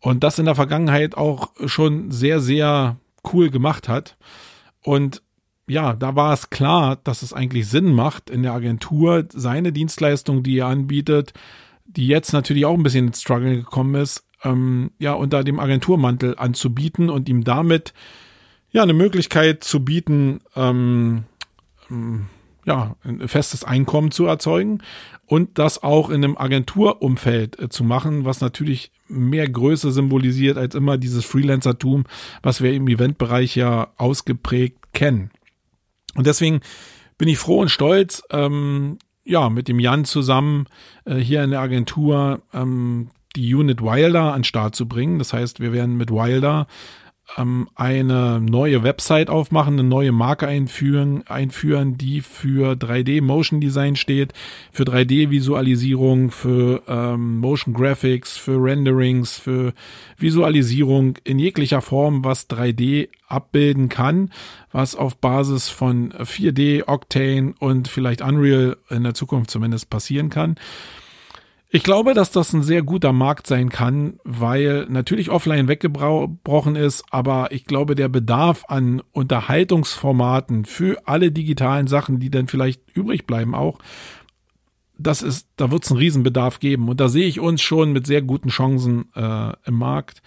Und 0.00 0.24
das 0.24 0.38
in 0.38 0.46
der 0.46 0.56
Vergangenheit 0.56 1.16
auch 1.16 1.52
schon 1.66 2.10
sehr, 2.10 2.40
sehr 2.40 2.96
cool 3.32 3.50
gemacht 3.50 3.88
hat. 3.88 4.16
Und 4.82 5.22
ja, 5.68 5.92
da 5.92 6.16
war 6.16 6.32
es 6.32 6.50
klar, 6.50 6.96
dass 6.96 7.22
es 7.22 7.32
eigentlich 7.32 7.68
Sinn 7.68 7.94
macht, 7.94 8.28
in 8.28 8.42
der 8.42 8.52
Agentur 8.52 9.26
seine 9.32 9.72
Dienstleistung, 9.72 10.42
die 10.42 10.58
er 10.58 10.66
anbietet, 10.66 11.32
die 11.86 12.08
jetzt 12.08 12.32
natürlich 12.32 12.66
auch 12.66 12.74
ein 12.74 12.82
bisschen 12.82 13.08
ins 13.08 13.20
Struggle 13.20 13.56
gekommen 13.56 13.94
ist, 13.94 14.26
ähm, 14.42 14.90
ja, 14.98 15.12
unter 15.12 15.44
dem 15.44 15.60
Agenturmantel 15.60 16.36
anzubieten 16.36 17.08
und 17.08 17.28
ihm 17.28 17.44
damit 17.44 17.94
ja, 18.72 18.82
eine 18.82 18.94
Möglichkeit 18.94 19.62
zu 19.62 19.84
bieten, 19.84 20.40
ähm, 20.56 21.24
ähm, 21.90 22.26
ja, 22.64 22.96
ein 23.04 23.26
festes 23.28 23.64
Einkommen 23.64 24.10
zu 24.10 24.26
erzeugen 24.26 24.82
und 25.26 25.58
das 25.58 25.82
auch 25.82 26.10
in 26.10 26.24
einem 26.24 26.36
Agenturumfeld 26.36 27.58
äh, 27.58 27.68
zu 27.68 27.84
machen, 27.84 28.24
was 28.24 28.40
natürlich 28.40 28.92
mehr 29.08 29.48
Größe 29.48 29.92
symbolisiert 29.92 30.56
als 30.56 30.74
immer 30.74 30.96
dieses 30.96 31.24
Freelancertum, 31.24 32.04
was 32.42 32.62
wir 32.62 32.72
im 32.72 32.88
Eventbereich 32.88 33.56
ja 33.56 33.92
ausgeprägt 33.96 34.92
kennen. 34.92 35.30
Und 36.14 36.26
deswegen 36.26 36.60
bin 37.18 37.28
ich 37.28 37.38
froh 37.38 37.60
und 37.60 37.68
stolz, 37.68 38.22
ähm, 38.30 38.98
ja, 39.24 39.50
mit 39.50 39.68
dem 39.68 39.78
Jan 39.78 40.04
zusammen 40.04 40.66
äh, 41.04 41.16
hier 41.16 41.44
in 41.44 41.50
der 41.50 41.60
Agentur 41.60 42.42
ähm, 42.52 43.10
die 43.36 43.54
Unit 43.54 43.82
Wilder 43.82 44.34
an 44.34 44.44
Start 44.44 44.74
zu 44.74 44.88
bringen. 44.88 45.18
Das 45.18 45.32
heißt, 45.32 45.60
wir 45.60 45.72
werden 45.72 45.96
mit 45.96 46.10
Wilder 46.10 46.66
ähm, 47.36 47.68
eine 47.74 48.40
neue 48.40 48.82
Website 48.82 49.30
aufmachen, 49.30 49.74
eine 49.74 49.88
neue 49.88 50.12
Marke 50.12 50.46
einführen, 50.46 51.26
einführen, 51.26 51.98
die 51.98 52.20
für 52.20 52.72
3D 52.72 53.22
Motion 53.22 53.60
Design 53.60 53.96
steht, 53.96 54.32
für 54.72 54.84
3D 54.84 55.30
Visualisierung, 55.30 56.30
für 56.30 56.82
ähm, 56.86 57.38
Motion 57.38 57.74
Graphics, 57.74 58.36
für 58.36 58.62
Renderings, 58.62 59.38
für 59.38 59.72
Visualisierung 60.18 61.18
in 61.24 61.38
jeglicher 61.38 61.80
Form, 61.80 62.24
was 62.24 62.48
3D 62.48 63.08
abbilden 63.28 63.88
kann, 63.88 64.30
was 64.72 64.94
auf 64.94 65.16
Basis 65.16 65.68
von 65.68 66.12
4D, 66.12 66.86
Octane 66.86 67.54
und 67.58 67.88
vielleicht 67.88 68.22
Unreal 68.22 68.76
in 68.90 69.04
der 69.04 69.14
Zukunft 69.14 69.50
zumindest 69.50 69.90
passieren 69.90 70.28
kann. 70.28 70.56
Ich 71.74 71.84
glaube, 71.84 72.12
dass 72.12 72.30
das 72.30 72.52
ein 72.52 72.62
sehr 72.62 72.82
guter 72.82 73.14
Markt 73.14 73.46
sein 73.46 73.70
kann, 73.70 74.20
weil 74.24 74.84
natürlich 74.90 75.30
offline 75.30 75.68
weggebrochen 75.68 76.76
ist, 76.76 77.02
aber 77.10 77.50
ich 77.50 77.64
glaube, 77.64 77.94
der 77.94 78.10
Bedarf 78.10 78.64
an 78.68 79.02
Unterhaltungsformaten 79.12 80.66
für 80.66 81.08
alle 81.08 81.32
digitalen 81.32 81.86
Sachen, 81.86 82.20
die 82.20 82.28
dann 82.28 82.46
vielleicht 82.46 82.82
übrig 82.94 83.26
bleiben 83.26 83.54
auch, 83.54 83.78
das 84.98 85.22
ist, 85.22 85.48
da 85.56 85.70
wird 85.70 85.84
es 85.84 85.90
einen 85.90 85.98
Riesenbedarf 85.98 86.60
geben. 86.60 86.90
Und 86.90 87.00
da 87.00 87.08
sehe 87.08 87.26
ich 87.26 87.40
uns 87.40 87.62
schon 87.62 87.92
mit 87.92 88.06
sehr 88.06 88.20
guten 88.20 88.50
Chancen 88.50 89.10
äh, 89.16 89.52
im 89.64 89.74
Markt. 89.74 90.20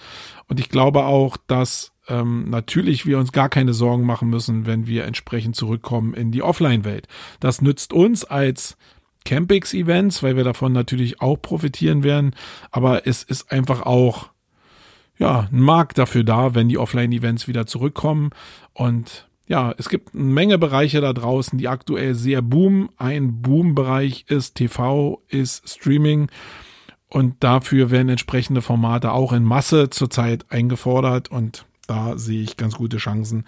Und 0.47 0.59
ich 0.59 0.69
glaube 0.69 1.05
auch, 1.05 1.37
dass 1.45 1.93
ähm, 2.07 2.49
natürlich 2.49 3.05
wir 3.05 3.19
uns 3.19 3.31
gar 3.31 3.49
keine 3.49 3.73
Sorgen 3.73 4.03
machen 4.03 4.29
müssen, 4.29 4.65
wenn 4.65 4.87
wir 4.87 5.05
entsprechend 5.05 5.55
zurückkommen 5.55 6.15
in 6.15 6.31
die 6.31 6.41
Offline-Welt. 6.41 7.07
Das 7.39 7.61
nützt 7.61 7.93
uns 7.93 8.25
als 8.25 8.77
Campix-Events, 9.25 10.23
weil 10.23 10.37
wir 10.37 10.43
davon 10.43 10.71
natürlich 10.71 11.21
auch 11.21 11.41
profitieren 11.41 12.03
werden. 12.03 12.35
Aber 12.71 13.05
es 13.05 13.23
ist 13.23 13.51
einfach 13.51 13.81
auch 13.81 14.29
ja, 15.17 15.47
ein 15.51 15.59
Markt 15.59 15.97
dafür 15.97 16.23
da, 16.23 16.55
wenn 16.55 16.69
die 16.69 16.77
Offline-Events 16.77 17.47
wieder 17.47 17.65
zurückkommen. 17.65 18.31
Und 18.73 19.27
ja, 19.47 19.73
es 19.77 19.89
gibt 19.89 20.15
eine 20.15 20.23
Menge 20.23 20.57
Bereiche 20.57 21.01
da 21.01 21.13
draußen, 21.13 21.57
die 21.57 21.67
aktuell 21.67 22.15
sehr 22.15 22.41
boomen. 22.41 22.89
Ein 22.97 23.41
Boom-Bereich 23.41 24.25
ist 24.27 24.55
TV, 24.55 25.21
ist 25.27 25.69
Streaming. 25.69 26.29
Und 27.07 27.43
dafür 27.43 27.91
werden 27.91 28.09
entsprechende 28.09 28.61
Formate 28.61 29.11
auch 29.11 29.31
in 29.31 29.43
Masse 29.43 29.89
zurzeit 29.89 30.45
eingefordert. 30.49 31.29
Und 31.29 31.65
da 31.87 32.17
sehe 32.17 32.41
ich 32.41 32.57
ganz 32.57 32.75
gute 32.75 32.97
Chancen, 32.97 33.45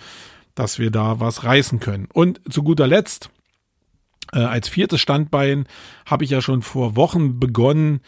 dass 0.56 0.80
wir 0.80 0.92
da 0.92 1.20
was 1.20 1.44
reißen 1.44 1.80
können. 1.80 2.08
Und 2.14 2.40
zu 2.50 2.64
guter 2.64 2.88
Letzt, 2.88 3.30
äh, 4.34 4.40
als 4.40 4.68
viertes 4.68 5.02
Standbein 5.02 5.68
habe 6.06 6.24
ich 6.24 6.30
ja 6.30 6.42
schon 6.42 6.62
vor 6.62 6.96
Wochen 6.96 7.40
begonnen, 7.40 8.02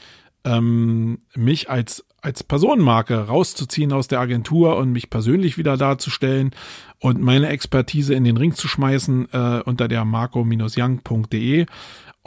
ähm, 0.44 1.20
mich 1.36 1.70
als 1.70 2.06
als 2.22 2.44
Personenmarke 2.44 3.28
rauszuziehen 3.28 3.94
aus 3.94 4.08
der 4.08 4.20
Agentur 4.20 4.78
und 4.78 4.92
mich 4.92 5.10
persönlich 5.10 5.58
wieder 5.58 5.78
darzustellen 5.78 6.52
und 7.00 7.22
meine 7.22 7.48
Expertise 7.48 8.14
in 8.14 8.24
den 8.24 8.38
Ring 8.38 8.54
zu 8.54 8.68
schmeißen 8.68 9.30
äh, 9.32 9.62
unter 9.64 9.88
der 9.88 10.04
marco-young.de. 10.04 11.66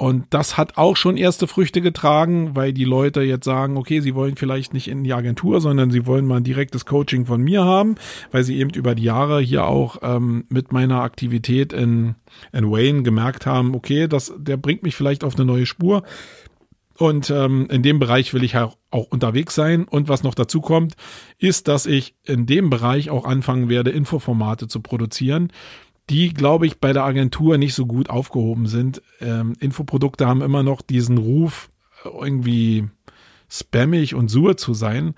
Und 0.03 0.26
das 0.30 0.57
hat 0.57 0.78
auch 0.78 0.96
schon 0.96 1.16
erste 1.16 1.46
Früchte 1.46 1.80
getragen, 1.80 2.57
weil 2.57 2.72
die 2.72 2.82
Leute 2.82 3.22
jetzt 3.22 3.44
sagen, 3.44 3.76
okay, 3.76 4.00
sie 4.00 4.16
wollen 4.16 4.34
vielleicht 4.34 4.74
nicht 4.74 4.88
in 4.88 5.05
die 5.05 5.12
Agentur, 5.12 5.61
sondern 5.61 5.92
sie 5.92 6.07
wollen 6.07 6.26
mal 6.26 6.38
ein 6.38 6.42
direktes 6.42 6.86
Coaching 6.86 7.24
von 7.24 7.40
mir 7.40 7.64
haben, 7.64 7.94
weil 8.32 8.42
sie 8.42 8.59
eben 8.59 8.70
über 8.70 8.96
die 8.96 9.05
Jahre 9.05 9.40
hier 9.40 9.64
auch 9.64 9.98
ähm, 10.03 10.44
mit 10.48 10.72
meiner 10.72 11.03
Aktivität 11.03 11.72
in, 11.72 12.16
in 12.53 12.68
Wayne 12.68 13.05
gemerkt 13.05 13.46
haben, 13.46 13.76
okay, 13.76 14.09
das, 14.09 14.34
der 14.36 14.57
bringt 14.57 14.82
mich 14.82 14.96
vielleicht 14.96 15.22
auf 15.22 15.36
eine 15.36 15.44
neue 15.44 15.66
Spur. 15.66 16.03
Und 16.98 17.30
ähm, 17.30 17.68
in 17.70 17.84
dem 17.84 18.00
Bereich 18.00 18.34
will 18.34 18.42
ich 18.42 18.57
auch, 18.57 18.76
auch 18.90 19.07
unterwegs 19.09 19.55
sein. 19.55 19.84
Und 19.84 20.09
was 20.09 20.24
noch 20.24 20.34
dazu 20.34 20.61
kommt, 20.61 20.94
ist, 21.38 21.68
dass 21.68 21.86
ich 21.86 22.16
in 22.24 22.46
dem 22.46 22.70
Bereich 22.70 23.11
auch 23.11 23.24
anfangen 23.24 23.68
werde, 23.68 23.90
Infoformate 23.90 24.66
zu 24.66 24.80
produzieren 24.80 25.53
die, 26.11 26.34
glaube 26.34 26.66
ich, 26.66 26.78
bei 26.78 26.92
der 26.92 27.05
Agentur 27.05 27.59
nicht 27.59 27.74
so 27.74 27.86
gut 27.86 28.11
aufgehoben 28.11 28.66
sind. 28.66 29.03
Ähm, 29.20 29.55
Infoprodukte 29.61 30.26
haben 30.26 30.42
immer 30.42 30.62
noch 30.62 30.82
diesen 30.82 31.18
Ruf, 31.18 31.70
irgendwie 32.05 32.86
spammig 33.48 34.14
und 34.14 34.28
sur 34.28 34.57
zu 34.57 34.74
sein. 34.74 35.14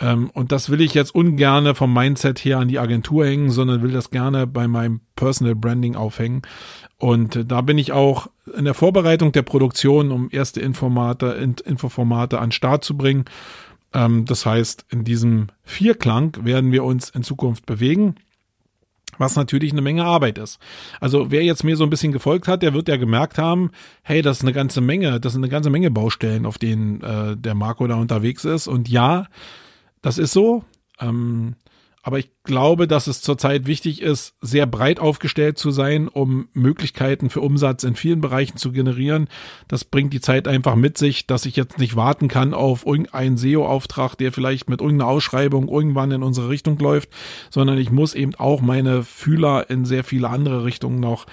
Ähm, 0.00 0.30
und 0.32 0.52
das 0.52 0.70
will 0.70 0.80
ich 0.80 0.94
jetzt 0.94 1.14
ungerne 1.14 1.74
vom 1.74 1.92
Mindset 1.92 2.38
her 2.44 2.58
an 2.58 2.68
die 2.68 2.78
Agentur 2.78 3.26
hängen, 3.26 3.50
sondern 3.50 3.82
will 3.82 3.90
das 3.90 4.10
gerne 4.10 4.46
bei 4.46 4.68
meinem 4.68 5.00
Personal 5.16 5.54
Branding 5.54 5.96
aufhängen. 5.96 6.42
Und 6.98 7.50
da 7.50 7.60
bin 7.60 7.78
ich 7.78 7.92
auch 7.92 8.28
in 8.56 8.64
der 8.64 8.74
Vorbereitung 8.74 9.32
der 9.32 9.42
Produktion, 9.42 10.12
um 10.12 10.28
erste 10.30 10.60
Informate, 10.60 11.26
Infoformate 11.64 12.38
an 12.38 12.52
Start 12.52 12.84
zu 12.84 12.96
bringen. 12.96 13.24
Ähm, 13.92 14.24
das 14.24 14.46
heißt, 14.46 14.86
in 14.90 15.04
diesem 15.04 15.48
Vierklang 15.64 16.36
werden 16.44 16.70
wir 16.70 16.84
uns 16.84 17.10
in 17.10 17.22
Zukunft 17.24 17.66
bewegen 17.66 18.14
was 19.18 19.36
natürlich 19.36 19.72
eine 19.72 19.82
Menge 19.82 20.04
Arbeit 20.04 20.38
ist. 20.38 20.58
Also 21.00 21.30
wer 21.30 21.42
jetzt 21.42 21.64
mir 21.64 21.76
so 21.76 21.84
ein 21.84 21.90
bisschen 21.90 22.12
gefolgt 22.12 22.48
hat, 22.48 22.62
der 22.62 22.74
wird 22.74 22.88
ja 22.88 22.96
gemerkt 22.96 23.38
haben, 23.38 23.70
hey, 24.02 24.22
das 24.22 24.38
ist 24.38 24.42
eine 24.44 24.52
ganze 24.52 24.80
Menge, 24.80 25.20
das 25.20 25.32
sind 25.32 25.42
eine 25.42 25.50
ganze 25.50 25.70
Menge 25.70 25.90
Baustellen, 25.90 26.46
auf 26.46 26.58
denen 26.58 27.02
äh, 27.02 27.36
der 27.36 27.54
Marco 27.54 27.86
da 27.86 27.96
unterwegs 27.96 28.44
ist. 28.44 28.66
Und 28.68 28.88
ja, 28.88 29.26
das 30.02 30.18
ist 30.18 30.32
so. 30.32 30.64
Ähm, 31.00 31.54
aber 32.08 32.18
ich 32.18 32.30
glaube, 32.42 32.88
dass 32.88 33.06
es 33.06 33.20
zurzeit 33.20 33.66
wichtig 33.66 34.00
ist, 34.00 34.34
sehr 34.40 34.64
breit 34.64 34.98
aufgestellt 34.98 35.58
zu 35.58 35.70
sein, 35.70 36.08
um 36.08 36.48
Möglichkeiten 36.54 37.28
für 37.28 37.42
Umsatz 37.42 37.84
in 37.84 37.96
vielen 37.96 38.22
Bereichen 38.22 38.56
zu 38.56 38.72
generieren. 38.72 39.28
Das 39.68 39.84
bringt 39.84 40.14
die 40.14 40.22
Zeit 40.22 40.48
einfach 40.48 40.74
mit 40.74 40.96
sich, 40.96 41.26
dass 41.26 41.44
ich 41.44 41.54
jetzt 41.54 41.78
nicht 41.78 41.96
warten 41.96 42.28
kann 42.28 42.54
auf 42.54 42.86
irgendeinen 42.86 43.36
SEO-Auftrag, 43.36 44.14
der 44.14 44.32
vielleicht 44.32 44.70
mit 44.70 44.80
irgendeiner 44.80 45.10
Ausschreibung 45.10 45.68
irgendwann 45.68 46.10
in 46.10 46.22
unsere 46.22 46.48
Richtung 46.48 46.78
läuft, 46.78 47.10
sondern 47.50 47.76
ich 47.76 47.90
muss 47.90 48.14
eben 48.14 48.34
auch 48.36 48.62
meine 48.62 49.02
Fühler 49.02 49.68
in 49.68 49.84
sehr 49.84 50.02
viele 50.02 50.30
andere 50.30 50.64
Richtungen 50.64 51.00
noch 51.00 51.26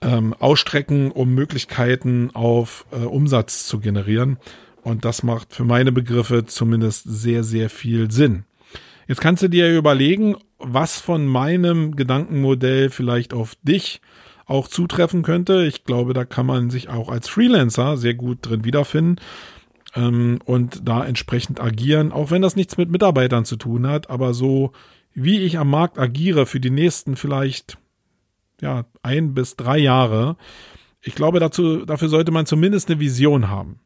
ähm, 0.00 0.34
ausstrecken, 0.36 1.12
um 1.12 1.32
Möglichkeiten 1.32 2.32
auf 2.34 2.86
äh, 2.90 3.04
Umsatz 3.04 3.68
zu 3.68 3.78
generieren. 3.78 4.38
Und 4.82 5.04
das 5.04 5.22
macht 5.22 5.54
für 5.54 5.64
meine 5.64 5.92
Begriffe 5.92 6.44
zumindest 6.44 7.04
sehr, 7.06 7.44
sehr 7.44 7.70
viel 7.70 8.10
Sinn. 8.10 8.46
Jetzt 9.08 9.20
kannst 9.20 9.42
du 9.42 9.48
dir 9.48 9.76
überlegen, 9.76 10.36
was 10.58 11.00
von 11.00 11.26
meinem 11.26 11.96
Gedankenmodell 11.96 12.90
vielleicht 12.90 13.34
auf 13.34 13.54
dich 13.62 14.00
auch 14.46 14.68
zutreffen 14.68 15.22
könnte. 15.22 15.64
Ich 15.64 15.84
glaube, 15.84 16.14
da 16.14 16.24
kann 16.24 16.46
man 16.46 16.70
sich 16.70 16.88
auch 16.88 17.08
als 17.08 17.28
Freelancer 17.28 17.96
sehr 17.96 18.14
gut 18.14 18.38
drin 18.42 18.64
wiederfinden 18.64 19.16
ähm, 19.94 20.38
und 20.44 20.88
da 20.88 21.04
entsprechend 21.04 21.60
agieren, 21.60 22.12
auch 22.12 22.30
wenn 22.30 22.42
das 22.42 22.56
nichts 22.56 22.76
mit 22.76 22.90
Mitarbeitern 22.90 23.44
zu 23.44 23.56
tun 23.56 23.86
hat, 23.86 24.10
aber 24.10 24.34
so 24.34 24.72
wie 25.14 25.40
ich 25.40 25.58
am 25.58 25.70
Markt 25.70 25.98
agiere 25.98 26.46
für 26.46 26.60
die 26.60 26.70
nächsten 26.70 27.16
vielleicht 27.16 27.78
ja 28.60 28.84
ein 29.02 29.34
bis 29.34 29.56
drei 29.56 29.78
Jahre, 29.78 30.36
ich 31.02 31.14
glaube, 31.14 31.40
dazu, 31.40 31.84
dafür 31.84 32.08
sollte 32.08 32.30
man 32.30 32.46
zumindest 32.46 32.88
eine 32.88 33.00
Vision 33.00 33.48
haben. 33.48 33.80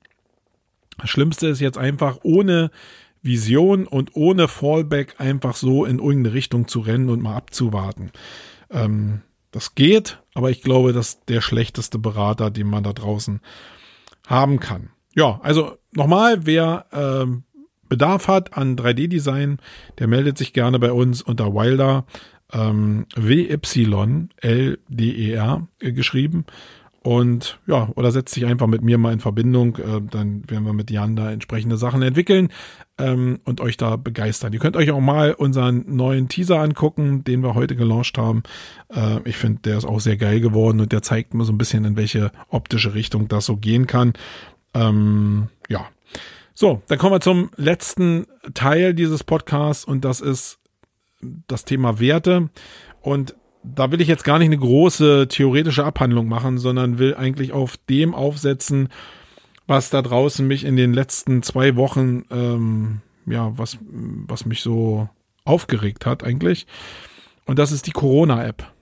Das 0.99 1.11
Schlimmste 1.11 1.49
ist 1.49 1.61
jetzt 1.61 1.79
einfach 1.79 2.19
ohne 2.23 2.71
Vision 3.27 3.87
und 3.87 4.15
ohne 4.15 4.49
Fallback 4.49 5.17
einfach 5.19 5.57
so 5.57 5.85
in 5.85 5.99
irgendeine 5.99 6.35
Richtung 6.35 6.69
zu 6.69 6.81
rennen 6.81 7.11
und 7.11 7.23
mal 7.23 7.37
abzuwarten. 7.37 8.11
Ähm, 8.71 9.21
das 9.51 9.75
geht, 9.75 10.23
aber 10.35 10.51
ich 10.51 10.63
glaube, 10.63 10.93
das 10.93 11.09
ist 11.09 11.29
der 11.29 11.41
schlechteste 11.41 11.99
Berater, 11.99 12.51
den 12.51 12.69
man 12.69 12.85
da 12.85 12.93
draußen 12.93 13.41
haben 14.27 14.61
kann. 14.61 14.91
Ja, 15.15 15.41
also 15.43 15.77
nochmal, 15.93 16.47
wer 16.47 16.87
ähm, 16.93 17.45
Bedarf 17.89 18.29
hat 18.29 18.57
an 18.57 18.77
3D-Design, 18.77 19.59
der 19.99 20.09
meldet 20.09 20.37
sich 20.37 20.53
gerne 20.53 20.79
bei 20.79 20.93
uns 20.93 21.23
unter 21.23 21.55
Wilder 21.55 22.05
ähm, 22.53 23.07
W-Y-L-D-E-R 23.15 24.39
äh, 25.81 25.93
geschrieben 25.93 26.45
und 27.07 27.61
ja, 27.69 27.89
oder 27.95 28.11
setzt 28.11 28.35
sich 28.35 28.47
einfach 28.47 28.67
mit 28.67 28.83
mir 28.83 28.99
mal 28.99 29.13
in 29.13 29.21
Verbindung. 29.21 29.77
Äh, 29.77 30.03
dann 30.11 30.43
werden 30.51 30.67
wir 30.67 30.73
mit 30.73 30.91
Jan 30.91 31.15
da 31.15 31.31
entsprechende 31.31 31.77
Sachen 31.77 32.03
entwickeln 32.03 32.49
ähm, 32.99 33.39
und 33.45 33.61
euch 33.61 33.77
da 33.77 33.95
begeistern. 33.95 34.53
Ihr 34.53 34.59
könnt 34.59 34.77
euch 34.77 34.91
auch 34.91 34.99
mal 34.99 35.33
unseren 35.33 35.85
neuen 35.87 36.27
Teaser 36.27 36.59
angucken, 36.59 37.23
den 37.23 37.45
wir 37.45 37.55
heute 37.55 37.77
gelauncht 37.77 38.19
haben. 38.19 38.43
Äh, 38.93 39.21
ich 39.25 39.37
finde, 39.37 39.61
der 39.63 39.79
ist 39.79 39.85
auch 39.85 40.01
sehr 40.01 40.17
geil 40.17 40.41
geworden 40.41 40.81
und 40.81 40.91
der 40.91 41.01
zeigt 41.01 41.33
mir 41.33 41.45
so 41.45 41.53
ein 41.53 41.59
bisschen, 41.59 41.85
in 41.85 41.97
welche 41.97 42.33
optische 42.49 42.95
Richtung 42.95 43.29
das 43.29 43.47
so 43.47 43.57
gehen 43.57 43.87
kann. 43.87 44.15
Ähm, 44.75 45.47
ja. 45.69 45.87
So, 46.55 46.83
dann 46.89 46.99
kommen 46.99 47.13
wir 47.13 47.21
zum 47.21 47.51
letzten 47.55 48.27
Teil 48.53 48.95
dieses 48.95 49.23
Podcasts 49.23 49.85
und 49.85 50.05
das 50.05 50.21
ist 50.21 50.59
das 51.47 51.65
Thema 51.65 52.01
Werte. 52.01 52.51
Und 53.01 53.37
da 53.75 53.91
will 53.91 54.01
ich 54.01 54.09
jetzt 54.09 54.25
gar 54.25 54.39
nicht 54.39 54.47
eine 54.47 54.59
große 54.59 55.29
theoretische 55.29 55.85
Abhandlung 55.85 56.29
machen, 56.29 56.59
sondern 56.59 56.99
will 56.99 57.15
eigentlich 57.15 57.53
auf 57.53 57.77
dem 57.89 58.15
aufsetzen, 58.15 58.89
was 59.67 59.91
da 59.91 60.03
draußen 60.03 60.47
mich 60.47 60.65
in 60.65 60.77
den 60.77 60.95
letzten 60.95 61.43
zwei 61.43 61.77
Wochen, 61.77 62.25
ähm, 62.31 63.01
ja, 63.27 63.57
was, 63.59 63.79
was 63.83 64.47
mich 64.47 64.63
so 64.63 65.09
aufgeregt 65.45 66.07
hat 66.07 66.25
eigentlich. 66.25 66.67
Und 67.47 67.59
das 67.59 67.73
ist 67.73 67.87
die 67.87 67.93
Corona-App. 67.93 68.73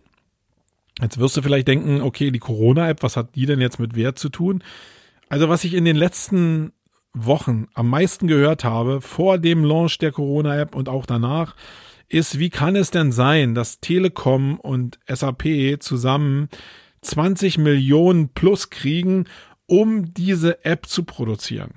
Jetzt 1.00 1.18
wirst 1.18 1.36
du 1.36 1.42
vielleicht 1.42 1.68
denken, 1.68 2.00
okay, 2.00 2.30
die 2.30 2.38
Corona-App, 2.38 3.02
was 3.02 3.16
hat 3.16 3.34
die 3.34 3.46
denn 3.46 3.60
jetzt 3.60 3.80
mit 3.80 3.96
Wert 3.96 4.18
zu 4.18 4.28
tun? 4.28 4.62
Also 5.28 5.48
was 5.48 5.64
ich 5.64 5.74
in 5.74 5.84
den 5.84 5.96
letzten 5.96 6.72
Wochen 7.14 7.68
am 7.74 7.88
meisten 7.88 8.26
gehört 8.26 8.64
habe, 8.64 9.00
vor 9.00 9.38
dem 9.38 9.64
Launch 9.64 9.98
der 9.98 10.12
Corona-App 10.12 10.74
und 10.74 10.88
auch 10.88 11.06
danach, 11.06 11.54
ist, 12.08 12.38
wie 12.38 12.50
kann 12.50 12.76
es 12.76 12.90
denn 12.90 13.12
sein, 13.12 13.54
dass 13.54 13.80
Telekom 13.80 14.58
und 14.58 14.98
SAP 15.06 15.80
zusammen 15.80 16.48
20 17.02 17.58
Millionen 17.58 18.28
plus 18.28 18.70
kriegen, 18.70 19.26
um 19.66 20.12
diese 20.14 20.64
App 20.64 20.86
zu 20.86 21.04
produzieren? 21.04 21.72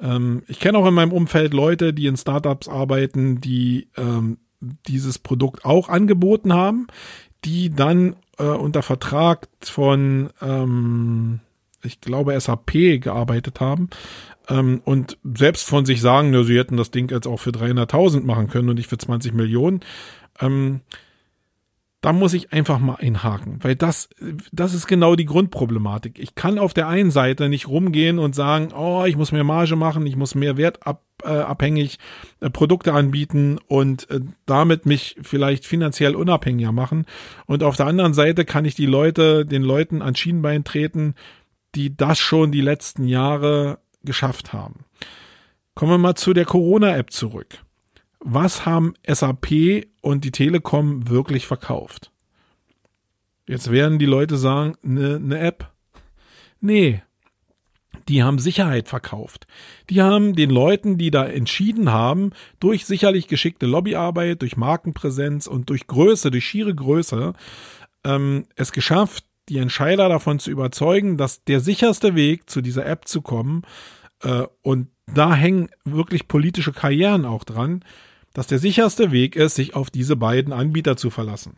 Ähm, 0.00 0.42
ich 0.48 0.60
kenne 0.60 0.78
auch 0.78 0.86
in 0.86 0.94
meinem 0.94 1.12
Umfeld 1.12 1.54
Leute, 1.54 1.92
die 1.92 2.06
in 2.06 2.16
Startups 2.16 2.68
arbeiten, 2.68 3.40
die 3.40 3.88
ähm, 3.96 4.38
dieses 4.60 5.18
Produkt 5.18 5.64
auch 5.64 5.88
angeboten 5.88 6.52
haben, 6.52 6.86
die 7.44 7.70
dann 7.70 8.16
äh, 8.38 8.44
unter 8.44 8.82
Vertrag 8.82 9.48
von, 9.60 10.30
ähm, 10.40 11.40
ich 11.82 12.00
glaube, 12.00 12.38
SAP 12.38 13.00
gearbeitet 13.00 13.60
haben 13.60 13.88
ähm, 14.48 14.80
und 14.84 15.18
selbst 15.24 15.68
von 15.68 15.84
sich 15.84 16.00
sagen, 16.00 16.30
na, 16.30 16.42
sie 16.42 16.58
hätten 16.58 16.76
das 16.76 16.90
Ding 16.90 17.10
jetzt 17.10 17.26
auch 17.26 17.38
für 17.38 17.50
300.000 17.50 18.24
machen 18.24 18.48
können 18.48 18.68
und 18.68 18.76
nicht 18.76 18.88
für 18.88 18.98
20 18.98 19.32
Millionen. 19.32 19.80
Ähm, 20.40 20.80
da 22.02 22.12
muss 22.12 22.34
ich 22.34 22.52
einfach 22.52 22.78
mal 22.78 22.96
einhaken, 23.00 23.58
weil 23.62 23.74
das, 23.74 24.08
das 24.52 24.74
ist 24.74 24.86
genau 24.86 25.16
die 25.16 25.24
Grundproblematik. 25.24 26.20
Ich 26.20 26.36
kann 26.36 26.58
auf 26.58 26.72
der 26.72 26.86
einen 26.86 27.10
Seite 27.10 27.48
nicht 27.48 27.66
rumgehen 27.66 28.20
und 28.20 28.34
sagen, 28.34 28.68
oh, 28.72 29.04
ich 29.06 29.16
muss 29.16 29.32
mehr 29.32 29.42
Marge 29.42 29.74
machen, 29.74 30.06
ich 30.06 30.14
muss 30.14 30.36
mehr 30.36 30.56
wertabhängig 30.56 31.98
äh, 32.40 32.48
Produkte 32.48 32.92
anbieten 32.92 33.58
und 33.66 34.08
äh, 34.10 34.20
damit 34.44 34.86
mich 34.86 35.16
vielleicht 35.22 35.66
finanziell 35.66 36.14
unabhängiger 36.14 36.70
machen. 36.70 37.06
Und 37.46 37.64
auf 37.64 37.76
der 37.76 37.86
anderen 37.86 38.14
Seite 38.14 38.44
kann 38.44 38.66
ich 38.66 38.76
die 38.76 38.86
Leute, 38.86 39.44
den 39.44 39.62
Leuten 39.62 40.00
an 40.00 40.14
Schienbein 40.14 40.62
treten, 40.62 41.14
die 41.74 41.96
das 41.96 42.20
schon 42.20 42.52
die 42.52 42.60
letzten 42.60 43.08
Jahre 43.08 43.78
geschafft 44.06 44.54
haben. 44.54 44.86
Kommen 45.74 45.92
wir 45.92 45.98
mal 45.98 46.14
zu 46.14 46.32
der 46.32 46.46
Corona-App 46.46 47.10
zurück. 47.10 47.58
Was 48.20 48.64
haben 48.64 48.94
SAP 49.06 49.86
und 50.00 50.24
die 50.24 50.30
Telekom 50.30 51.10
wirklich 51.10 51.46
verkauft? 51.46 52.10
Jetzt 53.46 53.70
werden 53.70 53.98
die 53.98 54.06
Leute 54.06 54.38
sagen, 54.38 54.76
eine 54.82 55.20
ne 55.20 55.38
App. 55.38 55.70
Nee, 56.60 57.02
die 58.08 58.22
haben 58.22 58.38
Sicherheit 58.38 58.88
verkauft. 58.88 59.46
Die 59.90 60.00
haben 60.00 60.34
den 60.34 60.50
Leuten, 60.50 60.96
die 60.96 61.10
da 61.10 61.26
entschieden 61.26 61.92
haben, 61.92 62.30
durch 62.60 62.86
sicherlich 62.86 63.28
geschickte 63.28 63.66
Lobbyarbeit, 63.66 64.42
durch 64.42 64.56
Markenpräsenz 64.56 65.46
und 65.46 65.70
durch 65.70 65.86
Größe, 65.86 66.30
durch 66.30 66.46
schiere 66.46 66.74
Größe, 66.74 67.34
ähm, 68.04 68.46
es 68.54 68.72
geschafft, 68.72 69.24
die 69.48 69.58
Entscheider 69.58 70.08
davon 70.08 70.38
zu 70.38 70.50
überzeugen, 70.50 71.16
dass 71.16 71.44
der 71.44 71.60
sicherste 71.60 72.14
Weg, 72.14 72.50
zu 72.50 72.60
dieser 72.60 72.86
App 72.86 73.06
zu 73.06 73.22
kommen, 73.22 73.62
äh, 74.22 74.44
und 74.62 74.88
da 75.06 75.34
hängen 75.34 75.68
wirklich 75.84 76.28
politische 76.28 76.72
Karrieren 76.72 77.24
auch 77.24 77.44
dran, 77.44 77.84
dass 78.32 78.46
der 78.46 78.58
sicherste 78.58 79.12
Weg 79.12 79.36
ist, 79.36 79.54
sich 79.54 79.74
auf 79.74 79.90
diese 79.90 80.16
beiden 80.16 80.52
Anbieter 80.52 80.96
zu 80.96 81.10
verlassen. 81.10 81.56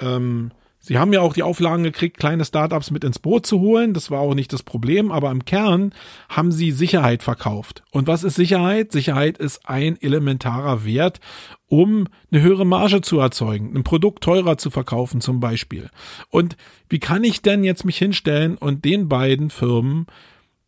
Ähm, 0.00 0.52
Sie 0.80 0.96
haben 0.96 1.12
ja 1.12 1.20
auch 1.20 1.34
die 1.34 1.42
Auflagen 1.42 1.82
gekriegt, 1.82 2.18
kleine 2.18 2.44
Startups 2.44 2.90
mit 2.90 3.04
ins 3.04 3.18
Boot 3.18 3.46
zu 3.46 3.60
holen. 3.60 3.94
Das 3.94 4.10
war 4.10 4.20
auch 4.20 4.34
nicht 4.34 4.52
das 4.52 4.62
Problem, 4.62 5.10
aber 5.10 5.30
im 5.30 5.44
Kern 5.44 5.92
haben 6.28 6.52
sie 6.52 6.70
Sicherheit 6.70 7.22
verkauft. 7.22 7.82
Und 7.90 8.06
was 8.06 8.24
ist 8.24 8.36
Sicherheit? 8.36 8.92
Sicherheit 8.92 9.38
ist 9.38 9.68
ein 9.68 10.00
elementarer 10.00 10.84
Wert, 10.84 11.20
um 11.66 12.06
eine 12.30 12.42
höhere 12.42 12.64
Marge 12.64 13.00
zu 13.00 13.18
erzeugen, 13.18 13.76
ein 13.76 13.84
Produkt 13.84 14.22
teurer 14.22 14.56
zu 14.56 14.70
verkaufen 14.70 15.20
zum 15.20 15.40
Beispiel. 15.40 15.90
Und 16.30 16.56
wie 16.88 17.00
kann 17.00 17.24
ich 17.24 17.42
denn 17.42 17.64
jetzt 17.64 17.84
mich 17.84 17.98
hinstellen 17.98 18.56
und 18.56 18.84
den 18.84 19.08
beiden 19.08 19.50
Firmen 19.50 20.06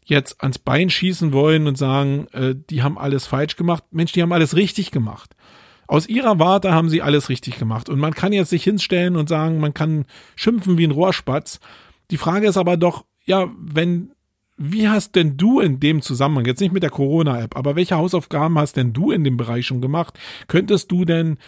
jetzt 0.04 0.42
ans 0.42 0.58
Bein 0.58 0.90
schießen 0.90 1.32
wollen 1.32 1.66
und 1.66 1.78
sagen, 1.78 2.26
äh, 2.32 2.54
die 2.68 2.82
haben 2.82 2.98
alles 2.98 3.26
falsch 3.26 3.56
gemacht. 3.56 3.84
Mensch, 3.92 4.12
die 4.12 4.22
haben 4.22 4.32
alles 4.32 4.56
richtig 4.56 4.90
gemacht. 4.90 5.34
Aus 5.90 6.08
ihrer 6.08 6.38
Warte 6.38 6.72
haben 6.72 6.88
sie 6.88 7.02
alles 7.02 7.28
richtig 7.30 7.58
gemacht. 7.58 7.88
Und 7.88 7.98
man 7.98 8.14
kann 8.14 8.32
jetzt 8.32 8.50
sich 8.50 8.62
hinstellen 8.62 9.16
und 9.16 9.28
sagen, 9.28 9.58
man 9.58 9.74
kann 9.74 10.04
schimpfen 10.36 10.78
wie 10.78 10.84
ein 10.84 10.92
Rohrspatz. 10.92 11.58
Die 12.12 12.16
Frage 12.16 12.46
ist 12.46 12.56
aber 12.56 12.76
doch, 12.76 13.04
ja, 13.24 13.50
wenn 13.58 14.12
wie 14.56 14.88
hast 14.88 15.16
denn 15.16 15.36
du 15.36 15.58
in 15.58 15.80
dem 15.80 16.00
Zusammenhang, 16.00 16.46
jetzt 16.46 16.60
nicht 16.60 16.72
mit 16.72 16.84
der 16.84 16.90
Corona-App, 16.90 17.56
aber 17.56 17.74
welche 17.74 17.96
Hausaufgaben 17.96 18.56
hast 18.56 18.76
denn 18.76 18.92
du 18.92 19.10
in 19.10 19.24
dem 19.24 19.36
Bereich 19.36 19.66
schon 19.66 19.80
gemacht? 19.80 20.16
Könntest 20.46 20.92
du 20.92 21.04
denn 21.04 21.38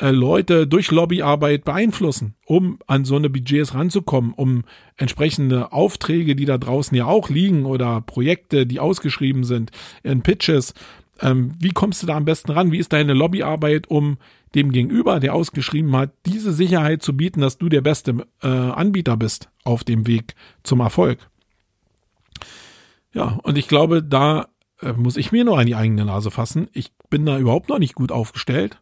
äh, 0.00 0.10
Leute 0.10 0.66
durch 0.66 0.90
Lobbyarbeit 0.90 1.64
beeinflussen, 1.64 2.34
um 2.46 2.80
an 2.88 3.04
so 3.04 3.14
eine 3.14 3.30
Budgets 3.30 3.74
ranzukommen, 3.74 4.32
um 4.32 4.64
entsprechende 4.96 5.70
Aufträge, 5.70 6.34
die 6.34 6.46
da 6.46 6.58
draußen 6.58 6.96
ja 6.96 7.06
auch 7.06 7.28
liegen 7.28 7.64
oder 7.64 8.00
Projekte, 8.00 8.66
die 8.66 8.80
ausgeschrieben 8.80 9.44
sind, 9.44 9.70
in 10.02 10.22
Pitches. 10.22 10.74
Ähm, 11.20 11.52
wie 11.58 11.70
kommst 11.70 12.02
du 12.02 12.06
da 12.06 12.16
am 12.16 12.24
besten 12.24 12.50
ran? 12.50 12.72
Wie 12.72 12.78
ist 12.78 12.92
deine 12.92 13.14
Lobbyarbeit, 13.14 13.88
um 13.88 14.18
dem 14.54 14.72
Gegenüber, 14.72 15.20
der 15.20 15.34
ausgeschrieben 15.34 15.94
hat, 15.96 16.12
diese 16.26 16.52
Sicherheit 16.52 17.02
zu 17.02 17.16
bieten, 17.16 17.40
dass 17.40 17.58
du 17.58 17.68
der 17.68 17.80
beste 17.80 18.26
äh, 18.42 18.48
Anbieter 18.48 19.16
bist 19.16 19.48
auf 19.64 19.84
dem 19.84 20.06
Weg 20.06 20.34
zum 20.62 20.80
Erfolg? 20.80 21.18
Ja, 23.12 23.38
und 23.42 23.56
ich 23.58 23.68
glaube, 23.68 24.02
da 24.02 24.48
äh, 24.80 24.92
muss 24.92 25.16
ich 25.16 25.32
mir 25.32 25.44
nur 25.44 25.58
an 25.58 25.66
die 25.66 25.76
eigene 25.76 26.04
Nase 26.04 26.30
fassen. 26.30 26.68
Ich 26.72 26.92
bin 27.10 27.24
da 27.26 27.38
überhaupt 27.38 27.68
noch 27.68 27.78
nicht 27.78 27.94
gut 27.94 28.12
aufgestellt. 28.12 28.80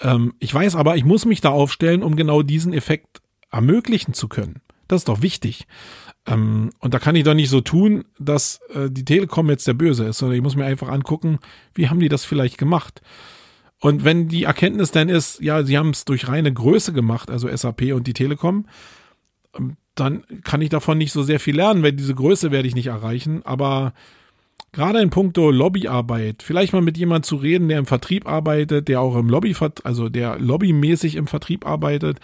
Ähm, 0.00 0.34
ich 0.40 0.52
weiß 0.52 0.74
aber, 0.76 0.96
ich 0.96 1.04
muss 1.04 1.24
mich 1.24 1.40
da 1.40 1.50
aufstellen, 1.50 2.02
um 2.02 2.16
genau 2.16 2.42
diesen 2.42 2.72
Effekt 2.72 3.20
ermöglichen 3.50 4.14
zu 4.14 4.28
können. 4.28 4.60
Das 4.88 5.02
ist 5.02 5.08
doch 5.08 5.22
wichtig. 5.22 5.66
Ähm, 6.28 6.70
und 6.80 6.94
da 6.94 6.98
kann 6.98 7.16
ich 7.16 7.24
doch 7.24 7.34
nicht 7.34 7.50
so 7.50 7.60
tun, 7.60 8.04
dass 8.18 8.60
äh, 8.74 8.90
die 8.90 9.04
Telekom 9.04 9.48
jetzt 9.48 9.66
der 9.66 9.74
Böse 9.74 10.04
ist, 10.06 10.18
sondern 10.18 10.36
ich 10.36 10.42
muss 10.42 10.56
mir 10.56 10.66
einfach 10.66 10.88
angucken, 10.88 11.38
wie 11.74 11.88
haben 11.88 12.00
die 12.00 12.08
das 12.08 12.24
vielleicht 12.24 12.58
gemacht. 12.58 13.00
Und 13.80 14.04
wenn 14.04 14.28
die 14.28 14.44
Erkenntnis 14.44 14.90
dann 14.90 15.08
ist, 15.08 15.40
ja, 15.40 15.62
sie 15.62 15.78
haben 15.78 15.90
es 15.90 16.04
durch 16.04 16.28
reine 16.28 16.52
Größe 16.52 16.92
gemacht, 16.92 17.30
also 17.30 17.48
SAP 17.54 17.92
und 17.92 18.06
die 18.06 18.12
Telekom, 18.12 18.66
ähm, 19.56 19.76
dann 19.94 20.22
kann 20.44 20.62
ich 20.62 20.68
davon 20.68 20.98
nicht 20.98 21.12
so 21.12 21.22
sehr 21.22 21.40
viel 21.40 21.56
lernen, 21.56 21.82
weil 21.82 21.92
diese 21.92 22.14
Größe 22.14 22.52
werde 22.52 22.68
ich 22.68 22.74
nicht 22.76 22.86
erreichen. 22.86 23.42
Aber 23.44 23.94
gerade 24.72 25.00
in 25.00 25.10
puncto 25.10 25.50
Lobbyarbeit, 25.50 26.42
vielleicht 26.42 26.72
mal 26.72 26.82
mit 26.82 26.98
jemand 26.98 27.26
zu 27.26 27.36
reden, 27.36 27.68
der 27.68 27.78
im 27.78 27.86
Vertrieb 27.86 28.28
arbeitet, 28.28 28.86
der 28.88 29.00
auch 29.00 29.16
im 29.16 29.28
Lobby, 29.28 29.56
also 29.82 30.08
der 30.08 30.38
lobbymäßig 30.38 31.16
im 31.16 31.26
Vertrieb 31.26 31.66
arbeitet. 31.66 32.20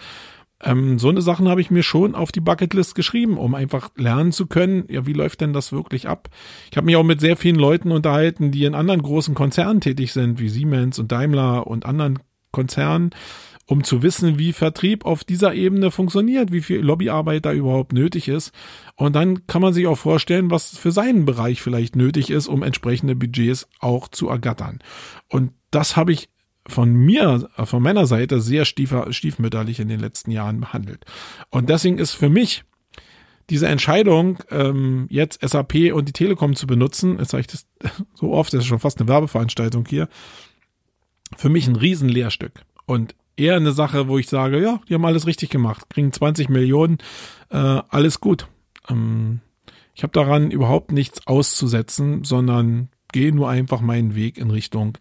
Ähm, 0.63 0.99
so 0.99 1.09
eine 1.09 1.21
Sachen 1.21 1.47
habe 1.47 1.61
ich 1.61 1.71
mir 1.71 1.83
schon 1.83 2.15
auf 2.15 2.31
die 2.31 2.39
Bucketlist 2.39 2.95
geschrieben, 2.95 3.37
um 3.37 3.55
einfach 3.55 3.89
lernen 3.95 4.31
zu 4.31 4.47
können, 4.47 4.85
ja, 4.89 5.05
wie 5.05 5.13
läuft 5.13 5.41
denn 5.41 5.53
das 5.53 5.71
wirklich 5.71 6.07
ab? 6.07 6.29
Ich 6.71 6.77
habe 6.77 6.85
mich 6.85 6.95
auch 6.95 7.03
mit 7.03 7.19
sehr 7.19 7.37
vielen 7.37 7.57
Leuten 7.57 7.91
unterhalten, 7.91 8.51
die 8.51 8.65
in 8.65 8.75
anderen 8.75 9.01
großen 9.01 9.35
Konzernen 9.35 9.81
tätig 9.81 10.13
sind, 10.13 10.39
wie 10.39 10.49
Siemens 10.49 10.97
und 10.99 11.11
Daimler 11.11 11.67
und 11.67 11.85
anderen 11.85 12.19
Konzernen 12.51 13.11
um 13.67 13.83
zu 13.83 14.03
wissen, 14.03 14.37
wie 14.37 14.53
Vertrieb 14.53 15.05
auf 15.05 15.23
dieser 15.23 15.53
Ebene 15.55 15.89
funktioniert, 15.89 16.51
wie 16.51 16.61
viel 16.61 16.81
Lobbyarbeit 16.81 17.45
da 17.45 17.51
überhaupt 17.51 17.93
nötig 17.93 18.27
ist. 18.27 18.51
Und 18.95 19.15
dann 19.15 19.47
kann 19.47 19.61
man 19.61 19.73
sich 19.73 19.87
auch 19.87 19.97
vorstellen, 19.97 20.51
was 20.51 20.77
für 20.77 20.91
seinen 20.91 21.25
Bereich 21.25 21.61
vielleicht 21.61 21.95
nötig 21.95 22.29
ist, 22.29 22.47
um 22.47 22.61
entsprechende 22.61 23.15
Budgets 23.15 23.67
auch 23.79 24.07
zu 24.07 24.29
ergattern. 24.29 24.79
Und 25.29 25.51
das 25.71 25.97
habe 25.97 26.11
ich 26.11 26.29
von 26.67 26.93
mir, 26.93 27.47
von 27.65 27.83
meiner 27.83 28.05
Seite 28.05 28.41
sehr 28.41 28.65
stiefer, 28.65 29.11
stiefmütterlich 29.13 29.79
in 29.79 29.87
den 29.87 29.99
letzten 29.99 30.31
Jahren 30.31 30.59
behandelt. 30.59 31.05
Und 31.49 31.69
deswegen 31.69 31.97
ist 31.97 32.13
für 32.13 32.29
mich 32.29 32.63
diese 33.49 33.67
Entscheidung, 33.67 34.39
ähm, 34.49 35.05
jetzt 35.09 35.47
SAP 35.47 35.93
und 35.93 36.07
die 36.07 36.13
Telekom 36.13 36.55
zu 36.55 36.65
benutzen, 36.65 37.19
jetzt 37.19 37.31
sage 37.31 37.41
ich 37.41 37.47
das 37.47 37.67
so 38.15 38.33
oft, 38.33 38.53
das 38.53 38.61
ist 38.61 38.67
schon 38.67 38.79
fast 38.79 38.99
eine 38.99 39.07
Werbeveranstaltung 39.07 39.85
hier, 39.87 40.07
für 41.37 41.49
mich 41.49 41.67
ein 41.67 41.75
Riesenlehrstück. 41.75 42.61
Und 42.85 43.15
eher 43.35 43.55
eine 43.55 43.71
Sache, 43.71 44.07
wo 44.07 44.17
ich 44.17 44.29
sage, 44.29 44.61
ja, 44.61 44.79
die 44.89 44.93
haben 44.93 45.05
alles 45.05 45.27
richtig 45.27 45.49
gemacht, 45.49 45.89
kriegen 45.89 46.11
20 46.11 46.49
Millionen, 46.49 46.97
äh, 47.49 47.57
alles 47.57 48.19
gut. 48.19 48.47
Ähm, 48.89 49.41
ich 49.93 50.03
habe 50.03 50.11
daran 50.11 50.51
überhaupt 50.51 50.91
nichts 50.91 51.25
auszusetzen, 51.27 52.23
sondern 52.23 52.89
gehe 53.11 53.33
nur 53.33 53.49
einfach 53.49 53.81
meinen 53.81 54.15
Weg 54.15 54.37
in 54.37 54.51
Richtung 54.51 54.97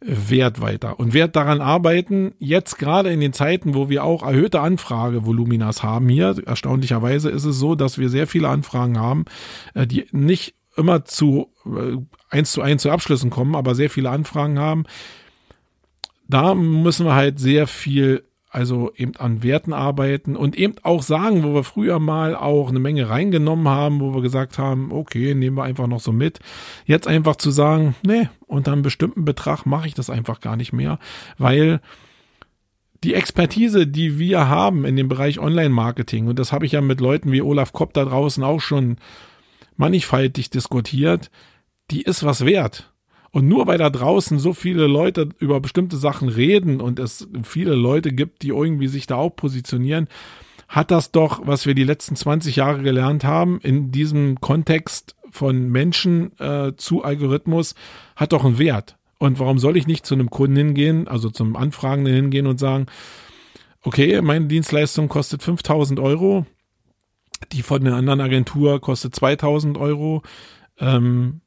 Wert 0.00 0.60
weiter. 0.60 0.98
Und 0.98 1.12
werde 1.12 1.32
daran 1.32 1.60
arbeiten, 1.60 2.34
jetzt 2.38 2.78
gerade 2.78 3.12
in 3.12 3.20
den 3.20 3.32
Zeiten, 3.32 3.74
wo 3.74 3.88
wir 3.88 4.02
auch 4.02 4.22
erhöhte 4.22 4.60
Anfragevoluminas 4.60 5.82
haben 5.82 6.08
hier, 6.08 6.36
erstaunlicherweise 6.46 7.30
ist 7.30 7.44
es 7.44 7.58
so, 7.58 7.74
dass 7.74 7.98
wir 7.98 8.08
sehr 8.08 8.26
viele 8.26 8.48
Anfragen 8.48 8.98
haben, 8.98 9.26
äh, 9.74 9.86
die 9.86 10.06
nicht 10.12 10.54
immer 10.76 11.04
zu 11.04 11.52
äh, 11.66 11.98
eins 12.30 12.52
zu 12.52 12.62
eins 12.62 12.82
zu 12.82 12.90
Abschlüssen 12.90 13.28
kommen, 13.28 13.54
aber 13.54 13.74
sehr 13.74 13.90
viele 13.90 14.10
Anfragen 14.10 14.58
haben, 14.58 14.84
da 16.28 16.54
müssen 16.54 17.06
wir 17.06 17.14
halt 17.14 17.38
sehr 17.38 17.66
viel 17.66 18.22
also 18.50 18.92
eben 18.96 19.16
an 19.16 19.44
Werten 19.44 19.72
arbeiten 19.72 20.36
und 20.36 20.56
eben 20.56 20.74
auch 20.82 21.02
sagen, 21.02 21.44
wo 21.44 21.54
wir 21.54 21.62
früher 21.62 22.00
mal 22.00 22.34
auch 22.34 22.68
eine 22.68 22.80
Menge 22.80 23.08
reingenommen 23.08 23.68
haben, 23.68 24.00
wo 24.00 24.12
wir 24.12 24.22
gesagt 24.22 24.58
haben, 24.58 24.90
okay, 24.90 25.34
nehmen 25.34 25.56
wir 25.56 25.62
einfach 25.62 25.86
noch 25.86 26.00
so 26.00 26.10
mit. 26.10 26.40
Jetzt 26.84 27.06
einfach 27.06 27.36
zu 27.36 27.52
sagen, 27.52 27.94
nee, 28.04 28.28
unter 28.46 28.72
einem 28.72 28.82
bestimmten 28.82 29.24
Betrag 29.24 29.66
mache 29.66 29.86
ich 29.86 29.94
das 29.94 30.10
einfach 30.10 30.40
gar 30.40 30.56
nicht 30.56 30.72
mehr, 30.72 30.98
weil 31.38 31.80
die 33.04 33.14
Expertise, 33.14 33.86
die 33.86 34.18
wir 34.18 34.48
haben 34.48 34.84
in 34.84 34.96
dem 34.96 35.08
Bereich 35.08 35.38
Online-Marketing, 35.38 36.26
und 36.26 36.38
das 36.38 36.52
habe 36.52 36.66
ich 36.66 36.72
ja 36.72 36.80
mit 36.80 37.00
Leuten 37.00 37.32
wie 37.32 37.42
Olaf 37.42 37.72
Kopp 37.72 37.94
da 37.94 38.04
draußen 38.04 38.42
auch 38.42 38.60
schon 38.60 38.96
mannigfaltig 39.76 40.50
diskutiert, 40.50 41.30
die 41.90 42.02
ist 42.02 42.24
was 42.24 42.44
wert. 42.44 42.92
Und 43.32 43.46
nur 43.46 43.66
weil 43.66 43.78
da 43.78 43.90
draußen 43.90 44.38
so 44.38 44.52
viele 44.52 44.86
Leute 44.86 45.28
über 45.38 45.60
bestimmte 45.60 45.96
Sachen 45.96 46.28
reden 46.28 46.80
und 46.80 46.98
es 46.98 47.28
viele 47.44 47.74
Leute 47.74 48.12
gibt, 48.12 48.42
die 48.42 48.48
irgendwie 48.48 48.88
sich 48.88 49.06
da 49.06 49.16
auch 49.16 49.30
positionieren, 49.30 50.08
hat 50.68 50.90
das 50.90 51.12
doch, 51.12 51.40
was 51.44 51.66
wir 51.66 51.74
die 51.74 51.84
letzten 51.84 52.16
20 52.16 52.56
Jahre 52.56 52.82
gelernt 52.82 53.24
haben, 53.24 53.60
in 53.60 53.90
diesem 53.92 54.40
Kontext 54.40 55.16
von 55.30 55.68
Menschen 55.68 56.38
äh, 56.38 56.72
zu 56.76 57.04
Algorithmus, 57.04 57.74
hat 58.16 58.32
doch 58.32 58.44
einen 58.44 58.58
Wert. 58.58 58.96
Und 59.18 59.38
warum 59.38 59.58
soll 59.58 59.76
ich 59.76 59.86
nicht 59.86 60.06
zu 60.06 60.14
einem 60.14 60.30
Kunden 60.30 60.56
hingehen, 60.56 61.06
also 61.06 61.28
zum 61.30 61.54
Anfragenden 61.54 62.14
hingehen 62.14 62.46
und 62.46 62.58
sagen, 62.58 62.86
okay, 63.82 64.20
meine 64.22 64.46
Dienstleistung 64.46 65.08
kostet 65.08 65.42
5000 65.42 66.00
Euro, 66.00 66.46
die 67.52 67.62
von 67.62 67.86
einer 67.86 67.96
anderen 67.96 68.20
Agentur 68.20 68.80
kostet 68.80 69.14
2000 69.14 69.78
Euro. 69.78 70.22
Ähm, 70.78 71.40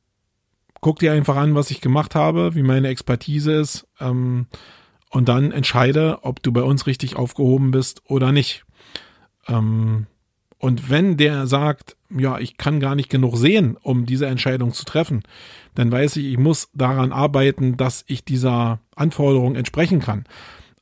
guck 0.84 1.00
dir 1.00 1.14
einfach 1.14 1.38
an, 1.38 1.56
was 1.56 1.72
ich 1.72 1.82
gemacht 1.82 2.14
habe, 2.14 2.54
wie 2.54 2.62
meine 2.62 2.90
Expertise 2.90 3.54
ist 3.54 3.88
ähm, 4.00 4.46
und 5.10 5.30
dann 5.30 5.52
entscheide, 5.52 6.20
ob 6.22 6.44
du 6.44 6.52
bei 6.52 6.62
uns 6.62 6.86
richtig 6.86 7.16
aufgehoben 7.16 7.72
bist 7.72 8.04
oder 8.06 8.32
nicht. 8.32 8.66
Ähm, 9.48 10.06
und 10.60 10.90
wenn 10.90 11.18
der 11.18 11.48
sagt, 11.48 11.98
ja, 12.10 12.38
ich 12.38 12.58
kann 12.58 12.80
gar 12.80 12.96
nicht 12.96 13.10
genug 13.10 13.38
sehen, 13.38 13.78
um 13.82 14.06
diese 14.06 14.28
Entscheidung 14.28 14.72
zu 14.74 14.86
treffen, 14.86 15.24
dann 15.74 15.92
weiß 15.92 16.18
ich, 16.18 16.26
ich 16.26 16.38
muss 16.38 16.70
daran 16.74 17.12
arbeiten, 17.12 17.76
dass 17.76 18.06
ich 18.08 18.24
dieser 18.24 18.80
Anforderung 18.96 19.56
entsprechen 19.56 20.00
kann. 20.00 20.26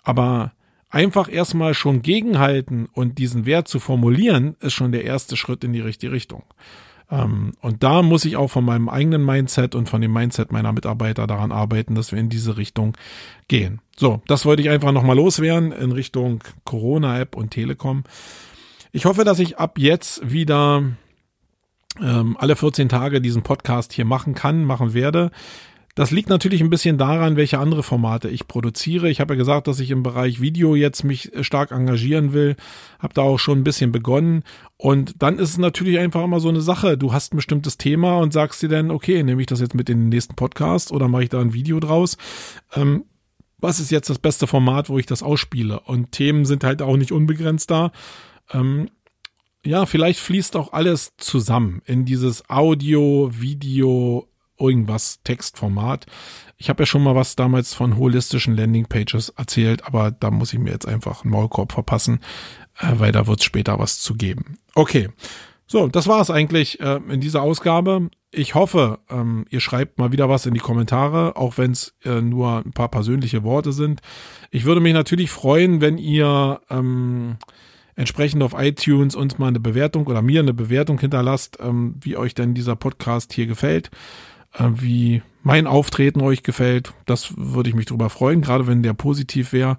Aber 0.04 0.52
einfach 0.90 1.32
erstmal 1.32 1.74
schon 1.74 2.02
gegenhalten 2.02 2.88
und 2.94 3.18
diesen 3.18 3.46
Wert 3.46 3.68
zu 3.68 3.80
formulieren, 3.80 4.56
ist 4.60 4.74
schon 4.74 4.92
der 4.92 5.04
erste 5.04 5.38
Schritt 5.38 5.64
in 5.64 5.74
die 5.74 5.80
richtige 5.80 6.12
Richtung. 6.12 6.44
Ähm, 7.12 7.52
und 7.62 7.84
da 7.84 8.02
muss 8.02 8.26
ich 8.26 8.38
auch 8.38 8.48
von 8.48 8.64
meinem 8.64 8.90
eigenen 8.90 9.26
Mindset 9.26 9.76
und 9.76 9.90
von 9.90 10.02
dem 10.02 10.14
Mindset 10.14 10.52
meiner 10.52 10.72
Mitarbeiter 10.72 11.28
daran 11.28 11.52
arbeiten, 11.52 11.94
dass 11.94 12.12
wir 12.12 12.20
in 12.20 12.30
diese 12.30 12.58
Richtung 12.58 12.98
gehen. 13.48 13.82
So, 13.98 14.22
das 14.28 14.46
wollte 14.46 14.62
ich 14.62 14.70
einfach 14.70 14.94
nochmal 14.94 15.18
loswerden 15.18 15.72
in 15.74 15.92
Richtung 15.92 16.44
Corona-App 16.64 17.36
und 17.36 17.52
Telekom. 17.52 18.04
Ich 18.94 19.06
hoffe, 19.06 19.24
dass 19.24 19.40
ich 19.40 19.58
ab 19.58 19.78
jetzt 19.78 20.32
wieder 20.32 20.84
ähm, 22.00 22.38
alle 22.40 22.56
14 22.56 22.90
Tage 22.90 23.22
diesen 23.22 23.44
Podcast 23.44 23.92
hier 23.94 24.06
machen 24.06 24.34
kann, 24.34 24.64
machen 24.64 24.94
werde. 24.94 25.32
Das 25.96 26.12
liegt 26.12 26.30
natürlich 26.30 26.62
ein 26.62 26.70
bisschen 26.70 26.98
daran, 26.98 27.36
welche 27.36 27.60
andere 27.60 27.84
Formate 27.84 28.30
ich 28.30 28.48
produziere. 28.48 29.10
Ich 29.10 29.20
habe 29.20 29.34
ja 29.34 29.38
gesagt, 29.38 29.68
dass 29.68 29.80
ich 29.80 29.92
im 29.92 30.04
Bereich 30.04 30.40
Video 30.40 30.76
jetzt 30.76 31.04
mich 31.04 31.32
stark 31.42 31.72
engagieren 31.72 32.34
will. 32.34 32.56
Habe 33.00 33.14
da 33.14 33.22
auch 33.24 33.40
schon 33.40 33.60
ein 33.60 33.64
bisschen 33.64 33.92
begonnen. 33.92 34.44
Und 34.78 35.22
dann 35.22 35.38
ist 35.38 35.50
es 35.50 35.58
natürlich 35.58 36.00
einfach 36.00 36.24
immer 36.24 36.40
so 36.40 36.50
eine 36.50 36.62
Sache. 36.62 36.98
Du 36.98 37.12
hast 37.12 37.34
ein 37.34 37.38
bestimmtes 37.38 37.78
Thema 37.78 38.18
und 38.20 38.32
sagst 38.32 38.62
dir 38.62 38.70
dann, 38.70 38.90
okay, 38.90 39.22
nehme 39.24 39.42
ich 39.42 39.48
das 39.48 39.60
jetzt 39.60 39.76
mit 39.76 39.90
in 39.90 40.00
den 40.00 40.10
nächsten 40.10 40.36
Podcast 40.36 40.92
oder 40.92 41.08
mache 41.08 41.24
ich 41.24 41.30
da 41.30 41.42
ein 41.42 41.54
Video 41.54 41.80
draus? 41.80 42.18
Ähm, 42.74 43.04
was 43.60 43.80
ist 43.80 43.92
jetzt 43.92 44.10
das 44.10 44.20
beste 44.20 44.48
Format, 44.48 44.90
wo 44.90 44.98
ich 44.98 45.06
das 45.06 45.22
ausspiele? 45.22 45.82
Und 45.82 46.12
Themen 46.12 46.46
sind 46.46 46.64
halt 46.64 46.82
auch 46.82 46.98
nicht 46.98 47.12
unbegrenzt 47.12 47.70
da. 47.70 47.92
Ähm, 48.52 48.90
ja, 49.64 49.86
vielleicht 49.86 50.20
fließt 50.20 50.56
auch 50.56 50.74
alles 50.74 51.14
zusammen 51.18 51.82
in 51.86 52.06
dieses 52.06 52.50
Audio, 52.50 53.30
Video, 53.32 54.28
irgendwas 54.62 55.22
Textformat. 55.24 56.06
Ich 56.58 56.70
habe 56.70 56.84
ja 56.84 56.86
schon 56.86 57.04
mal 57.04 57.16
was 57.16 57.36
damals 57.36 57.74
von 57.74 57.98
holistischen 57.98 58.56
Landingpages 58.56 59.30
erzählt, 59.30 59.86
aber 59.86 60.12
da 60.12 60.30
muss 60.32 60.54
ich 60.54 60.60
mir 60.60 60.72
jetzt 60.72 60.88
einfach 60.88 61.24
einen 61.24 61.32
Maulkorb 61.32 61.72
verpassen, 61.72 62.20
äh, 62.80 62.94
weil 62.94 63.12
da 63.12 63.28
wird 63.28 63.40
es 63.40 63.46
später 63.46 63.80
was 63.80 64.00
zu 64.00 64.16
geben. 64.16 64.58
Okay. 64.76 65.10
So, 65.68 65.88
das 65.88 66.08
war 66.08 66.20
es 66.20 66.30
eigentlich 66.30 66.82
äh, 66.82 67.00
in 67.08 67.22
dieser 67.22 67.42
Ausgabe. 67.42 68.10
Ich 68.30 68.56
hoffe, 68.56 69.00
ähm, 69.10 69.46
ihr 69.50 69.62
schreibt 69.62 70.00
mal 70.00 70.12
wieder 70.12 70.28
was 70.28 70.46
in 70.46 70.54
die 70.54 70.60
Kommentare, 70.60 71.38
auch 71.38 71.58
wenn 71.58 71.72
es 71.72 71.96
äh, 72.04 72.22
nur 72.22 72.58
ein 72.66 72.74
paar 72.74 72.90
persönliche 72.90 73.44
Worte 73.44 73.72
sind. 73.72 74.02
Ich 74.52 74.66
würde 74.66 74.82
mich 74.82 74.94
natürlich 74.94 75.32
freuen, 75.32 75.80
wenn 75.80 75.98
ihr 75.98 76.60
ähm, 76.70 77.38
entsprechend 77.96 78.44
auf 78.44 78.54
iTunes 78.58 79.16
uns 79.16 79.38
mal 79.38 79.48
eine 79.48 79.60
Bewertung 79.60 80.08
oder 80.08 80.22
mir 80.22 80.42
eine 80.42 80.54
Bewertung 80.54 81.00
hinterlasst, 81.00 81.58
ähm, 81.62 81.96
wie 82.02 82.18
euch 82.18 82.36
denn 82.36 82.54
dieser 82.54 82.76
Podcast 82.76 83.32
hier 83.32 83.48
gefällt, 83.48 83.92
wie 84.58 85.22
mein 85.44 85.68
Auftreten 85.68 86.22
euch 86.22 86.44
gefällt. 86.44 86.94
Das 87.06 87.34
würde 87.38 87.70
ich 87.70 87.76
mich 87.76 87.86
darüber 87.86 88.10
freuen, 88.10 88.42
gerade 88.42 88.68
wenn 88.68 88.84
der 88.84 88.94
positiv 88.94 89.54
wäre. 89.54 89.78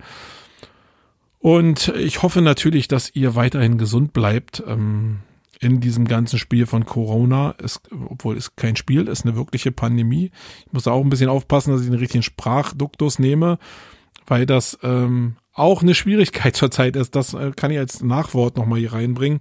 Und 1.39 1.89
ich 1.89 2.23
hoffe 2.23 2.41
natürlich, 2.41 2.89
dass 2.89 3.15
ihr 3.15 3.35
weiterhin 3.35 3.79
gesund 3.79 4.13
bleibt 4.13 4.63
ähm, 4.67 5.19
in 5.61 5.81
diesem 5.81 6.07
ganzen 6.07 6.39
Spiel 6.39 6.67
von 6.67 6.87
Corona. 6.87 7.55
Es, 7.63 7.81
obwohl 8.09 8.37
es 8.37 8.57
kein 8.57 8.77
Spiel 8.77 9.09
ist, 9.09 9.25
eine 9.25 9.37
wirkliche 9.37 9.73
Pandemie. 9.73 10.31
Ich 10.67 10.73
muss 10.73 10.87
auch 10.87 11.03
ein 11.03 11.11
bisschen 11.11 11.29
aufpassen, 11.29 11.73
dass 11.73 11.83
ich 11.83 11.89
den 11.89 11.99
richtigen 11.99 12.23
Sprachduktus 12.23 13.19
nehme, 13.19 13.59
weil 14.27 14.47
das 14.47 14.79
ähm, 14.83 15.37
auch 15.53 15.83
eine 15.83 15.95
Schwierigkeit 15.95 16.57
zurzeit 16.57 16.97
ist. 16.97 17.15
Das 17.15 17.35
äh, 17.35 17.53
kann 17.55 17.71
ich 17.71 17.79
als 17.79 18.03
Nachwort 18.03 18.57
nochmal 18.57 18.79
hier 18.79 18.93
reinbringen. 18.93 19.41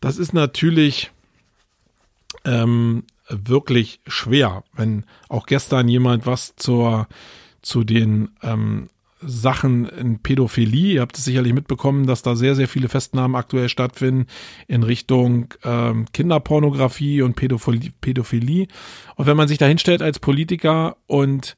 Das 0.00 0.18
ist 0.18 0.32
natürlich 0.32 1.10
ähm, 2.44 3.04
wirklich 3.28 4.00
schwer, 4.06 4.64
wenn 4.74 5.04
auch 5.28 5.46
gestern 5.46 5.88
jemand 5.88 6.26
was 6.26 6.54
zur 6.56 7.08
zu 7.62 7.82
den 7.82 8.30
ähm, 8.42 8.88
Sachen 9.20 9.86
in 9.88 10.20
Pädophilie. 10.20 10.94
Ihr 10.94 11.00
habt 11.00 11.18
es 11.18 11.24
sicherlich 11.24 11.52
mitbekommen, 11.52 12.06
dass 12.06 12.22
da 12.22 12.36
sehr, 12.36 12.54
sehr 12.54 12.68
viele 12.68 12.88
Festnahmen 12.88 13.34
aktuell 13.34 13.68
stattfinden 13.68 14.26
in 14.68 14.82
Richtung 14.82 15.54
ähm, 15.64 16.06
Kinderpornografie 16.12 17.22
und 17.22 17.34
Pädophilie, 17.34 17.92
Pädophilie. 18.00 18.68
Und 19.16 19.26
wenn 19.26 19.36
man 19.36 19.48
sich 19.48 19.58
da 19.58 19.66
hinstellt 19.66 20.02
als 20.02 20.18
Politiker 20.18 20.96
und 21.06 21.56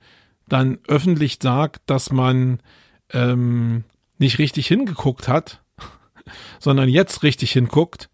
dann 0.48 0.78
öffentlich 0.86 1.38
sagt, 1.42 1.82
dass 1.86 2.10
man 2.10 2.60
ähm, 3.12 3.84
nicht 4.18 4.38
richtig 4.38 4.66
hingeguckt 4.68 5.28
hat, 5.28 5.62
sondern 6.60 6.88
jetzt 6.88 7.22
richtig 7.22 7.52
hinguckt, 7.52 8.08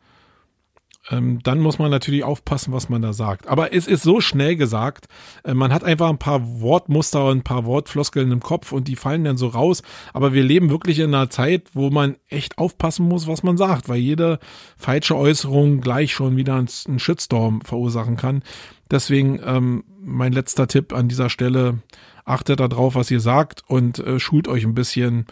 ähm, 1.11 1.41
dann 1.43 1.61
muss 1.61 1.79
man 1.79 1.91
natürlich 1.91 2.25
aufpassen, 2.25 2.73
was 2.73 2.89
man 2.89 3.03
da 3.03 3.13
sagt. 3.13 3.47
Aber 3.47 3.75
es 3.75 3.87
ist 3.87 4.03
so 4.03 4.21
schnell 4.21 4.57
gesagt, 4.57 5.07
äh, 5.45 5.55
man 5.55 5.73
hat 5.73 5.85
einfach 5.85 6.09
ein 6.09 6.19
paar 6.19 6.61
Wortmuster 6.61 7.27
und 7.27 7.39
ein 7.39 7.45
paar 7.45 7.67
Wortfloskeln 7.67 8.33
im 8.33 8.41
Kopf 8.41 8.73
und 8.73 8.89
die 8.89 8.97
fallen 8.97 9.25
dann 9.25 9.37
so 9.37 9.49
raus. 9.49 9.83
Aber 10.13 10.33
wir 10.33 10.43
leben 10.43 10.71
wirklich 10.71 10.99
in 10.99 11.15
einer 11.15 11.31
Zeit, 11.31 11.69
wo 11.75 11.91
man 11.91 12.17
echt 12.29 12.59
aufpassen 12.59 13.07
muss, 13.07 13.27
was 13.27 13.43
man 13.43 13.57
sagt, 13.57 13.89
weil 13.89 13.99
jede 13.99 14.39
falsche 14.77 15.17
Äußerung 15.17 15.81
gleich 15.81 16.13
schon 16.13 16.37
wieder 16.37 16.55
einen 16.55 16.99
Shitstorm 16.99 17.61
verursachen 17.61 18.17
kann. 18.17 18.43
Deswegen 18.91 19.41
ähm, 19.45 19.85
mein 20.01 20.33
letzter 20.33 20.69
Tipp 20.69 20.93
an 20.93 21.09
dieser 21.09 21.31
Stelle, 21.31 21.79
achtet 22.25 22.61
darauf, 22.61 22.95
was 22.95 23.11
ihr 23.11 23.21
sagt 23.21 23.63
und 23.67 23.99
äh, 23.99 24.19
schult 24.19 24.49
euch 24.49 24.65
ein 24.65 24.75
bisschen, 24.75 25.27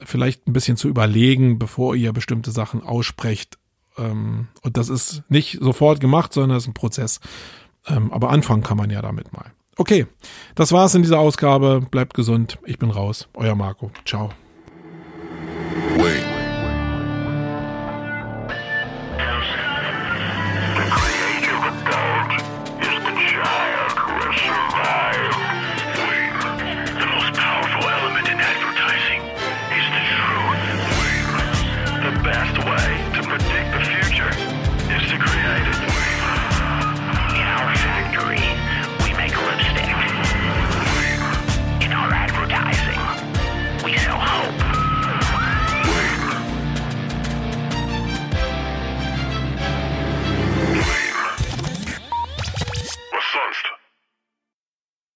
vielleicht 0.00 0.46
ein 0.46 0.52
bisschen 0.52 0.76
zu 0.76 0.88
überlegen, 0.88 1.58
bevor 1.58 1.94
ihr 1.94 2.12
bestimmte 2.12 2.50
Sachen 2.50 2.82
aussprecht 2.82 3.59
ähm, 3.98 4.48
und 4.62 4.76
das 4.76 4.88
ist 4.88 5.22
nicht 5.28 5.58
sofort 5.60 6.00
gemacht, 6.00 6.32
sondern 6.32 6.56
das 6.56 6.64
ist 6.64 6.68
ein 6.68 6.74
Prozess. 6.74 7.20
Ähm, 7.86 8.12
aber 8.12 8.30
anfangen 8.30 8.62
kann 8.62 8.76
man 8.76 8.90
ja 8.90 9.02
damit 9.02 9.32
mal. 9.32 9.52
Okay, 9.76 10.06
das 10.54 10.72
war's 10.72 10.94
in 10.94 11.02
dieser 11.02 11.18
Ausgabe. 11.18 11.80
Bleibt 11.90 12.14
gesund. 12.14 12.58
Ich 12.66 12.78
bin 12.78 12.90
raus. 12.90 13.28
Euer 13.34 13.54
Marco. 13.54 13.90
Ciao. 14.04 14.30
Wait. 15.96 16.29